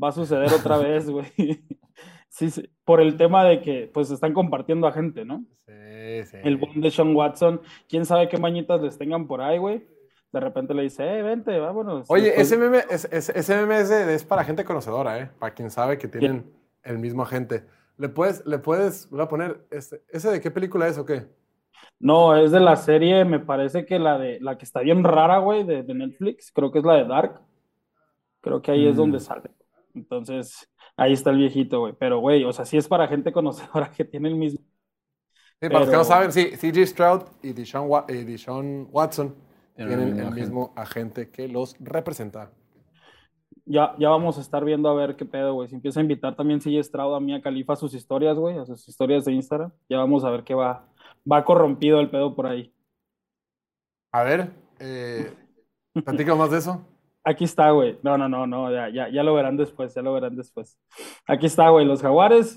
[0.01, 1.27] va a suceder otra vez, güey.
[2.29, 5.45] Sí, sí, por el tema de que pues están compartiendo a gente, ¿no?
[5.67, 6.37] Sí, sí.
[6.45, 9.87] El boom de Sean Watson, quién sabe qué mañitas les tengan por ahí, güey.
[10.33, 12.11] De repente le dice, eh, vente, vámonos.
[12.11, 15.31] Oye, Después- ese meme, es, es- ese meme es, de- es para gente conocedora, ¿eh?
[15.39, 16.51] Para quien sabe que tienen
[16.85, 17.65] el mismo agente.
[17.99, 21.27] ¿Le puedes, le puedes, voy a poner, este, ¿ese de qué película es o qué?
[22.01, 25.39] No, es de la serie, me parece que la de la que está bien rara,
[25.39, 27.41] güey, de, de Netflix, creo que es la de Dark.
[28.41, 28.99] Creo que ahí es Mm.
[28.99, 29.51] donde sale.
[29.95, 31.95] Entonces, ahí está el viejito, güey.
[31.99, 34.61] Pero, güey, o sea, sí es para gente conocedora que tiene el mismo.
[35.61, 39.37] Sí, para los que no saben, sí, CJ Stroud y Deshaun, Wa- y Deshaun Watson
[39.77, 42.51] Tienen el el mismo agente que los representa.
[43.65, 45.69] Ya, ya vamos a estar viendo a ver qué pedo, güey.
[45.69, 48.65] Si empieza a invitar también sigue Stroud a Mía Califa a sus historias, güey, a
[48.67, 49.71] sus historias de Instagram.
[49.89, 50.85] Ya vamos a ver qué va.
[51.31, 52.75] Va corrompido el pedo por ahí.
[54.13, 54.51] A ver,
[54.81, 55.33] eh,
[55.95, 56.87] más de eso.
[57.25, 57.99] Aquí está, güey.
[58.03, 58.71] No, no, no, no.
[58.73, 60.79] Ya, ya, ya lo verán después, ya lo verán después.
[61.27, 61.87] Aquí está, güey.
[61.87, 62.57] Los Jaguares.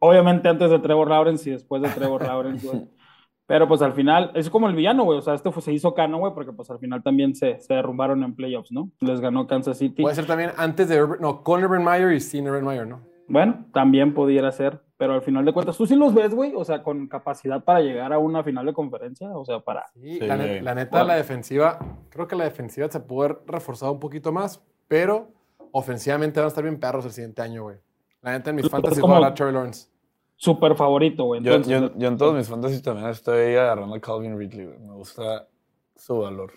[0.00, 2.88] Obviamente antes de Trevor Lawrence y después de Trevor Lawrence, güey.
[3.46, 5.18] Pero pues al final, es como el villano, güey.
[5.18, 7.74] O sea, este fue- se hizo cano, güey, porque pues al final también se, se
[7.74, 8.90] derrumbaron en playoffs, ¿no?
[9.00, 10.02] Les ganó Kansas City.
[10.02, 13.00] Puede ser también antes de no, con Urban Meyer y sin Urban Meyer, ¿no?
[13.26, 16.52] Bueno, también pudiera ser, pero al final de cuentas, ¿tú sí los ves, güey?
[16.54, 19.86] O sea, con capacidad para llegar a una final de conferencia, o sea, para...
[19.94, 20.26] Sí, Sí.
[20.26, 21.78] La, net- la neta, la defensiva,
[22.10, 25.30] creo que la defensiva se puede haber reforzado un poquito más, pero
[25.72, 27.76] ofensivamente van a estar bien perros el siguiente año, güey.
[28.20, 29.88] La neta, en mis fantasy jugará Trevor Lawrence.
[30.36, 31.40] Súper favorito, güey.
[31.42, 34.78] Yo, Entonces, yo, yo en todos mis fantasies también estoy agarrando a Calvin Ridley, güey.
[34.80, 35.48] Me gusta
[35.96, 36.52] su valor.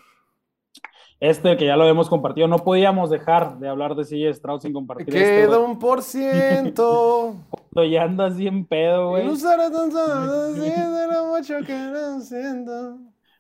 [1.24, 4.74] Este que ya lo hemos compartido, no podíamos dejar de hablar de CJ Stroud sin
[4.74, 5.70] compartir este, queda güey.
[5.72, 7.36] un por ciento.
[7.50, 9.26] Cuando ya andas bien pedo, güey.
[9.26, 12.98] no será tan solo así de lo mucho que no siento.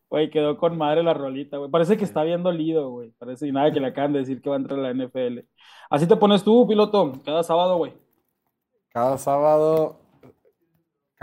[0.09, 1.69] Güey, quedó con madre la rolita, güey.
[1.69, 3.11] Parece que está bien dolido, güey.
[3.17, 5.39] Parece y nada que le acaban de decir que va a entrar a la NFL.
[5.89, 7.91] Así te pones tú, piloto, cada sábado, güey.
[8.93, 9.99] Cada sábado,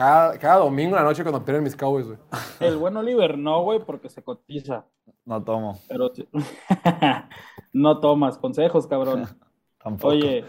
[0.01, 2.19] cada, cada domingo en la noche cuando pierden mis Cowboys, güey.
[2.61, 4.87] El buen Oliver no, güey, porque se cotiza.
[5.27, 6.11] No tomo, Pero
[7.75, 9.27] no tomas consejos, cabrón.
[9.85, 10.15] tampoco.
[10.15, 10.45] Oye,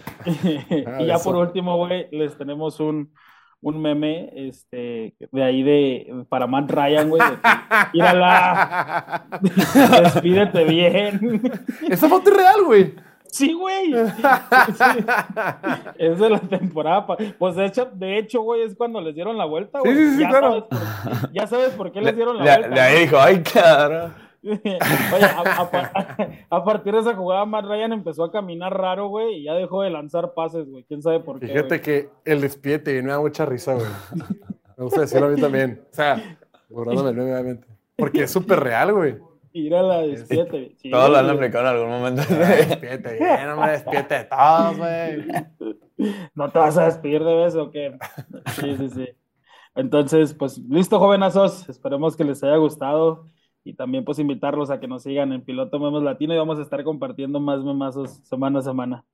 [0.88, 3.14] Ah, y ya por último, güey, les tenemos un,
[3.60, 7.22] un meme este, de ahí de para Matt Ryan, güey.
[7.94, 11.42] Mírala, despídete bien.
[11.90, 12.96] Esa foto es real, güey.
[13.32, 13.94] Sí, güey.
[13.94, 15.06] Sí.
[15.98, 17.06] Es de la temporada.
[17.40, 19.96] Pues de hecho, de hecho, güey, es cuando les dieron la vuelta, Sí, güey.
[19.98, 20.48] sí, sí, ya, claro.
[20.50, 20.64] sabes
[21.22, 22.76] por, ya sabes por qué les Le, dieron la vuelta.
[22.92, 24.16] le dijo, ay, cara.
[24.44, 24.80] Oye,
[25.26, 25.92] a, a par-
[26.50, 29.82] a partir de esa jugada, Matt Ryan empezó a caminar raro, güey, y ya dejó
[29.84, 30.84] de lanzar pases, güey.
[30.86, 31.48] ¿Quién sabe por qué?
[31.48, 31.82] Fíjate güey?
[31.82, 33.88] que el despiete me da mucha risa, güey.
[34.78, 35.84] Me gusta decirlo a mí también.
[35.92, 36.38] O sea,
[36.70, 37.68] borrándome el meme, obviamente.
[37.96, 39.18] Porque es súper real, güey.
[39.54, 40.76] Mírala, despierte.
[40.78, 41.36] Sí, Todos lo han güey.
[41.36, 42.22] aplicado en algún momento.
[42.34, 45.26] Despierte bien, no me despierte de todos, güey.
[46.34, 47.98] ¿No te vas a despedir de beso o qué?
[48.60, 49.10] Sí, sí, sí.
[49.76, 51.70] Entonces, pues listo, jovenazos.
[51.70, 53.26] Esperemos que les haya gustado
[53.64, 56.64] y también pues invitarlos a que nos sigan en Piloto Memes Latino y vamos a
[56.64, 59.06] estar compartiendo más memazos semana a semana.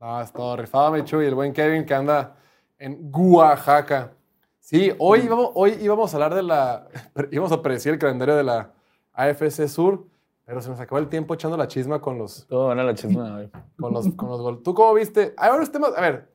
[0.00, 1.26] No, es todo rifado, mi Chuy.
[1.26, 2.36] El buen Kevin que anda
[2.78, 4.12] en Oaxaca.
[4.60, 6.88] Sí, hoy íbamos, hoy íbamos a hablar de la.
[7.30, 8.73] íbamos a predecir el calendario de la
[9.14, 10.04] AFC Sur,
[10.44, 13.30] pero se nos acabó el tiempo echando la chisma con los, Todo buena la chisma,
[13.32, 13.50] güey.
[13.78, 14.62] con los, con los gol.
[14.62, 15.34] ¿Tú cómo viste?
[15.38, 15.96] Hay varios temas.
[15.96, 16.28] A ver,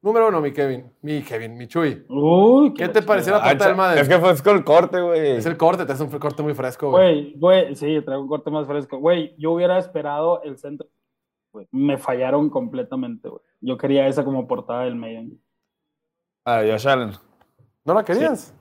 [0.00, 0.92] número uno, mi Kevin.
[1.02, 2.04] Mi Kevin, mi Chuy.
[2.08, 3.98] Uy, ¿Qué te pareció la Ah, parte del Madden?
[3.98, 5.32] Es que fue con el corte, güey.
[5.38, 7.32] Es el corte, te hace un corte muy fresco, güey.
[7.36, 8.98] Güey, güey, sí, traigo un corte más fresco.
[8.98, 10.86] Güey, yo hubiera esperado el centro.
[11.52, 11.66] güey.
[11.72, 13.42] Me fallaron completamente, güey.
[13.60, 15.40] Yo quería esa como portada del Maiden.
[16.44, 17.10] Ah, Josh Allen.
[17.84, 18.54] ¿No la querías?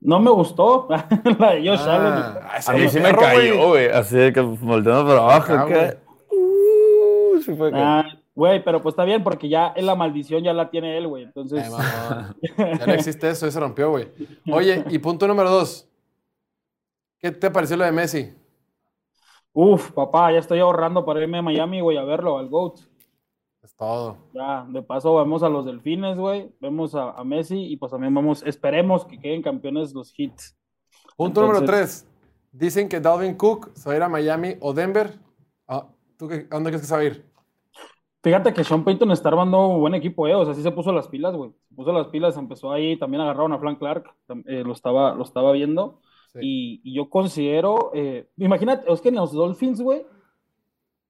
[0.00, 0.86] No me gustó
[1.38, 1.80] la de Josh.
[1.86, 3.88] Ah, A mí sí me perro, cayó, güey.
[3.88, 5.52] Así de que volteando para abajo.
[5.54, 6.34] Acá, que...
[6.34, 8.04] Uh, sí fue que- Ah,
[8.34, 11.22] Güey, pero pues está bien porque ya la maldición ya la tiene él, güey.
[11.24, 12.26] Entonces, Ay.
[12.78, 14.08] Ya no existe eso, ya se rompió, güey.
[14.52, 15.88] Oye, y punto número dos.
[17.18, 18.34] ¿Qué te pareció lo de Messi?
[19.54, 22.78] Uf, papá, ya estoy ahorrando para irme a Miami, güey, a verlo, al GOAT.
[23.66, 24.16] Es todo.
[24.32, 28.14] Ya, de paso vemos a los delfines, güey, vemos a, a Messi y pues también
[28.14, 30.56] vamos, esperemos que queden campeones los hits.
[31.16, 32.08] Punto Entonces- número tres.
[32.52, 35.18] Dicen que Dalvin Cook se va a ir a Miami o Denver.
[35.66, 37.26] Ah, ¿Tú qué, dónde crees que se va a ir?
[38.22, 40.92] Fíjate que Sean Payton está armando un buen equipo, eh, o sea, sí se puso
[40.92, 41.50] las pilas, güey.
[41.68, 44.14] Se puso las pilas, empezó ahí, también agarraron a Frank Clark,
[44.46, 46.00] eh, lo estaba, lo estaba viendo.
[46.32, 46.38] Sí.
[46.40, 50.06] Y, y yo considero, eh, imagínate, es que en los Dolphins, güey,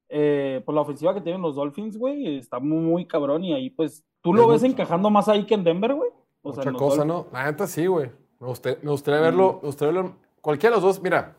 [0.09, 3.71] eh, por la ofensiva que tienen los Dolphins, güey, está muy, muy cabrón y ahí
[3.71, 4.73] pues, ¿tú lo Es ves mucho.
[4.83, 6.11] encajando más ahí que en Denver, güey?
[6.43, 7.07] O sea, Mucha cosa, Dolphins.
[7.07, 7.27] ¿no?
[7.33, 8.11] La neta sí, güey.
[8.39, 10.17] Me gustaría, me gustaría verlo, me gustaría verlo.
[10.41, 11.35] Cualquiera de los dos, mira,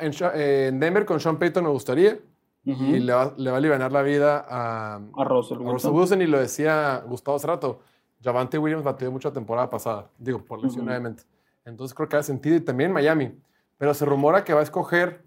[0.00, 2.18] en, en Denver con Sean Payton me gustaría
[2.64, 5.72] y le va, le va a aliviar la vida a, A Russell a Wilson.
[5.72, 7.80] Russell Wilson y lo decía Gustavo hace rato.
[8.22, 10.90] Javante Williams batió mucho la temporada pasada, digo, por lesión, Ujú.
[10.90, 11.22] obviamente.
[11.64, 13.32] Entonces creo que ha sentido y también Miami.
[13.78, 15.24] Pero se rumora que va a escoger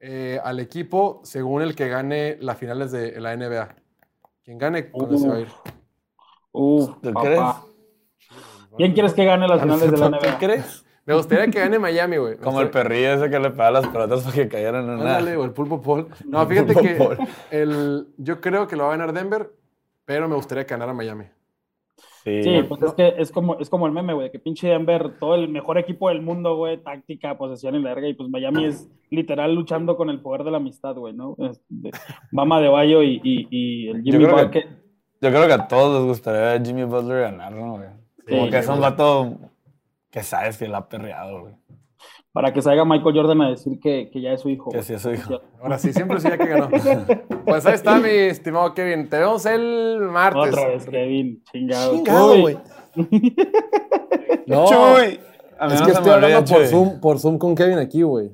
[0.00, 3.76] eh, al equipo según el que gane las finales de la NBA.
[4.42, 5.48] Quien gane, ese se va a ir.
[6.52, 7.22] Uf, ¿Tú papá.
[7.22, 7.40] crees?
[8.76, 10.38] ¿Quién quieres que gane las finales de la ¿Tú NBA?
[10.38, 10.84] crees?
[11.06, 12.36] Me gustaría que gane Miami, güey.
[12.36, 15.16] Como el perrillo ese que le pega las pelotas para que cayeran en una.
[15.16, 16.08] Ándale, o el pulpo Paul.
[16.24, 17.18] No, fíjate Pulpo que
[17.50, 19.50] el, yo creo que lo va a ganar Denver,
[20.04, 21.24] pero me gustaría que ganara Miami.
[22.24, 22.42] Sí.
[22.42, 25.34] Sí, pues es que es como, es como el meme, güey, que pinche Denver, todo
[25.36, 29.54] el mejor equipo del mundo, güey, táctica, posesión y larga, y pues Miami es literal
[29.54, 31.34] luchando con el poder de la amistad, güey, ¿no?
[32.32, 34.66] Bama de Bayo y, y, y el Yo Jimmy creo que- Bucket.
[35.22, 37.88] Yo creo que a todos les gustaría ver a Jimmy Butler ganar, ¿no, güey?
[38.28, 39.36] Como Sí, que es un vato
[40.10, 41.54] que sabes que la ha perreado, güey.
[42.32, 44.70] Para que salga Michael Jordan a decir que, que ya es su hijo.
[44.70, 45.40] Que sí es su hijo.
[45.60, 46.68] Ahora sí, siempre sí ya que ganó.
[47.44, 49.08] Pues ahí está, mi estimado Kevin.
[49.08, 50.52] Te vemos el martes.
[50.54, 51.96] Otra vez, Kevin, chingado.
[51.96, 52.58] Chingado, güey.
[54.46, 55.20] No, ¡Chuy!
[55.70, 56.66] Es que estoy hablando por.
[56.66, 58.30] Zoom, por Zoom con Kevin aquí, güey.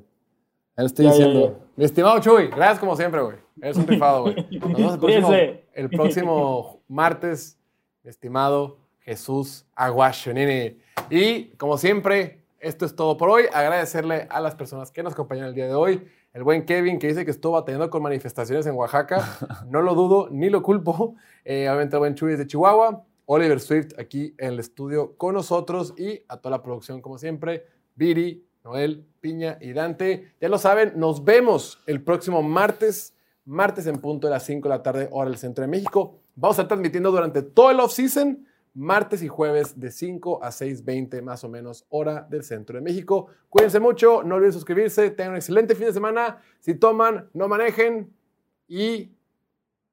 [0.77, 1.59] Lo estoy Ya, diciendo.
[1.59, 1.67] ya.
[1.77, 3.37] Mi estimado Chuy, gracias como siempre, güey.
[3.61, 4.37] Eres un rifado, güey.
[4.59, 5.33] Nos vemos el próximo,
[5.75, 7.59] el próximo martes,
[8.03, 10.79] mi estimado Jesús Aguachonini.
[11.11, 13.45] Y como siempre, esto es todo por hoy.
[13.53, 16.05] Agradecerle a las personas que nos acompañan el día de hoy.
[16.33, 19.25] El buen Kevin que dice que estuvo batallando con manifestaciones en Oaxaca.
[19.71, 21.15] No lo dudo ni lo culpo.
[21.45, 23.05] Eh, obviamente el buen Chuy de Chihuahua.
[23.27, 27.67] Oliver Swift aquí en el estudio con nosotros y a toda la producción como siempre.
[27.95, 30.35] Viri, Noel, Piña y Dante.
[30.41, 33.15] Ya lo saben, nos vemos el próximo martes,
[33.45, 36.19] martes en punto de las 5 de la tarde, hora del centro de México.
[36.35, 38.47] Vamos a estar transmitiendo durante todo el off-season,
[38.77, 43.29] martes y jueves de 5 a 6.20 más o menos, hora del centro de México.
[43.49, 46.39] Cuídense mucho, no olviden suscribirse, tengan un excelente fin de semana.
[46.61, 48.13] Si toman, no manejen
[48.69, 49.11] y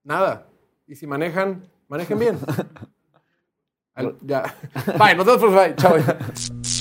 [0.04, 0.48] nada.
[0.86, 2.38] Y si manejan, manejen bien.
[3.96, 4.54] Al- ya.
[5.00, 5.56] Bye, nos vemos.
[5.56, 5.76] Bye.
[5.76, 5.96] Chao.